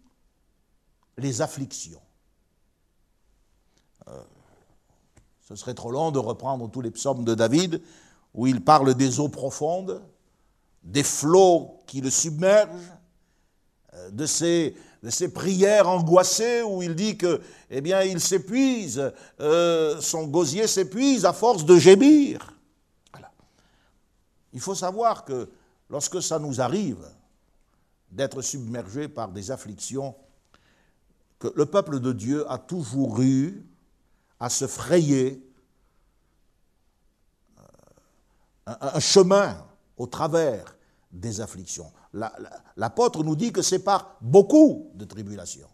les 1.18 1.42
afflictions. 1.42 2.02
Euh, 4.08 4.22
ce 5.42 5.56
serait 5.56 5.74
trop 5.74 5.92
long 5.92 6.12
de 6.12 6.20
reprendre 6.20 6.70
tous 6.70 6.82
les 6.82 6.92
psaumes 6.92 7.24
de 7.24 7.36
David 7.36 7.82
où 8.34 8.48
il 8.48 8.64
parle 8.64 8.96
des 8.96 9.20
eaux 9.20 9.30
profondes, 9.30 10.02
des 10.84 11.04
flots 11.04 11.82
qui 11.86 12.02
le 12.02 12.10
submergent, 12.10 12.70
euh, 13.94 14.10
de 14.10 14.26
ses, 14.26 14.76
prières 15.34 15.88
angoissées 15.88 16.64
où 16.64 16.82
il 16.82 16.96
dit 16.96 17.18
que, 17.18 17.42
eh 17.70 17.82
bien, 17.82 18.02
il 18.02 18.20
s'épuise, 18.20 19.12
euh, 19.40 20.00
son 20.02 20.28
gosier 20.28 20.68
s'épuise 20.68 21.26
à 21.26 21.34
force 21.34 21.66
de 21.66 21.78
gémir. 21.78 22.54
Il 24.54 24.60
faut 24.60 24.76
savoir 24.76 25.26
que 25.26 25.50
lorsque 25.90 26.22
ça 26.22 26.40
nous 26.40 26.62
arrive 26.62 27.06
d'être 28.12 28.42
submergé 28.42 29.08
par 29.08 29.30
des 29.30 29.52
afflictions, 29.52 30.16
que 31.40 31.52
le 31.56 31.66
peuple 31.66 32.00
de 32.00 32.14
Dieu 32.14 32.50
a 32.50 32.58
toujours 32.58 33.22
eu 33.22 33.66
à 34.44 34.50
se 34.50 34.68
frayer 34.68 35.42
un, 38.66 39.00
chemin 39.00 39.56
au 39.96 40.06
travers 40.06 40.76
des 41.14 41.40
afflictions. 41.40 41.90
L'apôtre 42.76 43.24
nous 43.24 43.38
dit 43.38 43.54
que 43.54 43.62
c'est 43.62 43.80
par 43.80 44.18
beaucoup 44.20 44.92
de 44.96 45.06
tribulations 45.06 45.70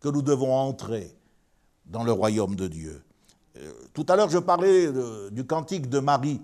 que 0.00 0.10
nous 0.10 0.20
devons 0.20 0.54
entrer 0.54 1.16
dans 1.86 2.04
le 2.04 2.12
royaume 2.12 2.56
de 2.56 2.68
Dieu. 2.68 3.02
Euh, 3.56 3.72
tout 3.94 4.04
à 4.10 4.16
l'heure, 4.16 4.28
je 4.28 4.38
parlais 4.38 4.92
du 5.30 5.46
cantique 5.46 5.88
de 5.88 5.98
Marie, 5.98 6.42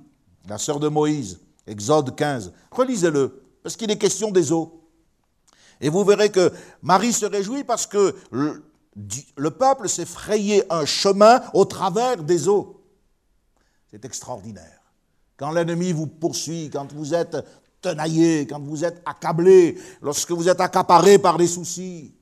la 0.48 0.56
sœur 0.56 0.80
de 0.80 0.88
Moïse, 0.88 1.40
Exode 1.66 2.16
15. 2.16 2.54
Relisez-le, 2.70 3.42
parce 3.62 3.76
qu'il 3.76 3.90
est 3.90 3.98
question 3.98 4.30
des 4.30 4.50
eaux. 4.50 4.88
Et 5.78 5.90
vous 5.90 6.04
verrez 6.04 6.30
que 6.32 6.50
Marie 6.80 7.12
se 7.12 7.26
réjouit 7.26 7.64
parce 7.64 7.86
que 7.86 8.16
le 8.94 9.50
peuple 9.50 9.88
s'est 9.88 10.04
frayé 10.04 10.64
un 10.70 10.84
chemin 10.84 11.42
au 11.54 11.64
travers 11.64 12.22
des 12.22 12.48
eaux. 12.48 12.82
C'est 13.90 14.04
extraordinaire 14.04 14.82
quand 15.42 15.50
l'ennemi 15.50 15.90
vous 15.92 16.06
poursuit, 16.06 16.70
quand 16.72 16.92
vous 16.92 17.14
êtes 17.14 17.36
tenaillé, 17.80 18.46
quand 18.46 18.60
vous 18.60 18.84
êtes 18.84 19.02
accablé, 19.04 19.76
lorsque 20.00 20.30
vous 20.30 20.48
êtes 20.48 20.60
accaparé 20.60 21.18
par 21.18 21.36
des 21.36 21.48
soucis, 21.48 22.14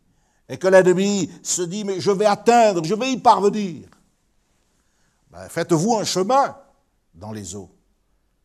et 0.48 0.56
que 0.56 0.68
l'ennemi 0.68 1.30
se 1.42 1.60
dit, 1.60 1.84
mais 1.84 2.00
je 2.00 2.10
vais 2.12 2.24
atteindre, 2.24 2.82
je 2.82 2.94
vais 2.94 3.12
y 3.12 3.18
parvenir. 3.18 3.86
Ben, 5.30 5.48
faites-vous 5.50 5.96
un 5.96 6.04
chemin 6.04 6.56
dans 7.14 7.30
les 7.30 7.54
eaux. 7.54 7.70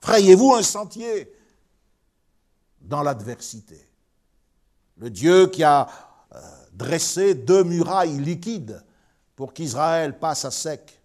Frayez-vous 0.02 0.56
un 0.56 0.62
sentier 0.62 1.32
dans 2.82 3.02
l'adversité. 3.02 3.80
Le 4.98 5.10
Dieu 5.10 5.48
qui 5.48 5.64
a 5.64 5.88
dressé 6.76 7.34
deux 7.36 7.64
murailles 7.64 8.18
liquides 8.20 8.84
pour 9.36 9.54
qu'Israël 9.54 10.18
passe 10.18 10.46
à 10.46 10.52
sec, 10.52 11.02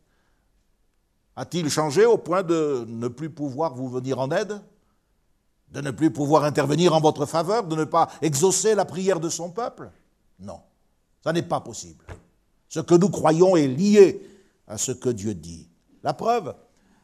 a-t-il 1.36 1.70
changé 1.70 2.04
au 2.04 2.18
point 2.18 2.42
de 2.42 2.84
ne 2.88 3.08
plus 3.08 3.30
pouvoir 3.30 3.74
vous 3.74 3.88
venir 3.88 4.18
en 4.18 4.30
aide 4.30 4.60
De 5.68 5.80
ne 5.80 5.90
plus 5.90 6.12
pouvoir 6.12 6.44
intervenir 6.44 6.94
en 6.94 7.00
votre 7.00 7.24
faveur 7.24 7.64
De 7.64 7.76
ne 7.76 7.84
pas 7.84 8.10
exaucer 8.20 8.74
la 8.74 8.84
prière 8.84 9.20
de 9.20 9.28
son 9.28 9.50
peuple? 9.50 9.90
Non, 10.38 10.60
ça 11.22 11.32
n'est 11.32 11.42
pas 11.42 11.60
possible. 11.60 12.04
Ce 12.68 12.80
que 12.80 12.94
nous 12.94 13.08
croyons 13.08 13.56
est 13.56 13.68
lié 13.68 14.20
à 14.66 14.78
ce 14.78 14.92
que 14.92 15.08
Dieu 15.08 15.34
dit. 15.34 15.68
La 16.02 16.14
preuve, 16.14 16.54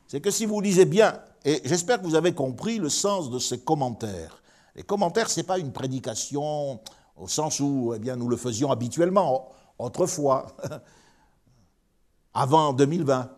c'est 0.06 0.20
que 0.20 0.30
si 0.30 0.46
vous 0.46 0.60
lisez 0.60 0.84
bien, 0.84 1.20
et 1.44 1.60
j'espère 1.64 2.00
que 2.00 2.06
vous 2.06 2.14
avez 2.14 2.32
compris 2.32 2.78
le 2.78 2.88
sens 2.88 3.30
de 3.30 3.38
ces 3.38 3.60
commentaires, 3.60 4.42
les 4.74 4.82
commentaires, 4.82 5.30
ce 5.30 5.40
n'est 5.40 5.46
pas 5.46 5.58
une 5.58 5.72
prédication 5.72 6.80
au 7.16 7.28
sens 7.28 7.60
où 7.60 7.94
eh 7.94 8.16
nous 8.16 8.28
le 8.28 8.36
faisions 8.36 8.70
habituellement, 8.70 9.50
autrefois, 9.78 10.56
avant 12.34 12.72
2020. 12.72 13.30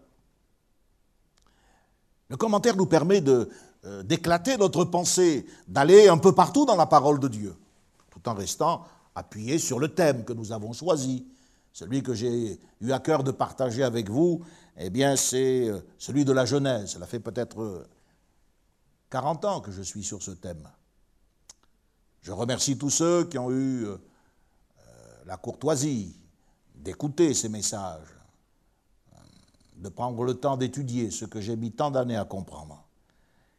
Le 2.28 2.36
commentaire 2.36 2.76
nous 2.76 2.86
permet 2.86 3.22
d'éclater 4.04 4.56
notre 4.56 4.84
pensée, 4.84 5.46
d'aller 5.66 6.08
un 6.08 6.18
peu 6.18 6.32
partout 6.34 6.66
dans 6.66 6.76
la 6.76 6.86
parole 6.86 7.20
de 7.20 7.28
Dieu, 7.28 7.56
tout 8.10 8.28
en 8.28 8.34
restant 8.34 8.84
appuyé 9.14 9.58
sur 9.58 9.78
le 9.78 9.88
thème 9.88 10.24
que 10.24 10.32
nous 10.32 10.52
avons 10.52 10.72
choisi. 10.72 11.26
Celui 11.72 12.02
que 12.02 12.14
j'ai 12.14 12.58
eu 12.80 12.92
à 12.92 12.98
cœur 12.98 13.22
de 13.22 13.30
partager 13.30 13.82
avec 13.82 14.10
vous, 14.10 14.44
eh 14.76 14.90
bien, 14.90 15.16
c'est 15.16 15.68
euh, 15.68 15.80
celui 15.98 16.24
de 16.24 16.32
la 16.32 16.44
Genèse. 16.44 16.90
Cela 16.90 17.06
fait 17.06 17.20
peut-être 17.20 17.86
40 19.10 19.44
ans 19.44 19.60
que 19.60 19.70
je 19.70 19.82
suis 19.82 20.02
sur 20.02 20.22
ce 20.22 20.32
thème. 20.32 20.68
Je 22.22 22.32
remercie 22.32 22.76
tous 22.76 22.90
ceux 22.90 23.24
qui 23.24 23.38
ont 23.38 23.50
eu 23.50 23.86
euh, 23.86 23.96
la 25.26 25.36
courtoisie 25.36 26.16
d'écouter 26.74 27.34
ces 27.34 27.48
messages, 27.48 28.08
euh, 29.12 29.18
de 29.76 29.88
prendre 29.88 30.22
le 30.24 30.34
temps 30.34 30.56
d'étudier 30.56 31.10
ce 31.10 31.24
que 31.24 31.40
j'ai 31.40 31.56
mis 31.56 31.72
tant 31.72 31.90
d'années 31.90 32.16
à 32.16 32.24
comprendre. 32.24 32.84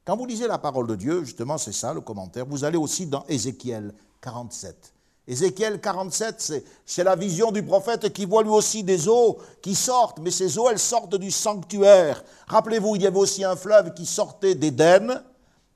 Quand 0.05 0.18
vous 0.18 0.26
lisez 0.26 0.47
la 0.47 0.57
parole 0.57 0.88
de 0.88 0.95
Dieu, 0.95 1.24
justement, 1.24 1.57
c'est 1.57 1.72
ça 1.72 1.93
le 1.93 2.01
commentaire, 2.01 2.45
vous 2.45 2.64
allez 2.64 2.78
aussi 2.78 3.05
dans 3.05 3.26
Ézéchiel 3.28 3.93
47. 4.22 4.93
Ézéchiel 5.28 5.80
47, 5.80 6.64
c'est 6.86 7.03
la 7.03 7.16
vision 7.16 7.51
du 7.51 7.62
prophète 7.62 8.12
qui 8.12 8.26
voit 8.26 8.41
lui 8.41 8.49
aussi 8.49 8.84
des 8.84 9.07
eaux 9.07 9.38
qui 9.62 9.76
sortent, 9.76 10.18
mais 10.20 10.32
ces 10.32 10.57
eaux, 10.57 10.68
elles 10.72 10.80
sortent 10.80 11.16
du 11.16 11.30
sanctuaire. 11.30 12.24
Rappelez-vous, 12.47 12.95
il 12.95 13.03
y 13.03 13.07
avait 13.07 13.20
aussi 13.20 13.43
un 13.43 13.55
fleuve 13.55 13.93
qui 13.93 14.07
sortait 14.07 14.55
d'Éden 14.55 15.24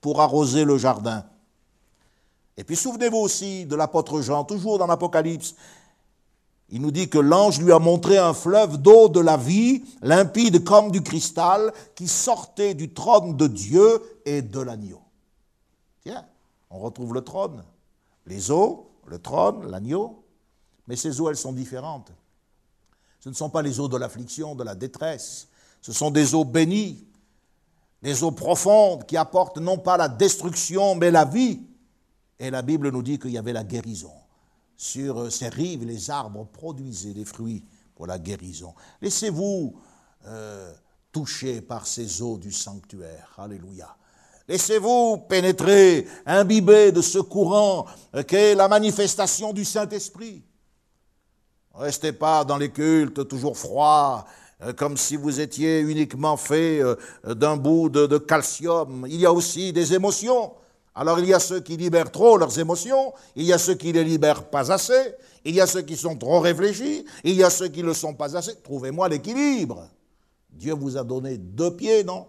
pour 0.02 0.22
arroser 0.22 0.66
le 0.66 0.80
jardin. 0.80 1.24
Et 2.58 2.64
puis 2.64 2.76
souvenez-vous 2.76 3.18
aussi 3.18 3.66
de 3.66 3.76
l'apôtre 3.76 4.22
Jean, 4.22 4.44
toujours 4.44 4.78
dans 4.78 4.88
l'Apocalypse. 4.88 5.56
Il 6.70 6.82
nous 6.82 6.92
dit 6.92 7.10
que 7.10 7.20
l'ange 7.20 7.60
lui 7.60 7.72
a 7.72 7.80
montré 7.80 8.18
un 8.18 8.34
fleuve 8.34 8.78
d'eau 8.78 9.10
de 9.10 9.20
la 9.20 9.38
vie, 9.38 9.84
limpide 10.02 10.64
comme 10.64 10.92
du 10.92 11.02
cristal, 11.02 11.74
qui 11.96 12.08
sortait 12.08 12.74
du 12.74 12.94
trône 12.94 13.38
de 13.38 13.48
Dieu 13.48 14.02
et 14.26 14.42
de 14.42 14.60
l'agneau. 14.60 15.02
Tiens, 16.04 16.26
on 16.70 16.80
retrouve 16.80 17.14
le 17.14 17.22
trône, 17.22 17.64
les 18.26 18.50
eaux, 18.52 18.90
le 19.06 19.20
trône, 19.20 19.70
l'agneau, 19.70 20.24
mais 20.88 20.96
ces 20.96 21.22
eaux, 21.22 21.30
elles 21.30 21.38
sont 21.38 21.54
différentes. 21.54 22.12
Ce 23.20 23.30
ne 23.30 23.34
sont 23.34 23.50
pas 23.50 23.62
les 23.62 23.80
eaux 23.80 23.88
de 23.88 23.98
l'affliction, 23.98 24.56
de 24.56 24.64
la 24.64 24.76
détresse, 24.76 25.48
ce 25.82 25.92
sont 25.92 26.12
des 26.12 26.34
eaux 26.34 26.46
bénies, 26.46 27.06
des 28.02 28.24
eaux 28.24 28.32
profondes 28.32 29.06
qui 29.06 29.18
apportent 29.18 29.58
non 29.58 29.78
pas 29.78 29.98
la 29.98 30.08
destruction, 30.08 30.96
mais 30.96 31.12
la 31.12 31.26
vie. 31.26 31.62
Et 32.44 32.52
la 32.52 32.62
Bible 32.62 32.92
nous 32.92 33.02
dit 33.02 33.18
qu'il 33.18 33.32
y 33.32 33.38
avait 33.38 33.54
la 33.54 33.64
guérison. 33.64 34.12
Sur 34.76 35.32
ces 35.32 35.48
rives, 35.48 35.86
les 35.86 36.10
arbres 36.10 36.46
produisaient 36.52 37.14
des 37.14 37.24
fruits 37.24 37.64
pour 37.96 38.06
la 38.06 38.20
guérison. 38.20 38.74
Laissez-vous 39.02 39.74
euh, 40.26 40.74
toucher 41.10 41.62
par 41.62 41.88
ces 41.88 42.22
eaux 42.22 42.38
du 42.38 42.52
sanctuaire. 42.52 43.34
Alléluia. 43.38 43.96
Laissez-vous 44.46 45.20
pénétrer, 45.20 46.06
imbiber 46.26 46.92
de 46.92 47.02
ce 47.02 47.20
courant 47.20 47.86
qu'est 48.28 48.56
la 48.56 48.68
manifestation 48.68 49.54
du 49.54 49.64
Saint-Esprit. 49.64 50.44
Restez 51.74 52.12
pas 52.12 52.44
dans 52.44 52.58
les 52.58 52.72
cultes 52.72 53.26
toujours 53.30 53.58
froids, 53.58 54.26
euh, 54.64 54.74
comme 54.74 54.98
si 54.98 55.16
vous 55.16 55.40
étiez 55.40 55.80
uniquement 55.80 56.36
fait 56.36 56.82
euh, 56.82 56.96
d'un 57.24 57.56
bout 57.56 57.88
de, 57.88 58.18
calcium. 58.18 59.06
Il 59.08 59.22
y 59.22 59.26
a 59.26 59.32
aussi 59.32 59.72
des 59.72 59.94
émotions. 59.94 60.52
Alors 60.96 61.20
il 61.20 61.26
y 61.26 61.34
a 61.34 61.40
ceux 61.40 61.60
qui 61.60 61.76
libèrent 61.78 62.12
trop 62.12 62.38
leurs 62.38 62.58
émotions, 62.60 63.14
il 63.36 63.46
y 63.46 63.54
a 63.54 63.58
ceux 63.58 63.76
qui 63.76 63.92
les 63.92 64.04
libèrent 64.04 64.50
pas 64.50 64.72
assez, 64.72 65.16
il 65.44 65.56
y 65.56 65.62
a 65.62 65.68
ceux 65.68 65.82
qui 65.82 65.98
sont 65.98 66.18
trop 66.18 66.40
réfléchis, 66.40 67.06
il 67.24 67.36
y 67.36 67.44
a 67.44 67.50
ceux 67.50 67.68
qui 67.68 67.82
ne 67.82 67.88
le 67.88 67.94
sont 67.94 68.14
pas 68.14 68.38
assez. 68.38 68.56
Trouvez-moi 68.62 69.10
l'équilibre. 69.10 69.90
Dieu 70.50 70.74
vous 70.74 70.98
a 70.98 71.04
donné 71.04 71.38
deux 71.38 71.76
pieds, 71.76 72.04
non? 72.04 72.28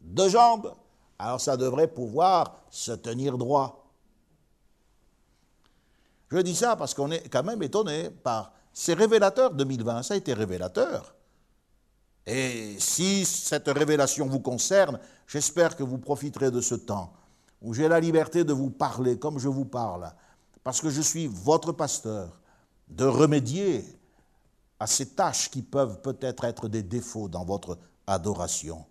Deux 0.00 0.28
jambes 0.28 0.74
alors 1.20 1.40
ça 1.40 1.58
devrait 1.58 1.88
pouvoir 1.88 2.62
se 2.70 2.92
tenir 2.92 3.36
droit. 3.36 3.92
Je 6.30 6.38
dis 6.38 6.56
ça 6.56 6.76
parce 6.76 6.94
qu'on 6.94 7.10
est 7.10 7.28
quand 7.28 7.42
même 7.42 7.62
étonné 7.62 8.08
par 8.08 8.52
ces 8.72 8.94
révélateurs 8.94 9.50
2020. 9.50 10.02
Ça 10.02 10.14
a 10.14 10.16
été 10.16 10.32
révélateur. 10.32 11.14
Et 12.26 12.76
si 12.78 13.26
cette 13.26 13.68
révélation 13.68 14.26
vous 14.26 14.40
concerne, 14.40 14.98
j'espère 15.26 15.76
que 15.76 15.82
vous 15.82 15.98
profiterez 15.98 16.50
de 16.50 16.62
ce 16.62 16.74
temps 16.74 17.12
où 17.62 17.74
j'ai 17.74 17.88
la 17.88 18.00
liberté 18.00 18.44
de 18.44 18.52
vous 18.52 18.70
parler 18.70 19.18
comme 19.18 19.38
je 19.38 19.48
vous 19.48 19.64
parle, 19.64 20.12
parce 20.64 20.80
que 20.80 20.90
je 20.90 21.00
suis 21.00 21.26
votre 21.26 21.72
pasteur, 21.72 22.40
de 22.88 23.04
remédier 23.04 23.84
à 24.78 24.86
ces 24.86 25.06
tâches 25.06 25.50
qui 25.50 25.62
peuvent 25.62 26.00
peut-être 26.00 26.44
être 26.44 26.68
des 26.68 26.82
défauts 26.82 27.28
dans 27.28 27.44
votre 27.44 27.78
adoration. 28.06 28.84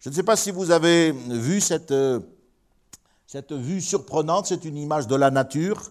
Je 0.00 0.10
ne 0.10 0.14
sais 0.14 0.22
pas 0.22 0.36
si 0.36 0.50
vous 0.50 0.70
avez 0.70 1.12
vu 1.12 1.60
cette, 1.60 1.90
euh, 1.90 2.20
vue 3.50 3.80
surprenante, 3.80 4.46
c'est 4.46 4.64
une 4.64 4.76
image 4.76 5.06
de 5.06 5.16
la 5.16 5.30
nature. 5.30 5.90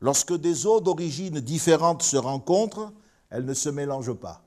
Lorsque 0.00 0.34
des 0.34 0.66
eaux 0.66 0.80
d'origine 0.80 1.40
différentes 1.40 2.02
se 2.02 2.16
rencontrent, 2.16 2.92
elles 3.28 3.44
ne 3.44 3.54
se 3.54 3.68
mélangent 3.68 4.14
pas. 4.14 4.42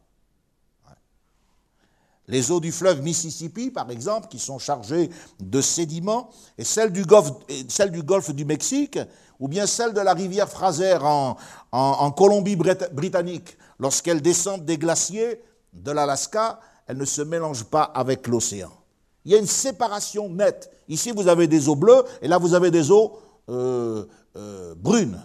Les 2.34 2.49
eaux 2.49 2.59
du 2.59 2.71
fleuve 2.71 3.03
Mississippi, 3.03 3.69
par 3.69 3.91
exemple, 3.91 4.27
qui 4.27 4.39
sont 4.39 4.57
chargées 4.57 5.11
de 5.39 5.61
sédiments, 5.61 6.31
et 6.57 6.63
celles 6.63 6.91
du 6.91 7.05
golfe, 7.05 8.31
du, 8.31 8.43
Mexique, 8.43 8.97
ou 9.39 9.47
bien 9.47 9.67
celles 9.67 9.93
de 9.93 9.99
la 9.99 10.15
rivière 10.15 10.49
Fraser 10.49 10.97
en, 11.03 11.38
en 11.71 12.11
Colombie-Britannique, 12.11 13.55
lorsqu'elles 13.77 14.23
descendent 14.23 14.65
des 14.65 14.79
glaciers 14.79 15.43
de 15.73 15.91
l'Alaska, 15.91 16.59
elles 16.88 16.97
ne 16.97 17.05
se 17.05 17.21
mélangent 17.21 17.65
pas 17.65 17.84
avec 17.84 18.25
l'océan. 18.27 18.71
Il 19.25 19.31
y 19.31 19.36
a 19.36 19.38
une 19.38 19.45
séparation 19.45 20.27
nette. 20.27 20.71
Ici, 20.88 21.11
vous 21.11 21.27
avez 21.27 21.45
des 21.45 21.69
eaux 21.69 21.75
bleues 21.75 22.03
et 22.19 22.27
là, 22.27 22.39
vous 22.39 22.55
avez 22.55 22.71
des 22.71 22.89
eaux 22.89 23.19
euh, 23.47 24.07
euh, 24.38 24.73
brunes. 24.75 25.21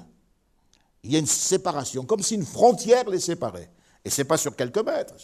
Il 1.02 1.10
y 1.10 1.16
a 1.16 1.20
une 1.20 1.26
séparation, 1.26 2.04
comme 2.04 2.20
si 2.20 2.34
une 2.34 2.44
frontière 2.44 3.08
les 3.08 3.18
séparait. 3.18 3.70
Et 4.04 4.10
ce 4.10 4.20
n'est 4.20 4.28
pas 4.28 4.36
sur 4.36 4.54
quelques 4.54 4.84
mètres. 4.84 5.14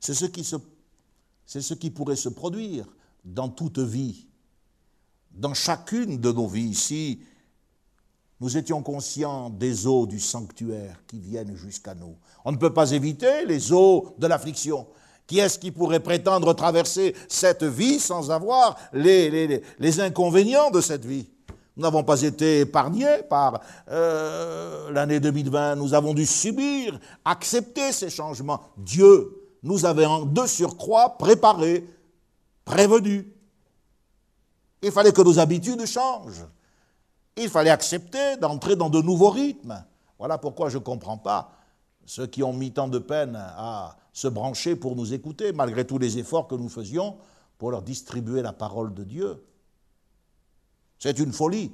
C'est 0.00 0.14
ce, 0.14 0.24
qui 0.24 0.48
c'est 1.46 1.60
ce 1.60 1.74
qui 1.74 1.90
pourrait 1.90 2.16
se 2.16 2.30
produire 2.30 2.86
dans 3.22 3.50
toute 3.50 3.78
vie, 3.78 4.26
dans 5.30 5.52
chacune 5.52 6.18
de 6.18 6.32
nos 6.32 6.48
vies. 6.48 6.74
Si 6.74 7.20
nous 8.40 8.56
étions 8.56 8.82
conscients 8.82 9.50
des 9.50 9.86
eaux 9.86 10.06
du 10.06 10.18
sanctuaire 10.18 11.02
qui 11.06 11.18
viennent 11.18 11.54
jusqu'à 11.54 11.94
nous, 11.94 12.16
on 12.46 12.52
ne 12.52 12.56
peut 12.56 12.72
pas 12.72 12.92
éviter 12.92 13.44
les 13.44 13.72
eaux 13.72 14.14
de 14.18 14.26
l'affliction. 14.26 14.86
Qui 15.26 15.38
est-ce 15.38 15.58
qui 15.58 15.70
pourrait 15.70 16.00
prétendre 16.00 16.54
traverser 16.54 17.14
cette 17.28 17.62
vie 17.62 18.00
sans 18.00 18.30
avoir 18.30 18.76
les, 18.94 19.62
les, 19.78 20.00
inconvénients 20.00 20.70
de 20.70 20.80
cette 20.80 21.04
vie? 21.04 21.28
Nous 21.76 21.82
n'avons 21.82 22.02
pas 22.02 22.22
été 22.22 22.60
épargnés 22.60 23.22
par 23.28 23.60
euh, 23.90 24.90
l'année 24.90 25.20
2020. 25.20 25.76
Nous 25.76 25.94
avons 25.94 26.14
dû 26.14 26.26
subir, 26.26 26.98
accepter 27.24 27.92
ces 27.92 28.10
changements. 28.10 28.60
Dieu 28.76 29.39
nous 29.62 29.84
en 29.84 30.24
deux 30.24 30.46
surcroît 30.46 31.18
préparés, 31.18 31.86
prévenus. 32.64 33.26
Il 34.82 34.90
fallait 34.90 35.12
que 35.12 35.22
nos 35.22 35.38
habitudes 35.38 35.84
changent. 35.86 36.46
Il 37.36 37.48
fallait 37.48 37.70
accepter 37.70 38.36
d'entrer 38.38 38.76
dans 38.76 38.90
de 38.90 39.00
nouveaux 39.00 39.30
rythmes. 39.30 39.84
Voilà 40.18 40.38
pourquoi 40.38 40.68
je 40.68 40.78
ne 40.78 40.82
comprends 40.82 41.18
pas 41.18 41.52
ceux 42.06 42.26
qui 42.26 42.42
ont 42.42 42.52
mis 42.52 42.72
tant 42.72 42.88
de 42.88 42.98
peine 42.98 43.36
à 43.36 43.96
se 44.12 44.28
brancher 44.28 44.76
pour 44.76 44.96
nous 44.96 45.14
écouter, 45.14 45.52
malgré 45.52 45.86
tous 45.86 45.98
les 45.98 46.18
efforts 46.18 46.48
que 46.48 46.54
nous 46.54 46.68
faisions 46.68 47.16
pour 47.58 47.70
leur 47.70 47.82
distribuer 47.82 48.42
la 48.42 48.52
parole 48.52 48.92
de 48.94 49.04
Dieu. 49.04 49.44
C'est 50.98 51.18
une 51.18 51.32
folie 51.32 51.72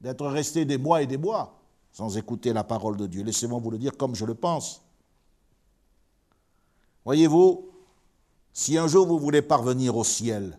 d'être 0.00 0.26
resté 0.26 0.64
des 0.64 0.78
mois 0.78 1.02
et 1.02 1.06
des 1.06 1.18
mois 1.18 1.60
sans 1.92 2.16
écouter 2.16 2.52
la 2.52 2.64
parole 2.64 2.96
de 2.96 3.06
Dieu. 3.06 3.22
Laissez-moi 3.22 3.58
vous 3.58 3.70
le 3.70 3.78
dire 3.78 3.96
comme 3.96 4.14
je 4.14 4.24
le 4.24 4.34
pense. 4.34 4.82
Voyez-vous, 7.04 7.70
si 8.52 8.76
un 8.76 8.86
jour 8.86 9.06
vous 9.06 9.18
voulez 9.18 9.42
parvenir 9.42 9.96
au 9.96 10.04
ciel, 10.04 10.58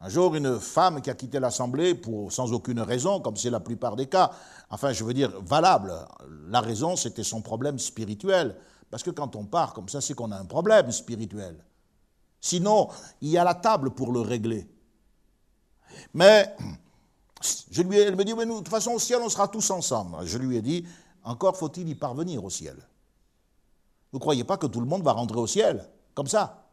un 0.00 0.08
jour, 0.10 0.34
une 0.34 0.60
femme 0.60 1.00
qui 1.00 1.08
a 1.08 1.14
quitté 1.14 1.40
l'Assemblée 1.40 1.94
pour, 1.94 2.30
sans 2.30 2.52
aucune 2.52 2.80
raison, 2.80 3.20
comme 3.20 3.36
c'est 3.36 3.48
la 3.48 3.60
plupart 3.60 3.96
des 3.96 4.06
cas, 4.06 4.30
enfin 4.68 4.92
je 4.92 5.02
veux 5.02 5.14
dire 5.14 5.32
valable, 5.40 5.94
la 6.48 6.60
raison 6.60 6.94
c'était 6.94 7.24
son 7.24 7.40
problème 7.40 7.78
spirituel. 7.78 8.54
Parce 8.90 9.02
que 9.02 9.10
quand 9.10 9.34
on 9.34 9.44
part 9.44 9.72
comme 9.72 9.88
ça, 9.88 10.00
c'est 10.00 10.14
qu'on 10.14 10.30
a 10.30 10.36
un 10.36 10.44
problème 10.44 10.92
spirituel. 10.92 11.56
Sinon, 12.40 12.88
il 13.22 13.30
y 13.30 13.38
a 13.38 13.44
la 13.44 13.54
table 13.54 13.90
pour 13.90 14.12
le 14.12 14.20
régler. 14.20 14.68
Mais 16.12 16.54
je 17.70 17.82
lui 17.82 17.96
elle 17.96 18.14
me 18.14 18.24
dit, 18.24 18.34
mais 18.34 18.44
de 18.44 18.52
toute 18.52 18.68
façon, 18.68 18.92
au 18.92 18.98
ciel, 18.98 19.20
on 19.22 19.28
sera 19.28 19.48
tous 19.48 19.70
ensemble. 19.70 20.18
Je 20.26 20.38
lui 20.38 20.56
ai 20.56 20.62
dit, 20.62 20.86
encore 21.22 21.56
faut-il 21.56 21.88
y 21.88 21.94
parvenir 21.94 22.44
au 22.44 22.50
ciel. 22.50 22.76
Vous 24.14 24.18
ne 24.18 24.22
croyez 24.22 24.44
pas 24.44 24.58
que 24.58 24.68
tout 24.68 24.78
le 24.78 24.86
monde 24.86 25.02
va 25.02 25.10
rentrer 25.10 25.40
au 25.40 25.48
ciel, 25.48 25.90
comme 26.14 26.28
ça? 26.28 26.68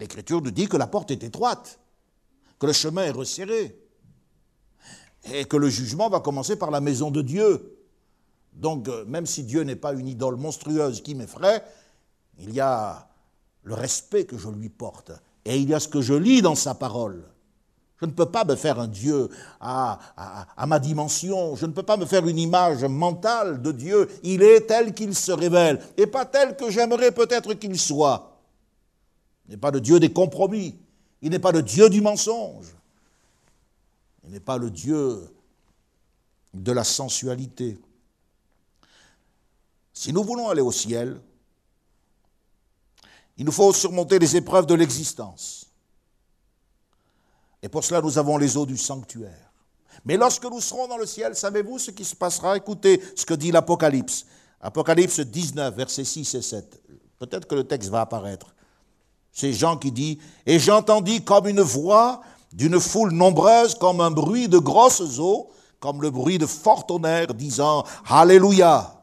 L'Écriture 0.00 0.42
nous 0.42 0.50
dit 0.50 0.66
que 0.66 0.76
la 0.76 0.88
porte 0.88 1.12
est 1.12 1.22
étroite, 1.22 1.78
que 2.58 2.66
le 2.66 2.72
chemin 2.72 3.04
est 3.04 3.12
resserré, 3.12 3.80
et 5.32 5.44
que 5.44 5.56
le 5.56 5.68
jugement 5.68 6.10
va 6.10 6.18
commencer 6.18 6.56
par 6.56 6.72
la 6.72 6.80
maison 6.80 7.12
de 7.12 7.22
Dieu. 7.22 7.78
Donc, 8.54 8.88
euh, 8.88 9.04
même 9.04 9.24
si 9.24 9.44
Dieu 9.44 9.62
n'est 9.62 9.76
pas 9.76 9.92
une 9.92 10.08
idole 10.08 10.34
monstrueuse 10.34 11.00
qui 11.00 11.14
m'effraie, 11.14 11.64
il 12.40 12.52
y 12.52 12.58
a 12.58 13.08
le 13.62 13.74
respect 13.74 14.24
que 14.24 14.36
je 14.36 14.48
lui 14.48 14.68
porte, 14.68 15.12
et 15.44 15.56
il 15.58 15.68
y 15.68 15.74
a 15.74 15.78
ce 15.78 15.86
que 15.86 16.00
je 16.00 16.14
lis 16.14 16.42
dans 16.42 16.56
sa 16.56 16.74
parole. 16.74 17.29
Je 18.00 18.06
ne 18.06 18.12
peux 18.12 18.26
pas 18.26 18.44
me 18.44 18.56
faire 18.56 18.80
un 18.80 18.88
Dieu 18.88 19.28
à, 19.60 19.98
ma 20.66 20.78
dimension. 20.78 21.54
Je 21.54 21.66
ne 21.66 21.72
peux 21.72 21.82
pas 21.82 21.98
me 21.98 22.06
faire 22.06 22.26
une 22.26 22.38
image 22.38 22.82
mentale 22.84 23.60
de 23.60 23.72
Dieu. 23.72 24.08
Il 24.22 24.42
est 24.42 24.62
tel 24.62 24.94
qu'il 24.94 25.14
se 25.14 25.32
révèle 25.32 25.80
et 25.98 26.06
pas 26.06 26.24
tel 26.24 26.56
que 26.56 26.70
j'aimerais 26.70 27.12
peut-être 27.12 27.52
qu'il 27.54 27.78
soit. 27.78 28.38
Il 29.46 29.50
n'est 29.50 29.58
pas 29.58 29.70
le 29.70 29.82
Dieu 29.82 30.00
des 30.00 30.12
compromis. 30.12 30.78
Il 31.20 31.30
n'est 31.30 31.38
pas 31.38 31.52
le 31.52 31.62
Dieu 31.62 31.90
du 31.90 32.00
mensonge. 32.00 32.74
Il 34.24 34.30
n'est 34.30 34.40
pas 34.40 34.56
le 34.56 34.70
Dieu 34.70 35.20
de 36.54 36.72
la 36.72 36.84
sensualité. 36.84 37.78
Si 39.92 40.10
nous 40.14 40.24
voulons 40.24 40.48
aller 40.48 40.62
au 40.62 40.72
ciel, 40.72 41.20
il 43.36 43.44
nous 43.44 43.52
faut 43.52 43.74
surmonter 43.74 44.18
les 44.18 44.36
épreuves 44.36 44.64
de 44.64 44.74
l'existence. 44.74 45.59
Et 47.62 47.68
pour 47.68 47.84
cela, 47.84 48.00
nous 48.00 48.18
avons 48.18 48.36
les 48.38 48.56
eaux 48.56 48.66
du 48.66 48.76
sanctuaire. 48.76 49.52
Mais 50.04 50.16
lorsque 50.16 50.44
nous 50.44 50.60
serons 50.60 50.88
dans 50.88 50.96
le 50.96 51.06
ciel, 51.06 51.34
savez-vous 51.36 51.78
ce 51.78 51.90
qui 51.90 52.04
se 52.04 52.16
passera? 52.16 52.56
Écoutez 52.56 53.02
ce 53.14 53.26
que 53.26 53.34
dit 53.34 53.52
l'Apocalypse. 53.52 54.24
Apocalypse 54.60 55.20
19, 55.20 55.74
versets 55.74 56.04
6 56.04 56.34
et 56.34 56.42
7. 56.42 56.82
Peut-être 57.18 57.46
que 57.46 57.54
le 57.54 57.64
texte 57.64 57.90
va 57.90 58.02
apparaître. 58.02 58.54
C'est 59.32 59.52
Jean 59.52 59.76
qui 59.76 59.92
dit, 59.92 60.18
Et 60.46 60.58
j'entendis 60.58 61.22
comme 61.22 61.46
une 61.46 61.60
voix 61.60 62.22
d'une 62.52 62.80
foule 62.80 63.12
nombreuse, 63.12 63.74
comme 63.74 64.00
un 64.00 64.10
bruit 64.10 64.48
de 64.48 64.58
grosses 64.58 65.18
eaux, 65.18 65.50
comme 65.78 66.02
le 66.02 66.10
bruit 66.10 66.38
de 66.38 66.46
fort 66.46 66.86
tonnerre, 66.86 67.32
disant, 67.34 67.84
Alléluia, 68.08 69.02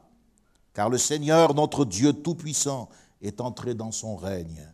car 0.73 0.89
le 0.89 0.97
Seigneur, 0.97 1.53
notre 1.53 1.85
Dieu 1.85 2.13
Tout-Puissant, 2.13 2.89
est 3.21 3.41
entré 3.41 3.73
dans 3.73 3.91
son 3.91 4.15
règne. 4.15 4.67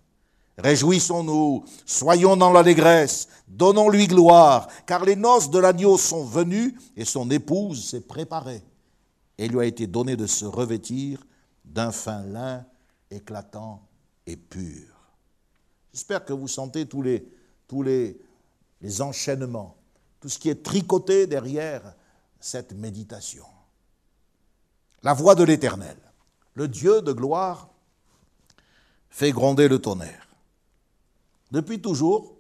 Réjouissons-nous, 0.58 1.66
soyons 1.86 2.38
dans 2.38 2.52
l'allégresse, 2.52 3.28
donnons-lui 3.48 4.08
gloire, 4.08 4.68
car 4.86 5.04
les 5.04 5.16
noces 5.16 5.50
de 5.50 5.58
l'agneau 5.58 5.98
sont 5.98 6.24
venues 6.24 6.78
et 6.96 7.06
son 7.06 7.30
épouse 7.32 7.90
s'est 7.90 8.02
préparée. 8.02 8.62
Et 9.38 9.48
lui 9.48 9.60
a 9.60 9.66
été 9.66 9.88
donné 9.88 10.16
de 10.16 10.28
se 10.28 10.46
revêtir 10.46 11.26
d'un 11.66 11.92
fin 11.92 12.24
lin 12.24 12.66
éclatant 13.10 13.82
et 14.28 14.38
pur. 14.38 14.88
J'espère 15.92 16.24
que 16.24 16.34
vous 16.34 16.48
sentez 16.48 16.88
tous 16.88 17.02
les 17.02 19.02
enchaînements, 19.02 19.76
tout 20.20 20.30
ce 20.30 20.38
qui 20.38 20.50
est 20.50 20.64
tricoté 20.64 21.26
derrière 21.26 21.96
cette 22.40 22.74
méditation. 22.74 23.46
La 25.02 25.14
voix 25.14 25.34
de 25.34 25.44
l'Éternel, 25.44 25.98
le 26.54 26.68
Dieu 26.68 27.02
de 27.02 27.12
gloire, 27.12 27.70
fait 29.10 29.32
gronder 29.32 29.68
le 29.68 29.80
tonnerre. 29.80 30.28
Depuis 31.54 31.80
toujours, 31.80 32.34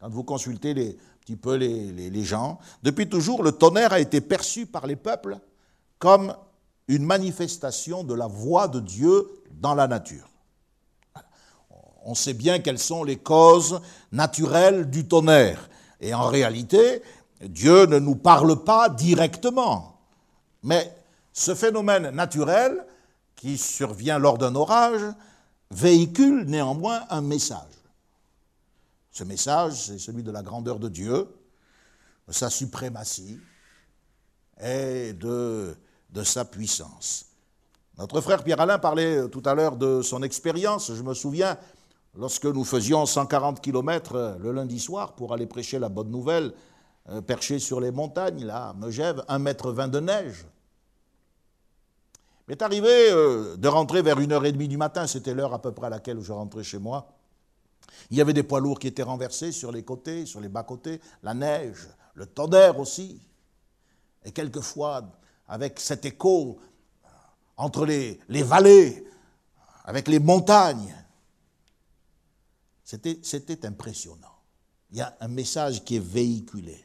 quand 0.00 0.08
vous 0.08 0.22
consultez 0.22 0.70
un 0.70 1.20
petit 1.20 1.34
peu 1.34 1.56
les, 1.56 2.22
gens, 2.22 2.60
depuis 2.84 3.08
toujours, 3.08 3.42
le 3.42 3.50
tonnerre 3.50 3.92
a 3.92 3.98
été 3.98 4.20
perçu 4.20 4.64
par 4.64 4.86
les 4.86 4.94
peuples 4.94 5.38
comme 5.98 6.32
une 6.86 7.04
manifestation 7.04 8.04
de 8.04 8.14
la 8.14 8.28
voix 8.28 8.68
de 8.68 8.78
Dieu 8.78 9.28
dans 9.50 9.74
la 9.74 9.88
nature. 9.88 10.30
On 12.04 12.14
sait 12.14 12.32
bien 12.32 12.60
quelles 12.60 12.78
sont 12.78 13.02
les 13.02 13.16
causes 13.16 13.80
naturelles 14.12 14.88
du 14.88 15.08
tonnerre. 15.08 15.68
Et 16.00 16.14
en 16.14 16.28
réalité, 16.28 17.02
Dieu 17.40 17.86
ne 17.86 17.98
nous 17.98 18.14
parle 18.14 18.62
pas 18.62 18.88
directement. 18.88 19.98
Mais 20.62 20.94
ce 21.32 21.56
phénomène 21.56 22.10
naturel, 22.10 22.86
qui 23.34 23.58
survient 23.58 24.20
lors 24.20 24.38
d'un 24.38 24.54
orage, 24.54 25.02
véhicule 25.72 26.44
néanmoins 26.44 27.02
un 27.10 27.20
message. 27.20 27.77
Ce 29.18 29.24
message, 29.24 29.86
c'est 29.86 29.98
celui 29.98 30.22
de 30.22 30.30
la 30.30 30.44
grandeur 30.44 30.78
de 30.78 30.88
Dieu, 30.88 31.26
de 32.28 32.32
sa 32.32 32.48
suprématie 32.50 33.40
et 34.62 35.12
de, 35.12 35.74
sa 36.22 36.44
puissance. 36.44 37.26
Notre 37.98 38.20
frère 38.20 38.44
Pierre-Alain 38.44 38.78
parlait 38.78 39.28
tout 39.28 39.42
à 39.44 39.56
l'heure 39.56 39.76
de 39.76 40.02
son 40.02 40.22
expérience. 40.22 40.94
Je 40.94 41.02
me 41.02 41.14
souviens, 41.14 41.58
lorsque 42.14 42.44
nous 42.44 42.62
faisions 42.62 43.06
140 43.06 43.60
km 43.60 44.36
le 44.38 44.52
lundi 44.52 44.78
soir 44.78 45.16
pour 45.16 45.34
aller 45.34 45.46
prêcher 45.46 45.80
la 45.80 45.88
bonne 45.88 46.12
nouvelle, 46.12 46.52
euh, 47.08 47.20
perché 47.20 47.58
sur 47.58 47.80
les 47.80 47.90
montagnes, 47.90 48.44
là, 48.44 48.68
à 48.68 48.72
Megève, 48.74 49.24
1 49.26 49.40
mètre 49.40 49.72
20 49.72 49.88
de 49.88 49.98
neige. 49.98 50.46
M'est 52.46 52.62
arrivé 52.62 53.10
euh, 53.10 53.56
de 53.56 53.66
rentrer 53.66 54.00
vers 54.00 54.20
1h30 54.20 54.68
du 54.68 54.76
matin, 54.76 55.08
c'était 55.08 55.34
l'heure 55.34 55.54
à 55.54 55.60
peu 55.60 55.72
près 55.72 55.88
à 55.88 55.90
laquelle 55.90 56.20
je 56.20 56.30
rentrais 56.32 56.62
chez 56.62 56.78
moi. 56.78 57.17
Il 58.10 58.16
y 58.16 58.20
avait 58.20 58.32
des 58.32 58.42
poids 58.42 58.60
lourds 58.60 58.78
qui 58.78 58.86
étaient 58.86 59.02
renversés 59.02 59.52
sur 59.52 59.72
les 59.72 59.84
côtés, 59.84 60.26
sur 60.26 60.40
les 60.40 60.48
bas-côtés, 60.48 61.00
la 61.22 61.34
neige, 61.34 61.88
le 62.14 62.26
tonnerre 62.26 62.78
aussi. 62.78 63.20
Et 64.24 64.32
quelquefois, 64.32 65.10
avec 65.46 65.80
cet 65.80 66.04
écho 66.04 66.58
entre 67.56 67.86
les, 67.86 68.20
les 68.28 68.42
vallées, 68.42 69.06
avec 69.84 70.08
les 70.08 70.18
montagnes, 70.18 70.94
c'était 72.84 73.66
impressionnant. 73.66 74.36
Il 74.90 74.98
y 74.98 75.00
a 75.00 75.16
un 75.20 75.28
message 75.28 75.84
qui 75.84 75.96
est 75.96 76.04
véhiculé. 76.04 76.84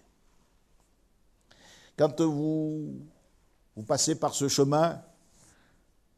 Quand 1.95 2.20
vous, 2.22 2.99
vous 3.76 3.84
passez 3.84 4.16
par 4.16 4.34
ce 4.34 4.47
chemin, 4.47 5.01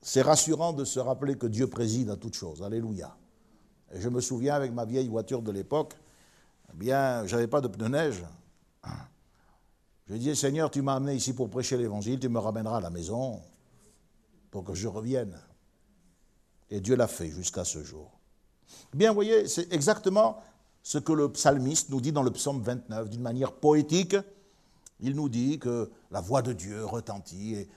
c'est 0.02 0.22
rassurant 0.22 0.74
de 0.74 0.86
se 0.86 1.00
rappeler 1.00 1.38
que 1.38 1.48
Dieu 1.48 1.68
préside 1.68 2.10
à 2.10 2.16
toutes 2.16 2.36
choses. 2.36 2.64
Alléluia. 2.64 3.16
Et 3.96 4.02
je 4.02 4.10
me 4.10 4.20
souviens 4.20 4.56
avec 4.56 4.74
ma 4.74 4.84
vieille 4.84 5.08
voiture 5.08 5.42
de 5.42 5.52
l'époque, 5.52 5.94
eh 6.70 6.78
bien, 6.78 7.26
j'avais 7.26 7.48
pas 7.48 7.62
de 7.62 7.70
pneus 7.70 7.88
neige. 7.88 8.24
Je 10.08 10.16
disais, 10.16 10.36
Seigneur, 10.36 10.70
tu 10.70 10.82
m'as 10.82 10.96
amené 10.96 11.16
ici 11.16 11.34
pour 11.34 11.50
prêcher 11.50 11.78
l'évangile, 11.78 12.20
tu 12.20 12.28
me 12.28 12.40
ramèneras 12.40 12.78
à 12.78 12.82
la 12.82 12.90
maison 12.90 13.42
pour 14.52 14.66
que 14.66 14.74
je 14.74 14.88
revienne. 14.88 15.40
Et 16.70 16.82
Dieu 16.82 16.96
l'a 16.96 17.08
fait 17.08 17.30
jusqu'à 17.30 17.64
ce 17.64 17.84
jour. 17.84 18.12
Eh 18.94 18.98
bien, 18.98 19.10
vous 19.12 19.16
voyez, 19.16 19.48
c'est 19.48 19.72
exactement 19.72 20.42
ce 20.84 20.98
que 20.98 21.14
le 21.14 21.32
psalmiste 21.32 21.90
nous 21.90 22.02
dit 22.02 22.12
dans 22.12 22.22
le 22.22 22.32
psaume 22.32 22.62
29, 22.62 23.10
d'une 23.10 23.22
manière 23.22 23.54
poétique. 23.54 24.18
Il 25.00 25.16
nous 25.16 25.30
dit 25.30 25.58
que 25.58 25.90
la 26.12 26.20
voix 26.20 26.42
de 26.42 26.52
Dieu 26.52 26.84
retentit. 26.86 27.56
Et 27.56 27.70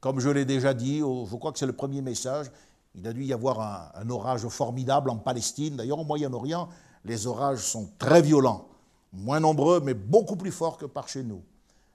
comme 0.00 0.20
je 0.20 0.30
l'ai 0.30 0.44
déjà 0.46 0.72
dit, 0.72 1.00
je 1.00 1.36
crois 1.36 1.52
que 1.52 1.58
c'est 1.58 1.66
le 1.66 1.72
premier 1.72 2.00
message, 2.00 2.50
il 2.96 3.06
a 3.06 3.12
dû 3.12 3.24
y 3.24 3.32
avoir 3.32 3.92
un, 3.94 4.08
orage 4.10 4.46
formidable 4.48 5.10
en 5.10 5.18
Palestine. 5.18 5.76
D'ailleurs, 5.76 5.98
au 5.98 6.04
Moyen-Orient, 6.04 6.68
les 7.04 7.26
orages 7.26 7.58
sont 7.58 7.90
très 7.98 8.22
violents, 8.22 8.68
moins 9.12 9.38
nombreux, 9.38 9.80
mais 9.80 9.94
beaucoup 9.94 10.36
plus 10.36 10.50
forts 10.50 10.78
que 10.78 10.86
par 10.86 11.08
chez 11.08 11.22
nous. 11.22 11.42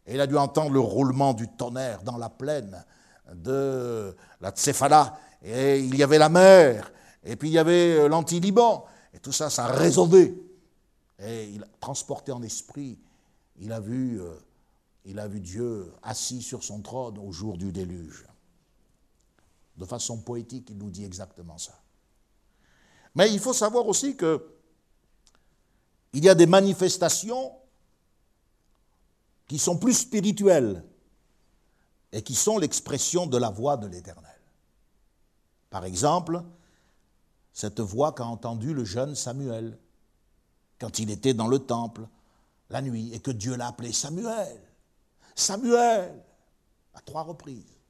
Et 0.06 0.14
il 0.14 0.22
a 0.22 0.28
dû 0.28 0.38
entendre 0.38 0.72
le 0.72 0.80
roulement 0.80 1.34
du 1.34 1.48
tonnerre 1.48 2.04
dans 2.04 2.18
la 2.18 2.30
plaine 2.30 2.86
de 3.34 4.16
la 4.40 4.52
Tsefala. 4.52 5.18
Et 5.44 5.80
il 5.80 5.96
y 5.96 6.04
avait 6.04 6.20
la 6.20 6.30
mer, 6.30 6.92
et 7.24 7.36
puis 7.36 7.50
il 7.50 7.54
y 7.54 7.60
avait 7.60 7.98
euh, 7.98 8.08
l'anti-Liban. 8.08 8.86
Et 9.14 9.20
tout 9.20 9.32
ça, 9.32 9.50
ça 9.50 9.66
a 9.66 9.72
résonné. 9.72 10.36
Et 11.20 11.50
il 11.50 11.64
a 11.64 11.68
transporté 11.80 12.32
en 12.32 12.44
esprit, 12.44 13.00
il 13.60 13.72
a 13.72 13.80
vu, 13.80 14.22
euh, 14.22 14.34
il 15.06 15.18
a 15.18 15.28
vu 15.28 15.40
Dieu 15.40 15.92
assis 16.04 16.44
sur 16.44 16.64
son 16.64 16.82
trône 16.82 17.18
au 17.18 17.32
jour 17.32 17.58
du 17.58 17.72
déluge. 17.72 18.26
De 19.82 19.86
façon 19.88 20.20
poétique, 20.20 20.68
il 20.70 20.78
nous 20.78 20.92
dit 20.92 21.04
exactement 21.04 21.58
ça. 21.58 21.82
Mais 23.16 23.34
il 23.34 23.40
faut 23.40 23.52
savoir 23.52 23.88
aussi 23.88 24.16
que 24.16 24.56
il 26.14 26.24
y 26.24 26.30
a 26.30 26.36
des 26.36 26.46
manifestations 26.46 27.52
qui 29.48 29.58
sont 29.58 29.80
plus 29.80 29.96
spirituelles 29.96 30.86
et 32.12 32.22
qui 32.22 32.36
sont 32.36 32.60
l'expression 32.60 33.26
de 33.26 33.40
la 33.40 33.50
voix 33.50 33.76
de 33.76 33.88
l'Éternel. 33.88 34.40
Par 35.72 35.84
exemple, 35.84 36.44
cette 37.52 37.80
voix 37.80 38.12
qu'a 38.12 38.26
entendue 38.26 38.76
le 38.76 38.86
jeune 38.86 39.16
Samuel 39.16 39.80
quand 40.78 41.00
il 41.00 41.10
était 41.10 41.34
dans 41.34 41.48
le 41.48 41.58
temple 41.58 42.08
la 42.70 42.84
nuit 42.84 43.12
et 43.16 43.20
que 43.20 43.32
Dieu 43.32 43.56
l'a 43.56 43.70
appelé 43.70 43.94
Samuel. 43.94 44.62
Samuel, 45.34 46.24
à 46.94 47.02
trois 47.02 47.24
reprises 47.24 47.81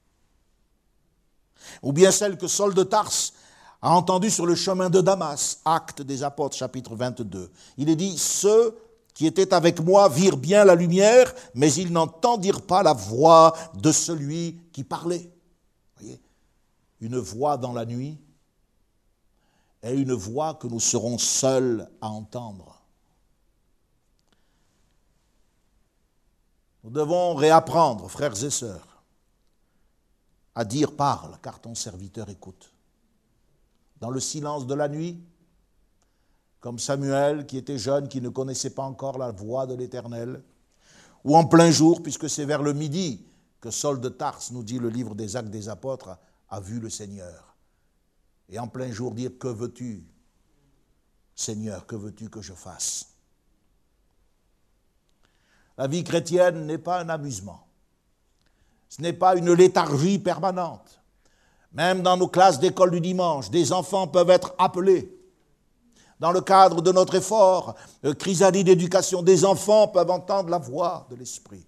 ou 1.82 1.93
bien 1.93 2.12
celle 2.12 2.38
que 2.38 2.47
Saul 2.47 2.74
de 2.74 2.84
Tarse 2.84 3.34
a 3.82 3.91
entendue 3.91 4.30
sur 4.30 4.45
le 4.45 4.55
chemin 4.55 4.89
de 4.89 5.01
Damas, 5.01 5.59
acte 5.66 6.01
des 6.01 6.24
apôtres, 6.24 6.55
chapitre 6.55 6.95
22. 6.95 7.51
Il 7.78 7.89
est 7.89 7.95
dit, 7.95 8.18
ceux 8.18 8.78
qui 9.14 9.26
étaient 9.26 9.53
avec 9.53 9.80
moi 9.82 10.07
virent 10.07 10.38
bien 10.38 10.64
la 10.64 10.76
lumière, 10.76 11.34
mais 11.55 11.74
ils 11.74 11.91
n'entendirent 11.91 12.62
pas 12.62 12.84
la 12.84 12.93
voix 12.93 13.53
de 13.74 13.91
celui 13.91 14.59
qui 14.72 14.84
parlait. 14.84 15.32
Une 17.01 17.18
voix 17.18 17.57
dans 17.57 17.74
la 17.74 17.86
nuit 17.86 18.20
et 19.84 19.93
une 19.93 20.14
voix 20.14 20.53
que 20.53 20.68
nous 20.68 20.80
serons 20.80 21.18
seuls 21.18 21.89
à 21.99 22.09
entendre. 22.09 22.82
Nous 26.84 26.91
devons 26.91 27.36
réapprendre, 27.36 28.09
frères 28.09 28.43
et 28.43 28.49
sœurs, 28.49 28.91
à 30.56 30.66
dire 30.66 30.95
parle, 30.95 31.38
car 31.41 31.60
ton 31.60 31.76
serviteur 31.76 32.30
écoute. 32.30 32.74
Dans 33.99 34.10
le 34.10 34.20
silence 34.20 34.68
de 34.68 34.74
la 34.74 34.89
nuit, 34.89 35.24
comme 36.60 36.80
Samuel 36.80 37.45
qui 37.45 37.58
était 37.58 37.78
jeune, 37.78 38.08
qui 38.08 38.22
ne 38.22 38.30
connaissait 38.30 38.72
pas 38.72 38.84
encore 38.84 39.18
la 39.18 39.32
voix 39.32 39.66
de 39.66 39.76
l'Éternel, 39.76 40.43
ou 41.24 41.36
en 41.36 41.45
plein 41.45 41.72
jour, 41.72 42.02
puisque 42.02 42.30
c'est 42.30 42.45
vers 42.45 42.64
le 42.64 42.74
midi 42.74 43.26
que 43.60 43.70
Saul 43.70 44.02
de 44.02 44.10
Tarse, 44.10 44.52
nous 44.52 44.64
dit 44.64 44.80
le 44.80 44.89
livre 44.89 45.14
des 45.14 45.36
actes 45.36 45.49
des 45.49 45.70
apôtres, 45.70 46.18
a 46.49 46.60
vu 46.60 46.80
le 46.80 46.89
Seigneur. 46.89 47.56
Et 48.49 48.60
en 48.60 48.68
plein 48.68 48.91
jour 48.91 49.14
dire, 49.14 49.32
que 49.39 49.47
veux-tu 49.47 50.04
Seigneur, 51.36 51.86
que 51.86 51.95
veux-tu 51.95 52.30
que 52.30 52.41
je 52.41 52.54
fasse? 52.54 53.08
La 55.78 55.88
vie 55.88 56.04
chrétienne 56.04 56.66
n'est 56.66 56.78
pas 56.78 57.02
un 57.02 57.10
amusement. 57.10 57.66
Ce 58.92 59.02
n'est 59.02 59.14
pas 59.14 59.38
une 59.38 59.54
léthargie 59.54 60.20
permanente. 60.20 61.02
Même 61.72 62.02
dans 62.02 62.18
nos 62.18 62.28
classes 62.28 62.60
d'école 62.60 62.92
du 62.92 63.00
dimanche, 63.00 63.50
des 63.50 63.72
enfants 63.72 64.06
peuvent 64.06 64.30
être 64.30 64.54
appelés. 64.58 65.18
Dans 66.20 66.34
le 66.34 66.42
cadre 66.42 66.82
de 66.82 66.92
notre 66.92 67.16
effort, 67.16 67.76
euh, 68.04 68.14
chrysalide 68.14 68.66
d'éducation, 68.66 69.24
des 69.24 69.46
enfants 69.46 69.88
peuvent 69.88 70.12
entendre 70.12 70.50
la 70.50 70.58
voix 70.58 71.08
de 71.10 71.16
l'Esprit. 71.16 71.66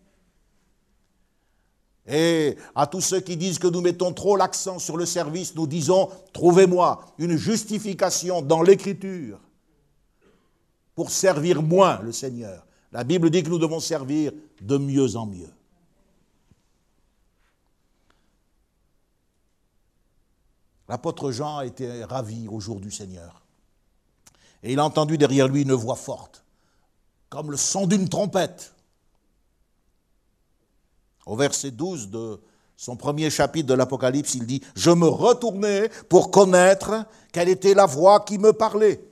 Et 2.05 2.57
à 2.76 2.88
tous 2.88 2.99
ceux 2.99 3.21
qui 3.21 3.38
disent 3.38 3.57
que 3.57 3.67
nous 3.67 3.80
mettons 3.80 4.11
trop 4.11 4.36
l'accent 4.36 4.78
sur 4.78 4.97
le 4.97 5.05
service, 5.05 5.55
nous 5.55 5.65
disons, 5.65 6.09
trouvez-moi 6.34 7.05
une 7.19 7.38
justification 7.38 8.41
dans 8.41 8.61
l'Écriture 8.61 9.39
pour 10.93 11.09
servir 11.09 11.63
moins 11.63 12.01
le 12.01 12.11
Seigneur. 12.11 12.67
La 12.91 13.05
Bible 13.05 13.30
dit 13.30 13.43
que 13.43 13.49
nous 13.49 13.59
devons 13.59 13.80
servir 13.80 14.34
de 14.59 14.78
mieux 14.78 15.15
en 15.15 15.26
mieux. 15.26 15.49
L'apôtre 20.93 21.31
Jean 21.31 21.61
été 21.61 22.03
ravi 22.03 22.47
au 22.47 22.59
jour 22.59 22.79
du 22.79 22.91
Seigneur. 22.91 23.41
Et 24.61 24.73
il 24.73 24.79
a 24.79 24.85
entendu 24.85 25.17
derrière 25.17 25.47
lui 25.47 25.63
une 25.63 25.73
voix 25.73 25.95
forte, 25.95 26.45
comme 27.29 27.49
le 27.49 27.57
son 27.57 27.87
d'une 27.87 28.07
trompette. 28.07 28.75
Au 31.25 31.35
verset 31.35 31.71
12 31.71 32.09
de 32.09 32.39
son 32.77 32.95
premier 32.95 33.31
chapitre 33.31 33.65
de 33.65 33.73
l'Apocalypse, 33.73 34.35
il 34.35 34.45
dit, 34.45 34.61
Je 34.75 34.91
me 34.91 35.07
retournai 35.07 35.89
pour 36.09 36.29
connaître 36.29 37.07
quelle 37.31 37.49
était 37.49 37.73
la 37.73 37.87
voix 37.87 38.19
qui 38.19 38.37
me 38.37 38.53
parlait. 38.53 39.03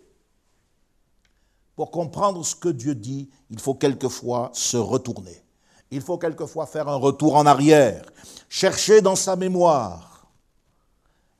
Pour 1.75 1.89
comprendre 1.89 2.45
ce 2.45 2.53
que 2.53 2.69
Dieu 2.69 2.93
dit, 2.93 3.27
il 3.49 3.59
faut 3.59 3.73
quelquefois 3.73 4.51
se 4.53 4.77
retourner. 4.77 5.43
Il 5.89 6.01
faut 6.01 6.19
quelquefois 6.19 6.67
faire 6.67 6.89
un 6.89 6.97
retour 6.97 7.37
en 7.37 7.47
arrière, 7.47 8.05
chercher 8.49 9.01
dans 9.01 9.15
sa 9.15 9.35
mémoire 9.35 10.10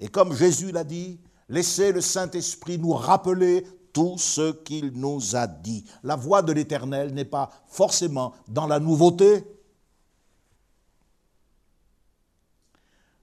et 0.01 0.07
comme 0.07 0.35
Jésus 0.35 0.71
l'a 0.71 0.83
dit, 0.83 1.19
laissez 1.47 1.91
le 1.91 2.01
Saint-Esprit 2.01 2.79
nous 2.79 2.93
rappeler 2.93 3.65
tout 3.93 4.17
ce 4.17 4.51
qu'il 4.51 4.93
nous 4.93 5.35
a 5.35 5.45
dit. 5.45 5.85
La 6.01 6.15
voix 6.15 6.41
de 6.41 6.51
l'Éternel 6.51 7.13
n'est 7.13 7.23
pas 7.23 7.51
forcément 7.67 8.33
dans 8.47 8.65
la 8.65 8.79
nouveauté. 8.79 9.45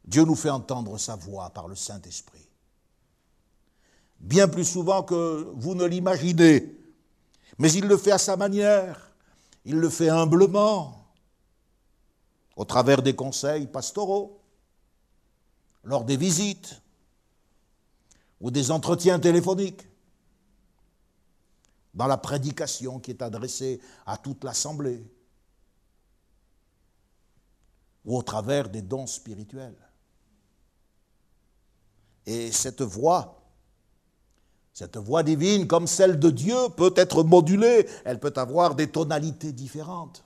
Dieu 0.05 0.25
nous 0.25 0.37
fait 0.37 0.51
entendre 0.51 0.97
sa 0.99 1.17
voix 1.17 1.51
par 1.51 1.67
le 1.67 1.75
Saint-Esprit. 1.75 2.49
Bien 4.21 4.47
plus 4.47 4.65
souvent 4.65 5.03
que 5.03 5.53
vous 5.57 5.75
ne 5.75 5.85
l'imaginez. 5.85 6.77
Mais 7.59 7.73
il 7.73 7.87
le 7.87 7.97
fait 7.97 8.13
à 8.13 8.19
sa 8.19 8.37
manière. 8.37 9.11
Il 9.65 9.77
le 9.77 9.91
fait 9.91 10.09
humblement, 10.09 11.05
au 12.57 12.65
travers 12.65 13.03
des 13.03 13.15
conseils 13.15 13.67
pastoraux 13.67 14.38
lors 15.85 16.05
des 16.05 16.17
visites 16.17 16.83
ou 18.41 18.51
des 18.51 18.71
entretiens 18.71 19.19
téléphoniques, 19.19 19.89
dans 21.95 22.07
la 22.07 22.17
prédication 22.17 23.01
qui 23.01 23.11
est 23.11 23.23
adressée 23.23 23.81
à 24.07 24.17
toute 24.17 24.45
l'assemblée, 24.45 25.05
ou 28.05 28.17
au 28.17 28.23
travers 28.23 28.69
des 28.69 28.83
dons 28.83 29.07
spirituels. 29.07 29.77
Et 32.27 32.53
cette 32.53 32.83
voix, 32.83 33.43
cette 34.73 34.97
voix 34.97 35.23
divine, 35.23 35.67
comme 35.67 35.87
celle 35.87 36.21
de 36.21 36.31
Dieu, 36.31 36.57
peut 36.77 36.93
être 36.95 37.25
modulée, 37.25 37.89
elle 38.05 38.21
peut 38.21 38.35
avoir 38.37 38.75
des 38.75 38.91
tonalités 38.91 39.53
différentes. 39.53 40.25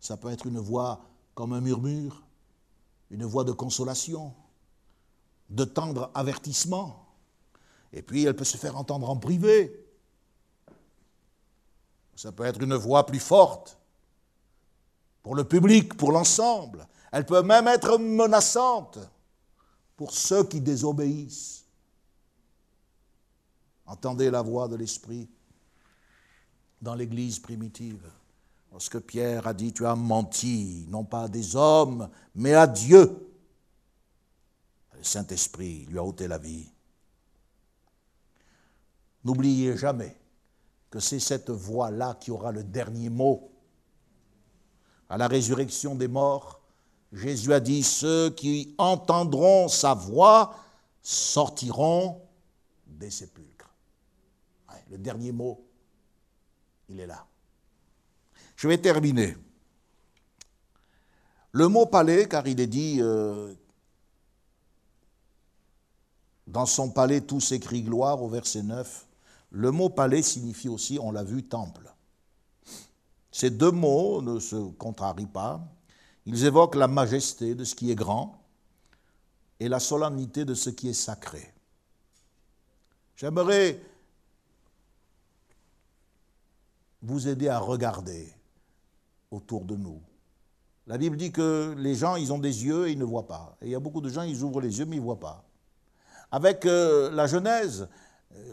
Ça 0.00 0.18
peut 0.18 0.30
être 0.30 0.46
une 0.46 0.58
voix 0.58 1.00
comme 1.34 1.54
un 1.54 1.60
murmure, 1.60 2.23
une 3.14 3.24
voix 3.24 3.44
de 3.44 3.52
consolation, 3.52 4.34
de 5.48 5.64
tendre 5.64 6.10
avertissement. 6.14 7.06
Et 7.92 8.02
puis 8.02 8.24
elle 8.24 8.34
peut 8.34 8.44
se 8.44 8.56
faire 8.56 8.76
entendre 8.76 9.08
en 9.08 9.16
privé. 9.16 9.86
Ça 12.16 12.32
peut 12.32 12.44
être 12.44 12.60
une 12.60 12.74
voix 12.74 13.06
plus 13.06 13.20
forte 13.20 13.78
pour 15.22 15.36
le 15.36 15.44
public, 15.44 15.96
pour 15.96 16.10
l'ensemble. 16.10 16.88
Elle 17.12 17.24
peut 17.24 17.42
même 17.42 17.68
être 17.68 17.98
menaçante 17.98 18.98
pour 19.96 20.12
ceux 20.12 20.42
qui 20.42 20.60
désobéissent. 20.60 21.64
Entendez 23.86 24.28
la 24.28 24.42
voix 24.42 24.66
de 24.66 24.74
l'Esprit 24.74 25.28
dans 26.82 26.96
l'Église 26.96 27.38
primitive. 27.38 28.10
Lorsque 28.74 28.98
Pierre 28.98 29.46
a 29.46 29.54
dit, 29.54 29.72
tu 29.72 29.86
as 29.86 29.94
menti, 29.94 30.84
non 30.88 31.04
pas 31.04 31.22
à 31.22 31.28
des 31.28 31.54
hommes, 31.54 32.10
mais 32.34 32.54
à 32.54 32.66
Dieu. 32.66 33.32
Le 34.96 35.04
Saint-Esprit 35.04 35.86
lui 35.86 35.96
a 35.96 36.02
ôté 36.02 36.26
la 36.26 36.38
vie. 36.38 36.68
N'oubliez 39.22 39.76
jamais 39.76 40.16
que 40.90 40.98
c'est 40.98 41.20
cette 41.20 41.50
voix-là 41.50 42.16
qui 42.18 42.32
aura 42.32 42.50
le 42.50 42.64
dernier 42.64 43.10
mot. 43.10 43.52
À 45.08 45.18
la 45.18 45.28
résurrection 45.28 45.94
des 45.94 46.08
morts, 46.08 46.60
Jésus 47.12 47.52
a 47.52 47.60
dit, 47.60 47.84
ceux 47.84 48.30
qui 48.30 48.74
entendront 48.76 49.68
sa 49.68 49.94
voix 49.94 50.56
sortiront 51.00 52.20
des 52.88 53.10
sépulcres. 53.10 53.72
le 54.90 54.98
dernier 54.98 55.30
mot, 55.30 55.64
il 56.88 56.98
est 56.98 57.06
là. 57.06 57.24
Je 58.64 58.68
vais 58.70 58.78
terminer. 58.78 59.36
Le 61.52 61.68
mot 61.68 61.84
palais, 61.84 62.26
car 62.26 62.46
il 62.46 62.58
est 62.60 62.66
dit 62.66 62.96
euh, 62.98 63.52
dans 66.46 66.64
son 66.64 66.88
palais 66.88 67.20
tout 67.20 67.40
s'écrit 67.40 67.82
gloire 67.82 68.22
au 68.22 68.28
verset 68.30 68.62
9, 68.62 69.06
le 69.50 69.70
mot 69.70 69.90
palais 69.90 70.22
signifie 70.22 70.70
aussi, 70.70 70.98
on 70.98 71.12
l'a 71.12 71.24
vu, 71.24 71.42
temple. 71.42 71.92
Ces 73.30 73.50
deux 73.50 73.70
mots 73.70 74.22
ne 74.22 74.40
se 74.40 74.56
contrarient 74.56 75.26
pas. 75.26 75.60
Ils 76.24 76.46
évoquent 76.46 76.76
la 76.76 76.88
majesté 76.88 77.54
de 77.54 77.64
ce 77.64 77.74
qui 77.74 77.90
est 77.90 77.94
grand 77.94 78.42
et 79.60 79.68
la 79.68 79.78
solennité 79.78 80.46
de 80.46 80.54
ce 80.54 80.70
qui 80.70 80.88
est 80.88 80.94
sacré. 80.94 81.52
J'aimerais 83.14 83.78
vous 87.02 87.28
aider 87.28 87.48
à 87.48 87.58
regarder 87.58 88.32
autour 89.34 89.64
de 89.64 89.76
nous. 89.76 90.00
La 90.86 90.98
Bible 90.98 91.16
dit 91.16 91.32
que 91.32 91.74
les 91.78 91.94
gens, 91.94 92.16
ils 92.16 92.32
ont 92.32 92.38
des 92.38 92.64
yeux 92.64 92.88
et 92.88 92.92
ils 92.92 92.98
ne 92.98 93.04
voient 93.04 93.26
pas. 93.26 93.56
Et 93.62 93.66
il 93.66 93.70
y 93.70 93.74
a 93.74 93.80
beaucoup 93.80 94.00
de 94.00 94.08
gens, 94.10 94.22
ils 94.22 94.42
ouvrent 94.42 94.60
les 94.60 94.78
yeux 94.78 94.84
mais 94.84 94.96
ils 94.96 95.00
ne 95.00 95.04
voient 95.04 95.20
pas. 95.20 95.44
Avec 96.30 96.66
euh, 96.66 97.10
la 97.12 97.26
Genèse, 97.26 97.88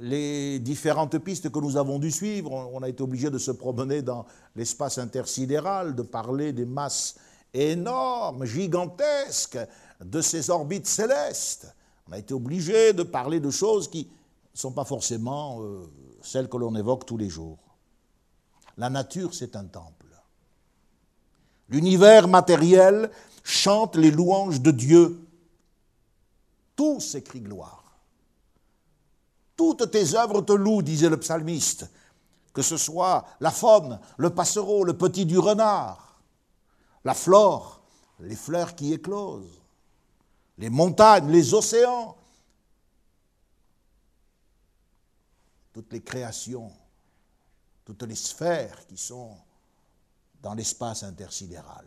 les 0.01 0.59
différentes 0.59 1.17
pistes 1.17 1.49
que 1.49 1.59
nous 1.59 1.77
avons 1.77 1.99
dû 1.99 2.11
suivre, 2.11 2.51
on 2.51 2.81
a 2.83 2.89
été 2.89 3.03
obligé 3.03 3.29
de 3.29 3.37
se 3.37 3.51
promener 3.51 4.01
dans 4.01 4.25
l'espace 4.55 4.97
intersidéral, 4.97 5.95
de 5.95 6.03
parler 6.03 6.53
des 6.53 6.65
masses 6.65 7.15
énormes, 7.53 8.45
gigantesques 8.45 9.59
de 9.99 10.21
ces 10.21 10.49
orbites 10.49 10.87
célestes. 10.87 11.75
On 12.07 12.13
a 12.13 12.19
été 12.19 12.33
obligé 12.33 12.93
de 12.93 13.03
parler 13.03 13.39
de 13.39 13.49
choses 13.49 13.89
qui 13.89 14.07
ne 14.53 14.57
sont 14.57 14.71
pas 14.71 14.85
forcément 14.85 15.61
euh, 15.61 15.81
celles 16.21 16.47
que 16.47 16.57
l'on 16.57 16.75
évoque 16.75 17.05
tous 17.05 17.17
les 17.17 17.29
jours. 17.29 17.57
La 18.77 18.89
nature, 18.89 19.33
c'est 19.33 19.55
un 19.55 19.65
temple. 19.65 20.05
L'univers 21.71 22.27
matériel 22.27 23.09
chante 23.43 23.95
les 23.95 24.11
louanges 24.11 24.59
de 24.59 24.71
Dieu. 24.71 25.25
Tout 26.75 26.99
s'écrit 26.99 27.39
gloire. 27.39 27.97
Toutes 29.55 29.89
tes 29.89 30.15
œuvres 30.15 30.41
te 30.41 30.51
louent, 30.51 30.81
disait 30.81 31.09
le 31.09 31.19
psalmiste, 31.19 31.89
que 32.53 32.61
ce 32.61 32.75
soit 32.75 33.25
la 33.39 33.51
faune, 33.51 33.99
le 34.17 34.29
passereau, 34.31 34.83
le 34.83 34.97
petit 34.97 35.25
du 35.25 35.39
renard, 35.39 36.21
la 37.05 37.13
flore, 37.13 37.81
les 38.19 38.35
fleurs 38.35 38.75
qui 38.75 38.91
éclosent, 38.91 39.61
les 40.57 40.69
montagnes, 40.69 41.31
les 41.31 41.53
océans, 41.53 42.17
toutes 45.71 45.93
les 45.93 46.01
créations, 46.01 46.71
toutes 47.85 48.03
les 48.03 48.15
sphères 48.15 48.85
qui 48.87 48.97
sont 48.97 49.37
dans 50.41 50.53
l'espace 50.53 51.03
intersidéral. 51.03 51.85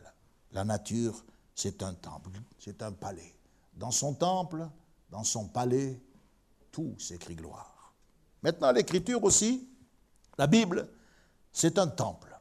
La 0.53 0.65
nature, 0.65 1.25
c'est 1.55 1.83
un 1.83 1.95
temple, 1.95 2.31
c'est 2.59 2.83
un 2.83 2.93
palais. 2.93 3.35
Dans 3.75 3.91
son 3.91 4.15
temple, 4.15 4.69
dans 5.11 5.25
son 5.25 5.49
palais, 5.49 6.01
tout 6.71 6.95
s'écrit 6.99 7.37
gloire. 7.37 7.95
Maintenant, 8.43 8.73
l'écriture 8.73 9.23
aussi, 9.25 9.69
la 10.39 10.47
Bible, 10.47 10.89
c'est 11.53 11.79
un 11.79 11.89
temple. 11.89 12.39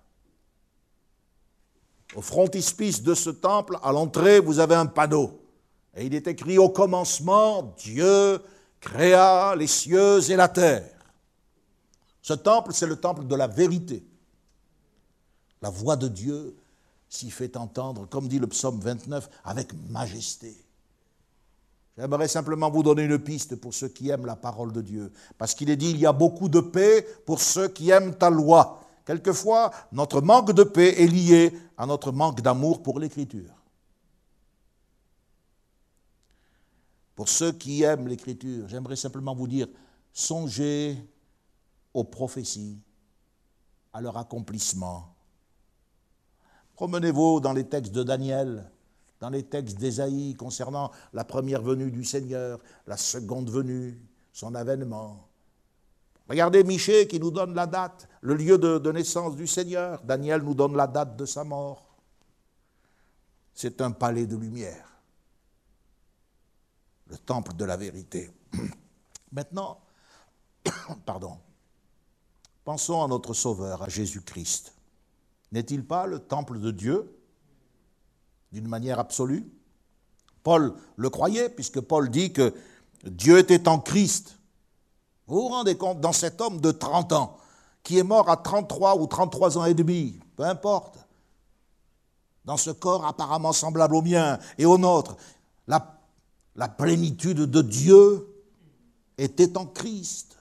Au 2.16 2.22
frontispice 2.22 3.02
de 3.02 3.16
ce 3.16 3.32
temple, 3.32 3.78
à 3.82 3.92
l'entrée, 3.92 4.40
vous 4.40 4.60
avez 4.60 4.76
un 4.76 4.86
panneau. 4.86 5.40
Et 5.96 6.06
il 6.06 6.14
est 6.14 6.28
écrit 6.28 6.58
au 6.58 6.70
commencement, 6.70 7.74
Dieu 7.78 8.40
créa 8.80 9.56
les 9.56 9.68
cieux 9.68 10.30
et 10.30 10.36
la 10.36 10.50
terre. 10.50 10.90
Ce 12.22 12.34
temple, 12.34 12.74
c'est 12.74 12.88
le 12.88 12.96
temple 12.96 13.26
de 13.26 13.36
la 13.36 13.48
vérité. 13.48 14.06
La 15.64 15.70
voix 15.70 15.96
de 15.96 16.10
Dieu 16.10 16.58
s'y 17.08 17.32
fait 17.32 17.56
entendre, 17.56 18.06
comme 18.10 18.28
dit 18.28 18.38
le 18.38 18.48
psaume 18.48 18.82
29, 18.82 19.30
avec 19.46 19.72
majesté. 19.90 20.54
J'aimerais 21.98 22.28
simplement 22.28 22.70
vous 22.70 22.84
donner 22.84 23.04
une 23.04 23.18
piste 23.18 23.56
pour 23.56 23.74
ceux 23.74 23.88
qui 23.88 24.10
aiment 24.10 24.26
la 24.26 24.36
parole 24.36 24.74
de 24.74 24.82
Dieu. 24.82 25.14
Parce 25.38 25.56
qu'il 25.56 25.70
est 25.70 25.78
dit, 25.78 25.92
il 25.92 26.00
y 26.00 26.06
a 26.06 26.12
beaucoup 26.12 26.50
de 26.50 26.60
paix 26.60 27.08
pour 27.26 27.40
ceux 27.40 27.70
qui 27.70 27.92
aiment 27.92 28.14
ta 28.14 28.30
loi. 28.30 28.82
Quelquefois, 29.06 29.72
notre 29.94 30.20
manque 30.20 30.52
de 30.52 30.64
paix 30.64 31.02
est 31.02 31.08
lié 31.08 31.58
à 31.78 31.86
notre 31.86 32.12
manque 32.12 32.42
d'amour 32.42 32.84
pour 32.84 33.00
l'Écriture. 33.00 33.56
Pour 37.16 37.30
ceux 37.30 37.54
qui 37.54 37.84
aiment 37.84 38.10
l'Écriture, 38.10 38.68
j'aimerais 38.68 38.98
simplement 38.98 39.34
vous 39.34 39.48
dire, 39.48 39.68
songez 40.12 40.98
aux 41.94 42.04
prophéties, 42.04 42.80
à 43.94 44.02
leur 44.02 44.18
accomplissement. 44.18 45.13
Promenez-vous 46.76 47.40
dans 47.40 47.54
les 47.54 47.66
textes 47.66 47.94
de 47.94 48.04
Daniel, 48.04 48.70
dans 49.20 49.30
les 49.30 49.44
textes 49.44 49.78
d'Ésaïe 49.78 50.36
concernant 50.36 50.92
la 51.14 51.24
première 51.24 51.62
venue 51.62 51.92
du 51.92 52.04
Seigneur, 52.04 52.60
la 52.88 52.98
seconde 52.98 53.50
venue, 53.50 54.00
son 54.32 54.56
avènement. 54.56 55.28
Regardez 56.28 56.64
Michée 56.64 57.08
qui 57.08 57.20
nous 57.20 57.32
donne 57.32 57.54
la 57.54 57.68
date, 57.68 58.08
le 58.22 58.36
lieu 58.36 58.58
de, 58.58 58.80
de, 58.80 58.92
naissance 58.92 59.36
du 59.36 59.46
Seigneur. 59.46 60.02
Daniel 60.04 60.42
nous 60.42 60.56
donne 60.56 60.76
la 60.76 60.88
date 60.88 61.16
de 61.16 61.26
sa 61.26 61.44
mort. 61.44 61.86
C'est 63.54 63.82
un 63.82 63.92
palais 63.92 64.26
de 64.26 64.36
lumière, 64.36 64.88
le 67.08 67.18
temple 67.18 67.54
de 67.54 67.66
la 67.66 67.78
vérité. 67.78 68.32
Maintenant, 69.32 69.80
pardon, 71.06 71.38
pensons 72.64 73.04
à 73.04 73.08
notre 73.08 73.34
Sauveur, 73.34 73.84
à 73.84 73.90
Jésus-Christ. 73.90 74.74
N'est-il 75.54 75.86
pas 75.86 76.08
le 76.08 76.18
temple 76.18 76.60
de 76.60 76.72
Dieu 76.72 77.16
d'une 78.52 78.68
manière 78.68 79.00
absolue? 79.00 79.48
Paul 80.42 80.74
le 80.96 81.10
croyait, 81.12 81.48
puisque 81.48 81.80
Paul 81.80 82.10
dit 82.10 82.34
que 82.34 82.56
Dieu 83.06 83.38
était 83.38 83.68
en 83.68 83.80
Christ. 83.80 84.40
Vous 85.28 85.42
vous 85.42 85.50
rendez 85.50 85.78
compte, 85.78 86.02
dans 86.02 86.12
cet 86.12 86.42
homme 86.42 86.60
de 86.60 86.72
30 86.72 87.14
ans, 87.14 87.38
qui 87.84 88.00
est 88.00 88.04
mort 88.04 88.30
à 88.30 88.38
33 88.38 88.98
ou 88.98 89.06
33 89.06 89.60
ans 89.60 89.66
et 89.66 89.76
demi, 89.76 90.20
peu 90.36 90.44
importe, 90.44 90.98
dans 92.46 92.58
ce 92.58 92.72
corps 92.72 93.06
apparemment 93.06 93.54
semblable 93.54 93.96
au 93.96 94.02
mien 94.02 94.40
et 94.58 94.66
au 94.66 94.80
nôtre, 94.80 95.18
la, 95.68 96.02
la 96.56 96.68
plénitude 96.68 97.42
de 97.42 97.62
Dieu 97.62 98.28
était 99.20 99.56
en 99.56 99.68
Christ. 99.68 100.36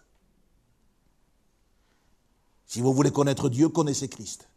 Si 2.65 2.81
vous 2.81 2.95
voulez 2.95 3.13
connaître 3.13 3.51
Dieu, 3.51 3.69
connaissez 3.69 4.09
Christ. 4.09 4.49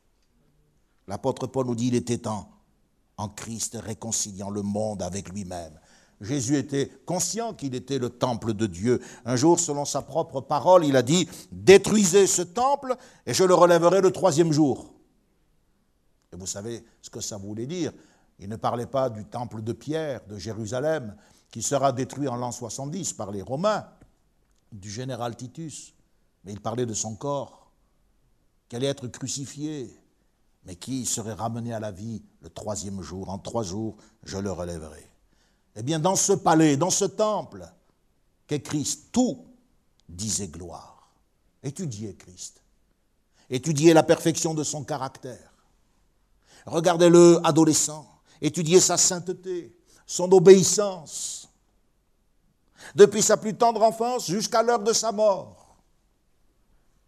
L'apôtre 1.07 1.47
Paul 1.47 1.67
nous 1.67 1.75
dit 1.75 1.87
il 1.87 1.95
était 1.95 2.27
en, 2.27 2.49
en 3.17 3.29
Christ 3.29 3.77
réconciliant 3.81 4.49
le 4.49 4.61
monde 4.61 5.01
avec 5.01 5.29
lui-même. 5.29 5.79
Jésus 6.21 6.57
était 6.57 6.89
conscient 7.05 7.53
qu'il 7.53 7.75
était 7.75 7.99
le 7.99 8.09
temple 8.09 8.53
de 8.53 8.67
Dieu. 8.67 9.01
Un 9.25 9.35
jour, 9.35 9.59
selon 9.59 9.85
sa 9.85 10.01
propre 10.01 10.41
parole, 10.41 10.85
il 10.85 10.95
a 10.95 11.01
dit, 11.01 11.27
détruisez 11.51 12.25
ce 12.25 12.41
temple 12.41 12.95
et 13.25 13.33
je 13.33 13.43
le 13.43 13.53
relèverai 13.53 14.01
le 14.01 14.11
troisième 14.11 14.51
jour. 14.51 14.93
Et 16.31 16.37
vous 16.37 16.47
savez 16.47 16.83
ce 17.01 17.09
que 17.09 17.19
ça 17.19 17.37
voulait 17.37 17.67
dire. 17.67 17.91
Il 18.39 18.49
ne 18.49 18.55
parlait 18.55 18.87
pas 18.87 19.09
du 19.09 19.25
temple 19.25 19.61
de 19.61 19.73
Pierre, 19.73 20.25
de 20.27 20.37
Jérusalem, 20.37 21.15
qui 21.51 21.61
sera 21.61 21.91
détruit 21.91 22.27
en 22.27 22.35
l'an 22.35 22.51
70 22.51 23.13
par 23.13 23.31
les 23.31 23.41
Romains, 23.41 23.85
du 24.71 24.89
général 24.89 25.35
Titus, 25.37 25.93
mais 26.43 26.51
il 26.51 26.59
parlait 26.59 26.85
de 26.85 26.93
son 26.93 27.15
corps, 27.15 27.71
qui 28.67 28.75
allait 28.75 28.87
être 28.87 29.07
crucifié, 29.07 29.97
mais 30.65 30.75
qui 30.75 31.05
serait 31.05 31.33
ramené 31.33 31.73
à 31.73 31.79
la 31.79 31.91
vie 31.91 32.23
le 32.41 32.49
troisième 32.49 33.01
jour. 33.01 33.29
En 33.29 33.37
trois 33.37 33.63
jours, 33.63 33.95
je 34.23 34.37
le 34.37 34.51
relèverai. 34.51 35.09
Eh 35.75 35.83
bien, 35.83 35.99
dans 35.99 36.15
ce 36.15 36.33
palais, 36.33 36.75
dans 36.75 36.89
ce 36.89 37.05
temple, 37.05 37.67
qu'est 38.47 38.61
Christ, 38.61 39.09
tout 39.11 39.45
disait 40.09 40.47
gloire. 40.47 41.09
Étudiez 41.61 42.15
Christ. 42.15 42.61
Étudiez 43.49 43.93
la 43.93 44.03
perfection 44.03 44.53
de 44.53 44.63
son 44.63 44.83
caractère. 44.83 45.53
Regardez-le 46.65 47.39
adolescent. 47.43 48.07
Étudiez 48.41 48.79
sa 48.79 48.97
sainteté, 48.97 49.77
son 50.07 50.31
obéissance. 50.31 51.47
Depuis 52.95 53.21
sa 53.21 53.37
plus 53.37 53.55
tendre 53.55 53.83
enfance 53.83 54.27
jusqu'à 54.27 54.63
l'heure 54.63 54.79
de 54.79 54.93
sa 54.93 55.11
mort, 55.11 55.77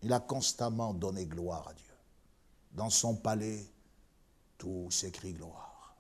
il 0.04 0.14
a 0.14 0.20
constamment 0.20 0.94
donné 0.94 1.26
gloire 1.26 1.68
à 1.68 1.74
Dieu 1.74 1.87
dans 2.78 2.92
son 2.92 3.16
palais, 3.16 3.66
tout 4.58 4.88
s'écrit 4.92 5.34
gloire. 5.34 5.96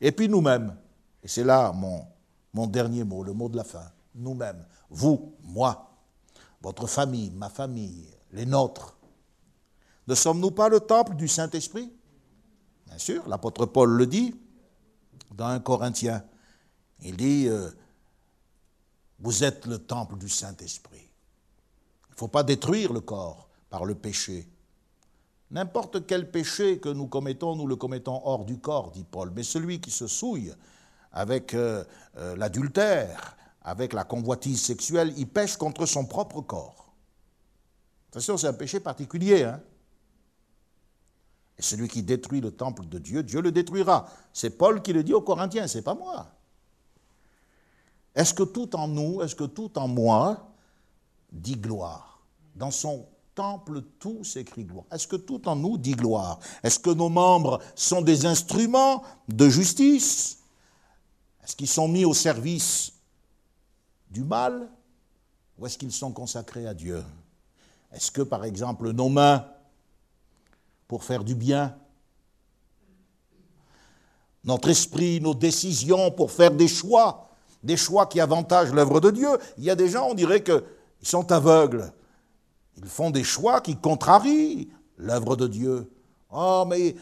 Et 0.00 0.10
puis 0.10 0.28
nous-mêmes, 0.28 0.76
et 1.22 1.28
c'est 1.28 1.44
là 1.44 1.72
mon, 1.72 2.66
dernier 2.66 3.04
mot, 3.04 3.22
le 3.22 3.32
mot 3.32 3.48
de 3.48 3.56
la 3.56 3.62
fin, 3.62 3.92
nous-mêmes, 4.16 4.66
vous, 4.90 5.36
moi, 5.44 5.88
votre 6.60 6.88
famille, 6.88 7.30
ma 7.30 7.48
famille, 7.48 8.08
les 8.32 8.44
nôtres, 8.44 8.96
ne 10.08 10.14
sommes-nous 10.16 10.50
pas 10.50 10.68
le 10.68 10.80
temple 10.80 11.14
du 11.14 11.28
Saint-Esprit? 11.28 11.92
Bien 12.86 12.98
sûr, 12.98 13.28
l'apôtre 13.28 13.66
Paul 13.66 13.90
le 13.90 14.06
dit 14.06 14.34
dans 15.30 15.46
un 15.46 15.60
Corinthien. 15.60 16.24
Il 17.02 17.16
dit, 17.16 17.46
euh, 17.46 17.70
vous 19.20 19.44
êtes 19.44 19.66
le 19.66 19.78
temple 19.78 20.16
du 20.16 20.28
Saint-Esprit. 20.28 21.08
Il 22.08 22.12
ne 22.12 22.16
faut 22.16 22.28
pas 22.28 22.42
détruire 22.42 22.92
le 22.92 23.00
corps 23.00 23.48
par 23.70 23.84
le 23.84 23.94
péché. 23.94 24.48
N'importe 25.50 26.06
quel 26.06 26.30
péché 26.30 26.78
que 26.78 26.90
nous 26.90 27.06
commettons, 27.06 27.56
nous 27.56 27.66
le 27.66 27.76
commettons 27.76 28.20
hors 28.24 28.44
du 28.44 28.58
corps, 28.58 28.90
dit 28.90 29.04
Paul. 29.04 29.32
Mais 29.34 29.42
celui 29.42 29.80
qui 29.80 29.90
se 29.90 30.06
souille 30.06 30.52
avec 31.12 31.54
euh, 31.54 31.84
euh, 32.18 32.36
l'adultère, 32.36 33.36
avec 33.62 33.94
la 33.94 34.04
convoitise 34.04 34.60
sexuelle, 34.60 35.12
il 35.16 35.26
pêche 35.26 35.56
contre 35.56 35.86
son 35.86 36.04
propre 36.04 36.42
corps. 36.42 36.92
Attention, 38.10 38.36
c'est 38.36 38.46
un 38.46 38.52
péché 38.52 38.80
particulier. 38.80 39.44
Hein 39.44 39.60
Et 41.58 41.62
celui 41.62 41.88
qui 41.88 42.02
détruit 42.02 42.42
le 42.42 42.50
temple 42.50 42.86
de 42.86 42.98
Dieu, 42.98 43.22
Dieu 43.22 43.40
le 43.40 43.50
détruira. 43.50 44.08
C'est 44.34 44.50
Paul 44.50 44.82
qui 44.82 44.92
le 44.92 45.02
dit 45.02 45.14
aux 45.14 45.22
Corinthiens, 45.22 45.66
c'est 45.66 45.82
pas 45.82 45.94
moi. 45.94 46.26
Est-ce 48.14 48.34
que 48.34 48.42
tout 48.42 48.74
en 48.76 48.88
nous, 48.88 49.22
est-ce 49.22 49.34
que 49.34 49.44
tout 49.44 49.78
en 49.78 49.88
moi 49.88 50.50
dit 51.32 51.56
gloire 51.56 52.20
dans 52.54 52.70
son 52.70 53.06
tout 53.98 54.24
s'écrit 54.24 54.64
gloire. 54.64 54.84
Est-ce 54.90 55.06
que 55.06 55.16
tout 55.16 55.48
en 55.48 55.56
nous 55.56 55.78
dit 55.78 55.92
gloire? 55.92 56.38
Est-ce 56.62 56.78
que 56.78 56.90
nos 56.90 57.08
membres 57.08 57.60
sont 57.74 58.02
des 58.02 58.26
instruments 58.26 59.02
de 59.28 59.48
justice? 59.48 60.38
Est-ce 61.44 61.56
qu'ils 61.56 61.68
sont 61.68 61.88
mis 61.88 62.04
au 62.04 62.14
service 62.14 62.92
du 64.10 64.24
mal? 64.24 64.68
Ou 65.58 65.66
est-ce 65.66 65.78
qu'ils 65.78 65.92
sont 65.92 66.12
consacrés 66.12 66.66
à 66.66 66.74
Dieu? 66.74 67.04
Est-ce 67.92 68.10
que, 68.10 68.22
par 68.22 68.44
exemple, 68.44 68.90
nos 68.92 69.08
mains, 69.08 69.46
pour 70.86 71.04
faire 71.04 71.24
du 71.24 71.34
bien, 71.34 71.76
notre 74.44 74.68
esprit, 74.68 75.20
nos 75.20 75.34
décisions 75.34 76.10
pour 76.10 76.30
faire 76.30 76.52
des 76.52 76.68
choix, 76.68 77.28
des 77.62 77.76
choix 77.76 78.06
qui 78.06 78.20
avantagent 78.20 78.72
l'œuvre 78.72 79.00
de 79.00 79.10
Dieu, 79.10 79.28
il 79.58 79.64
y 79.64 79.70
a 79.70 79.74
des 79.74 79.88
gens, 79.88 80.08
on 80.08 80.14
dirait 80.14 80.42
qu'ils 80.42 80.62
sont 81.02 81.30
aveugles. 81.32 81.92
Ils 82.78 82.88
font 82.88 83.10
des 83.10 83.24
choix 83.24 83.60
qui 83.60 83.76
contrarient 83.76 84.68
l'œuvre 84.96 85.36
de 85.36 85.48
Dieu. 85.48 85.90
Oh, 86.30 86.64
mais 86.68 86.94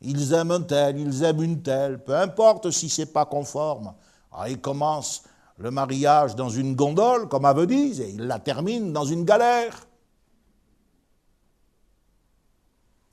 ils 0.00 0.32
aiment 0.32 0.52
un 0.52 0.62
tel, 0.62 0.98
ils 0.98 1.22
aiment 1.22 1.42
une 1.42 1.62
telle, 1.62 2.02
peu 2.02 2.16
importe 2.16 2.70
si 2.70 2.88
ce 2.88 3.02
n'est 3.02 3.06
pas 3.06 3.26
conforme. 3.26 3.94
Ah, 4.32 4.48
ils 4.48 4.60
commencent 4.60 5.24
le 5.58 5.70
mariage 5.70 6.36
dans 6.36 6.48
une 6.48 6.74
gondole, 6.74 7.28
comme 7.28 7.44
à 7.44 7.52
Venise, 7.52 8.00
et 8.00 8.10
ils 8.10 8.22
la 8.22 8.38
terminent 8.38 8.90
dans 8.90 9.04
une 9.04 9.24
galère. 9.24 9.86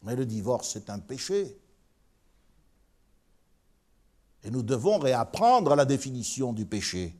Mais 0.03 0.15
le 0.15 0.25
divorce, 0.25 0.69
c'est 0.71 0.89
un 0.89 0.99
péché. 0.99 1.57
Et 4.43 4.51
nous 4.51 4.61
devons 4.61 4.99
réapprendre 4.99 5.75
la 5.75 5.85
définition 5.85 6.53
du 6.53 6.65
péché. 6.65 7.15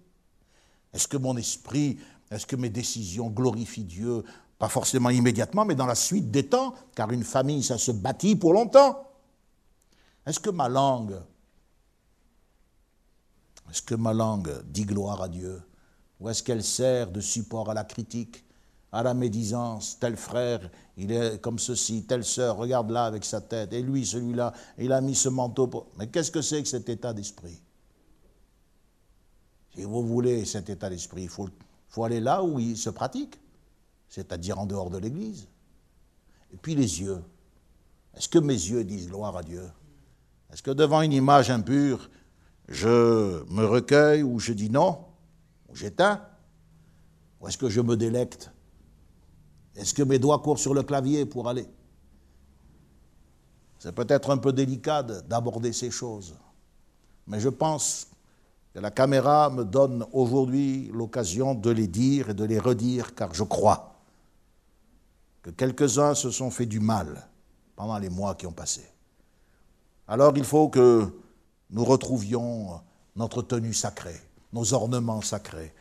Est-ce 0.93 1.07
que 1.07 1.17
mon 1.17 1.35
esprit, 1.35 1.99
est-ce 2.29 2.45
que 2.45 2.55
mes 2.55 2.69
décisions 2.69 3.31
glorifient 3.31 3.83
Dieu 3.83 4.23
pas 4.57 4.69
forcément 4.69 5.09
immédiatement, 5.09 5.65
mais 5.65 5.75
dans 5.75 5.85
la 5.85 5.95
suite 5.95 6.31
des 6.31 6.47
temps, 6.47 6.73
car 6.95 7.11
une 7.11 7.23
famille, 7.23 7.63
ça 7.63 7.77
se 7.77 7.91
bâtit 7.91 8.35
pour 8.35 8.53
longtemps. 8.53 9.03
Est-ce 10.25 10.39
que 10.39 10.49
ma 10.49 10.69
langue, 10.69 11.21
est-ce 13.69 13.81
que 13.81 13.95
ma 13.95 14.13
langue 14.13 14.63
dit 14.65 14.85
gloire 14.85 15.21
à 15.21 15.27
Dieu? 15.27 15.61
Ou 16.19 16.29
est-ce 16.29 16.41
qu'elle 16.41 16.63
sert 16.63 17.11
de 17.11 17.19
support 17.19 17.69
à 17.69 17.73
la 17.73 17.83
critique, 17.83 18.45
à 18.91 19.03
la 19.03 19.13
médisance? 19.13 19.99
Tel 19.99 20.15
frère, 20.15 20.69
il 20.95 21.11
est 21.11 21.41
comme 21.41 21.59
ceci, 21.59 22.05
telle 22.05 22.23
sœur, 22.23 22.55
regarde 22.55 22.89
là 22.89 23.05
avec 23.05 23.25
sa 23.25 23.41
tête, 23.41 23.73
et 23.73 23.81
lui, 23.81 24.05
celui-là, 24.05 24.53
il 24.77 24.93
a 24.93 25.01
mis 25.01 25.15
ce 25.15 25.27
manteau. 25.27 25.67
Pour... 25.67 25.87
Mais 25.97 26.07
qu'est-ce 26.07 26.31
que 26.31 26.41
c'est 26.41 26.63
que 26.63 26.69
cet 26.69 26.87
état 26.87 27.13
d'esprit? 27.13 27.61
Si 29.75 29.83
vous 29.83 30.07
voulez 30.07 30.45
cet 30.45 30.69
état 30.69 30.89
d'esprit, 30.89 31.23
il 31.23 31.29
faut, 31.29 31.49
faut 31.89 32.05
aller 32.05 32.21
là 32.21 32.41
où 32.41 32.57
il 32.57 32.77
se 32.77 32.89
pratique, 32.89 33.37
c'est-à-dire 34.09 34.59
en 34.59 34.65
dehors 34.65 34.89
de 34.89 34.97
l'Église. 34.97 35.47
Et 36.53 36.57
puis 36.57 36.75
les 36.75 37.01
yeux. 37.01 37.21
Est-ce 38.15 38.29
que 38.29 38.39
mes 38.39 38.53
yeux 38.53 38.83
disent 38.83 39.09
gloire 39.09 39.35
à 39.35 39.43
Dieu? 39.43 39.69
Est-ce 40.51 40.63
que 40.63 40.71
devant 40.71 41.01
une 41.01 41.11
image 41.11 41.49
impure, 41.49 42.09
je 42.69 43.43
me 43.51 43.65
recueille 43.65 44.23
ou 44.23 44.39
je 44.39 44.53
dis 44.53 44.69
non? 44.69 44.99
Ou 45.69 45.75
j'éteins? 45.75 46.21
Ou 47.41 47.47
est-ce 47.47 47.57
que 47.57 47.69
je 47.69 47.81
me 47.81 47.97
délecte? 47.97 48.51
Est-ce 49.75 49.93
que 49.93 50.03
mes 50.03 50.19
doigts 50.19 50.39
courent 50.39 50.59
sur 50.59 50.73
le 50.73 50.83
clavier 50.83 51.25
pour 51.25 51.49
aller? 51.49 51.67
C'est 53.79 53.93
peut-être 53.93 54.29
un 54.29 54.37
peu 54.37 54.53
délicat 54.53 55.03
d'aborder 55.03 55.73
ces 55.73 55.91
choses. 55.91 56.35
Mais 57.27 57.39
je 57.39 57.49
pense 57.49 58.07
que 58.73 58.79
la 58.79 58.91
caméra 58.91 59.49
me 59.49 59.63
donne 59.65 60.05
aujourd'hui 60.13 60.89
l'occasion 60.93 61.53
de 61.53 61.69
les 61.69 61.87
dire 61.87 62.29
et 62.29 62.33
de 62.33 62.45
les 62.45 62.59
redire, 62.59 63.13
car 63.13 63.33
je 63.33 63.43
crois 63.43 63.94
que 65.45 65.51
quelques-uns 65.51 66.15
se 66.15 66.31
sont 66.31 66.49
fait 66.49 66.65
du 66.65 66.79
mal 66.79 67.27
pendant 67.75 67.99
les 67.99 68.09
mois 68.09 68.33
qui 68.33 68.47
ont 68.47 68.51
passé. 68.51 68.81
Alors 70.07 70.35
il 70.35 70.43
faut 70.43 70.69
que 70.69 71.07
nous 71.69 71.85
retrouvions 71.85 72.81
notre 73.15 73.43
tenue 73.43 73.75
sacrée, 73.75 74.19
nos 74.53 74.73
ornements 74.73 75.21
sacrés. 75.21 75.71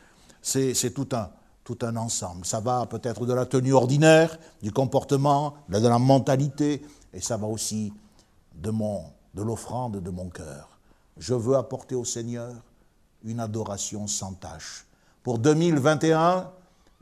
C'est 0.42 0.92
tout 0.92 1.08
un, 1.12 1.30
tout 1.64 1.78
un 1.80 1.96
ensemble. 1.96 2.44
Ça 2.44 2.60
va 2.60 2.84
peut-être 2.84 3.24
de 3.24 3.32
la 3.32 3.46
tenue 3.46 3.72
ordinaire, 3.72 4.38
du 4.60 4.70
comportement, 4.70 5.54
de 5.70 5.78
la 5.78 5.98
mentalité, 5.98 6.82
et 7.14 7.22
ça 7.22 7.38
va 7.38 7.46
aussi 7.46 7.90
de, 8.54 8.70
de 8.70 9.42
l'offrande 9.42 9.96
de 9.96 10.10
mon 10.10 10.28
cœur. 10.28 10.78
Je 11.16 11.32
veux 11.32 11.56
apporter 11.56 11.94
au 11.94 12.04
Seigneur 12.04 12.52
une 13.24 13.40
adoration 13.40 14.06
sans 14.08 14.34
tâche. 14.34 14.84
Pour 15.22 15.38
2021, 15.38 16.50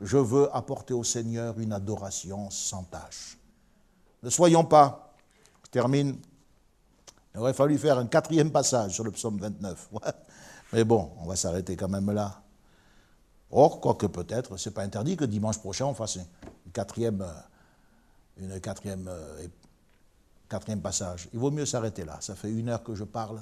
je 0.03 0.17
veux 0.17 0.53
apporter 0.55 0.93
au 0.93 1.03
Seigneur 1.03 1.57
une 1.59 1.71
adoration 1.71 2.49
sans 2.49 2.83
tâche. 2.83 3.37
Ne 4.21 4.29
soyons 4.29 4.65
pas, 4.65 5.13
je 5.65 5.69
termine, 5.71 6.17
il 7.33 7.39
aurait 7.39 7.53
fallu 7.53 7.77
faire 7.77 7.97
un 7.97 8.05
quatrième 8.05 8.51
passage 8.51 8.93
sur 8.93 9.03
le 9.05 9.11
psaume 9.11 9.37
29. 9.37 9.89
Mais 10.73 10.83
bon, 10.83 11.11
on 11.19 11.25
va 11.25 11.35
s'arrêter 11.35 11.75
quand 11.77 11.87
même 11.87 12.11
là. 12.11 12.41
Or, 13.49 13.79
quoique 13.79 14.07
peut-être, 14.07 14.57
ce 14.57 14.69
n'est 14.69 14.73
pas 14.73 14.83
interdit 14.83 15.15
que 15.15 15.25
dimanche 15.25 15.59
prochain 15.59 15.85
on 15.85 15.93
fasse 15.93 16.17
une 16.17 16.71
quatrième, 16.73 17.25
euh, 18.41 18.59
quatrième, 18.59 19.07
euh, 19.07 19.47
quatrième 20.49 20.81
passage. 20.81 21.29
Il 21.33 21.39
vaut 21.39 21.51
mieux 21.51 21.65
s'arrêter 21.65 22.03
là. 22.03 22.17
Ça 22.19 22.35
fait 22.35 22.51
une 22.51 22.69
heure 22.69 22.83
que 22.83 22.95
je 22.95 23.03
parle. 23.03 23.39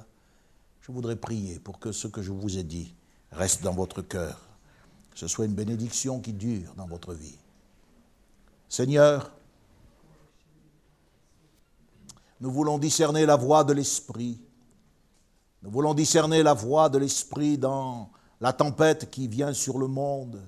Je 0.82 0.92
voudrais 0.92 1.16
prier 1.16 1.60
pour 1.60 1.80
que 1.80 1.92
ce 1.92 2.08
que 2.08 2.22
je 2.22 2.32
vous 2.32 2.58
ai 2.58 2.64
dit 2.64 2.94
reste 3.32 3.64
dans 3.64 3.74
votre 3.74 4.02
cœur 4.02 4.51
ce 5.16 5.28
soit 5.28 5.46
une 5.46 5.54
bénédiction 5.54 6.20
qui 6.20 6.34
dure 6.34 6.74
dans 6.76 6.88
votre 6.88 7.14
vie. 7.14 7.38
Seigneur, 8.70 9.32
nous 12.40 12.52
voulons 12.52 12.80
discerner 12.80 13.26
la 13.26 13.36
voix 13.36 13.64
de 13.64 13.74
l'Esprit. 13.74 14.40
Nous 15.62 15.70
voulons 15.70 15.94
discerner 15.94 16.42
la 16.42 16.54
voix 16.54 16.90
de 16.90 16.98
l'Esprit 16.98 17.58
dans 17.58 18.10
la 18.40 18.54
tempête 18.54 19.12
qui 19.12 19.28
vient 19.28 19.54
sur 19.54 19.78
le 19.78 19.88
monde, 19.88 20.42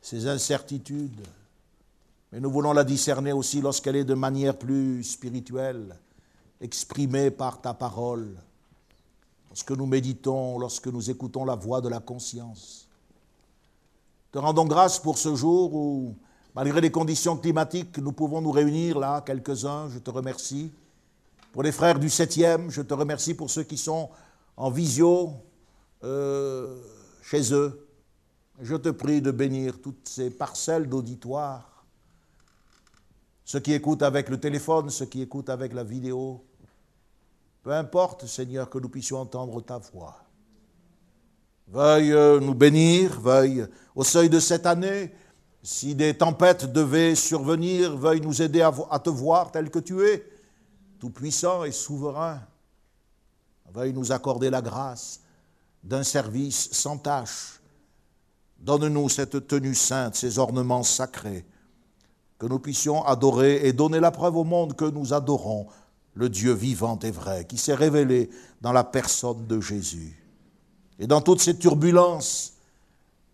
ces 0.00 0.26
incertitudes. 0.26 1.26
Mais 2.32 2.40
nous 2.40 2.50
voulons 2.50 2.72
la 2.72 2.82
discerner 2.82 3.32
aussi 3.32 3.60
lorsqu'elle 3.60 3.96
est 3.96 4.04
de 4.04 4.14
manière 4.14 4.58
plus 4.58 5.04
spirituelle, 5.04 5.96
exprimée 6.60 7.30
par 7.30 7.60
ta 7.60 7.74
parole, 7.74 8.36
lorsque 9.50 9.70
nous 9.70 9.86
méditons, 9.86 10.58
lorsque 10.58 10.88
nous 10.88 11.10
écoutons 11.10 11.44
la 11.44 11.54
voix 11.54 11.80
de 11.80 11.88
la 11.88 12.00
conscience. 12.00 12.81
Te 14.32 14.38
rendons 14.38 14.64
grâce 14.64 14.98
pour 14.98 15.18
ce 15.18 15.34
jour 15.34 15.74
où, 15.74 16.16
malgré 16.54 16.80
les 16.80 16.90
conditions 16.90 17.36
climatiques, 17.36 17.98
nous 17.98 18.12
pouvons 18.12 18.40
nous 18.40 18.50
réunir 18.50 18.98
là, 18.98 19.20
quelques-uns. 19.20 19.90
Je 19.90 19.98
te 19.98 20.08
remercie. 20.08 20.72
Pour 21.52 21.62
les 21.62 21.70
frères 21.70 21.98
du 21.98 22.08
7e, 22.08 22.70
je 22.70 22.80
te 22.80 22.94
remercie 22.94 23.34
pour 23.34 23.50
ceux 23.50 23.64
qui 23.64 23.76
sont 23.76 24.08
en 24.56 24.70
visio 24.70 25.34
euh, 26.02 26.80
chez 27.20 27.52
eux. 27.52 27.86
Je 28.62 28.74
te 28.74 28.88
prie 28.88 29.20
de 29.20 29.30
bénir 29.30 29.82
toutes 29.82 30.08
ces 30.08 30.30
parcelles 30.30 30.88
d'auditoire, 30.88 31.84
ceux 33.44 33.60
qui 33.60 33.74
écoutent 33.74 34.02
avec 34.02 34.30
le 34.30 34.40
téléphone, 34.40 34.88
ceux 34.88 35.06
qui 35.06 35.20
écoutent 35.20 35.50
avec 35.50 35.74
la 35.74 35.84
vidéo. 35.84 36.42
Peu 37.62 37.72
importe, 37.72 38.24
Seigneur, 38.24 38.70
que 38.70 38.78
nous 38.78 38.88
puissions 38.88 39.18
entendre 39.18 39.60
ta 39.60 39.76
voix. 39.76 40.22
Veuille 41.72 42.12
euh, 42.12 42.38
nous 42.38 42.52
bénir, 42.52 43.18
veuille 43.18 43.66
au 43.94 44.04
seuil 44.04 44.28
de 44.28 44.38
cette 44.40 44.66
année, 44.66 45.10
si 45.62 45.94
des 45.94 46.12
tempêtes 46.12 46.70
devaient 46.70 47.14
survenir, 47.14 47.96
veuille 47.96 48.20
nous 48.20 48.42
aider 48.42 48.60
à, 48.60 48.98
te 48.98 49.08
voir 49.08 49.50
tel 49.50 49.70
que 49.70 49.78
tu 49.78 50.02
es, 50.06 50.22
tout-puissant 50.98 51.64
et 51.64 51.72
souverain. 51.72 52.42
Veuille 53.72 53.94
nous 53.94 54.12
accorder 54.12 54.50
la 54.50 54.60
grâce 54.60 55.20
d'un 55.82 56.02
service 56.02 56.68
sans 56.72 56.98
tâche. 56.98 57.58
Donne-nous 58.58 59.08
cette 59.08 59.46
tenue 59.46 59.74
sainte, 59.74 60.14
ces 60.14 60.38
ornements 60.38 60.82
sacrés, 60.82 61.46
que 62.38 62.44
nous 62.44 62.58
puissions 62.58 63.02
adorer 63.06 63.66
et 63.66 63.72
donner 63.72 63.98
la 63.98 64.10
preuve 64.10 64.36
au 64.36 64.44
monde 64.44 64.76
que 64.76 64.84
nous 64.84 65.14
adorons 65.14 65.68
le 66.12 66.28
Dieu 66.28 66.52
vivant 66.52 66.98
et 66.98 67.10
vrai, 67.10 67.46
qui 67.46 67.56
s'est 67.56 67.74
révélé 67.74 68.28
dans 68.60 68.72
la 68.72 68.84
personne 68.84 69.46
de 69.46 69.58
Jésus. 69.58 70.21
Et 70.98 71.06
dans 71.06 71.20
toutes 71.20 71.40
ces 71.40 71.58
turbulences, 71.58 72.54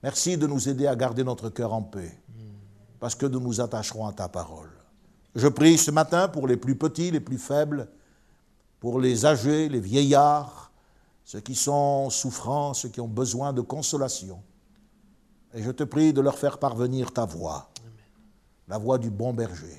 merci 0.02 0.36
de 0.36 0.46
nous 0.46 0.68
aider 0.68 0.86
à 0.86 0.96
garder 0.96 1.24
notre 1.24 1.50
cœur 1.50 1.72
en 1.72 1.82
paix, 1.82 2.18
parce 3.00 3.14
que 3.14 3.26
nous 3.26 3.40
nous 3.40 3.60
attacherons 3.60 4.06
à 4.06 4.12
ta 4.12 4.28
parole. 4.28 4.70
Je 5.34 5.48
prie 5.48 5.78
ce 5.78 5.90
matin 5.90 6.28
pour 6.28 6.48
les 6.48 6.56
plus 6.56 6.76
petits, 6.76 7.10
les 7.10 7.20
plus 7.20 7.38
faibles, 7.38 7.88
pour 8.80 9.00
les 9.00 9.26
âgés, 9.26 9.68
les 9.68 9.80
vieillards, 9.80 10.70
ceux 11.24 11.40
qui 11.40 11.54
sont 11.54 12.10
souffrants, 12.10 12.74
ceux 12.74 12.88
qui 12.88 13.00
ont 13.00 13.08
besoin 13.08 13.52
de 13.52 13.60
consolation. 13.60 14.42
Et 15.54 15.62
je 15.62 15.70
te 15.70 15.84
prie 15.84 16.12
de 16.12 16.20
leur 16.20 16.38
faire 16.38 16.58
parvenir 16.58 17.12
ta 17.12 17.24
voix, 17.24 17.70
la 18.66 18.78
voix 18.78 18.98
du 18.98 19.10
bon 19.10 19.32
berger. 19.32 19.78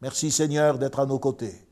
Merci 0.00 0.30
Seigneur 0.30 0.78
d'être 0.78 1.00
à 1.00 1.06
nos 1.06 1.18
côtés, 1.18 1.66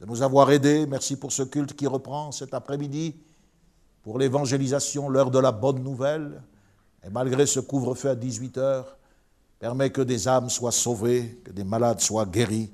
de 0.00 0.06
nous 0.06 0.22
avoir 0.22 0.50
aidés. 0.50 0.86
Merci 0.86 1.16
pour 1.16 1.32
ce 1.32 1.42
culte 1.42 1.74
qui 1.74 1.86
reprend 1.86 2.32
cet 2.32 2.54
après-midi 2.54 3.16
pour 4.04 4.18
l'évangélisation, 4.18 5.08
l'heure 5.08 5.30
de 5.30 5.38
la 5.38 5.50
bonne 5.50 5.82
nouvelle. 5.82 6.42
Et 7.04 7.10
malgré 7.10 7.46
ce 7.46 7.58
couvre-feu 7.58 8.10
à 8.10 8.14
18 8.14 8.58
heures, 8.58 8.96
permet 9.58 9.90
que 9.90 10.02
des 10.02 10.28
âmes 10.28 10.50
soient 10.50 10.72
sauvées, 10.72 11.40
que 11.42 11.50
des 11.50 11.64
malades 11.64 12.00
soient 12.00 12.26
guéris, 12.26 12.70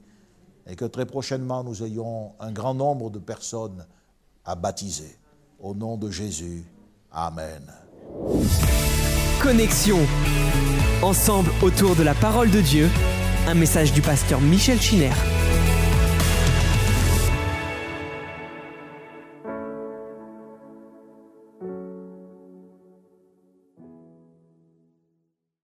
et 0.67 0.77
que 0.77 0.85
très 0.85 1.07
prochainement 1.07 1.65
nous 1.65 1.83
ayons 1.85 2.33
un 2.41 2.53
grand 2.53 2.75
nombre 2.75 3.11
de 3.11 3.19
personnes 3.19 3.87
à 4.45 4.57
baptiser. 4.57 5.17
Au 5.61 5.75
nom 5.75 5.97
de 5.97 6.11
Jésus. 6.11 6.65
Amen. 7.13 7.63
Connexion. 9.41 9.99
Ensemble 11.03 11.51
autour 11.63 11.97
de 11.97 12.03
la 12.03 12.15
parole 12.15 12.51
de 12.51 12.61
Dieu, 12.61 12.89
un 13.47 13.55
message 13.55 13.93
du 13.93 14.03
pasteur 14.03 14.41
Michel 14.41 14.81
Chiner. 14.81 15.13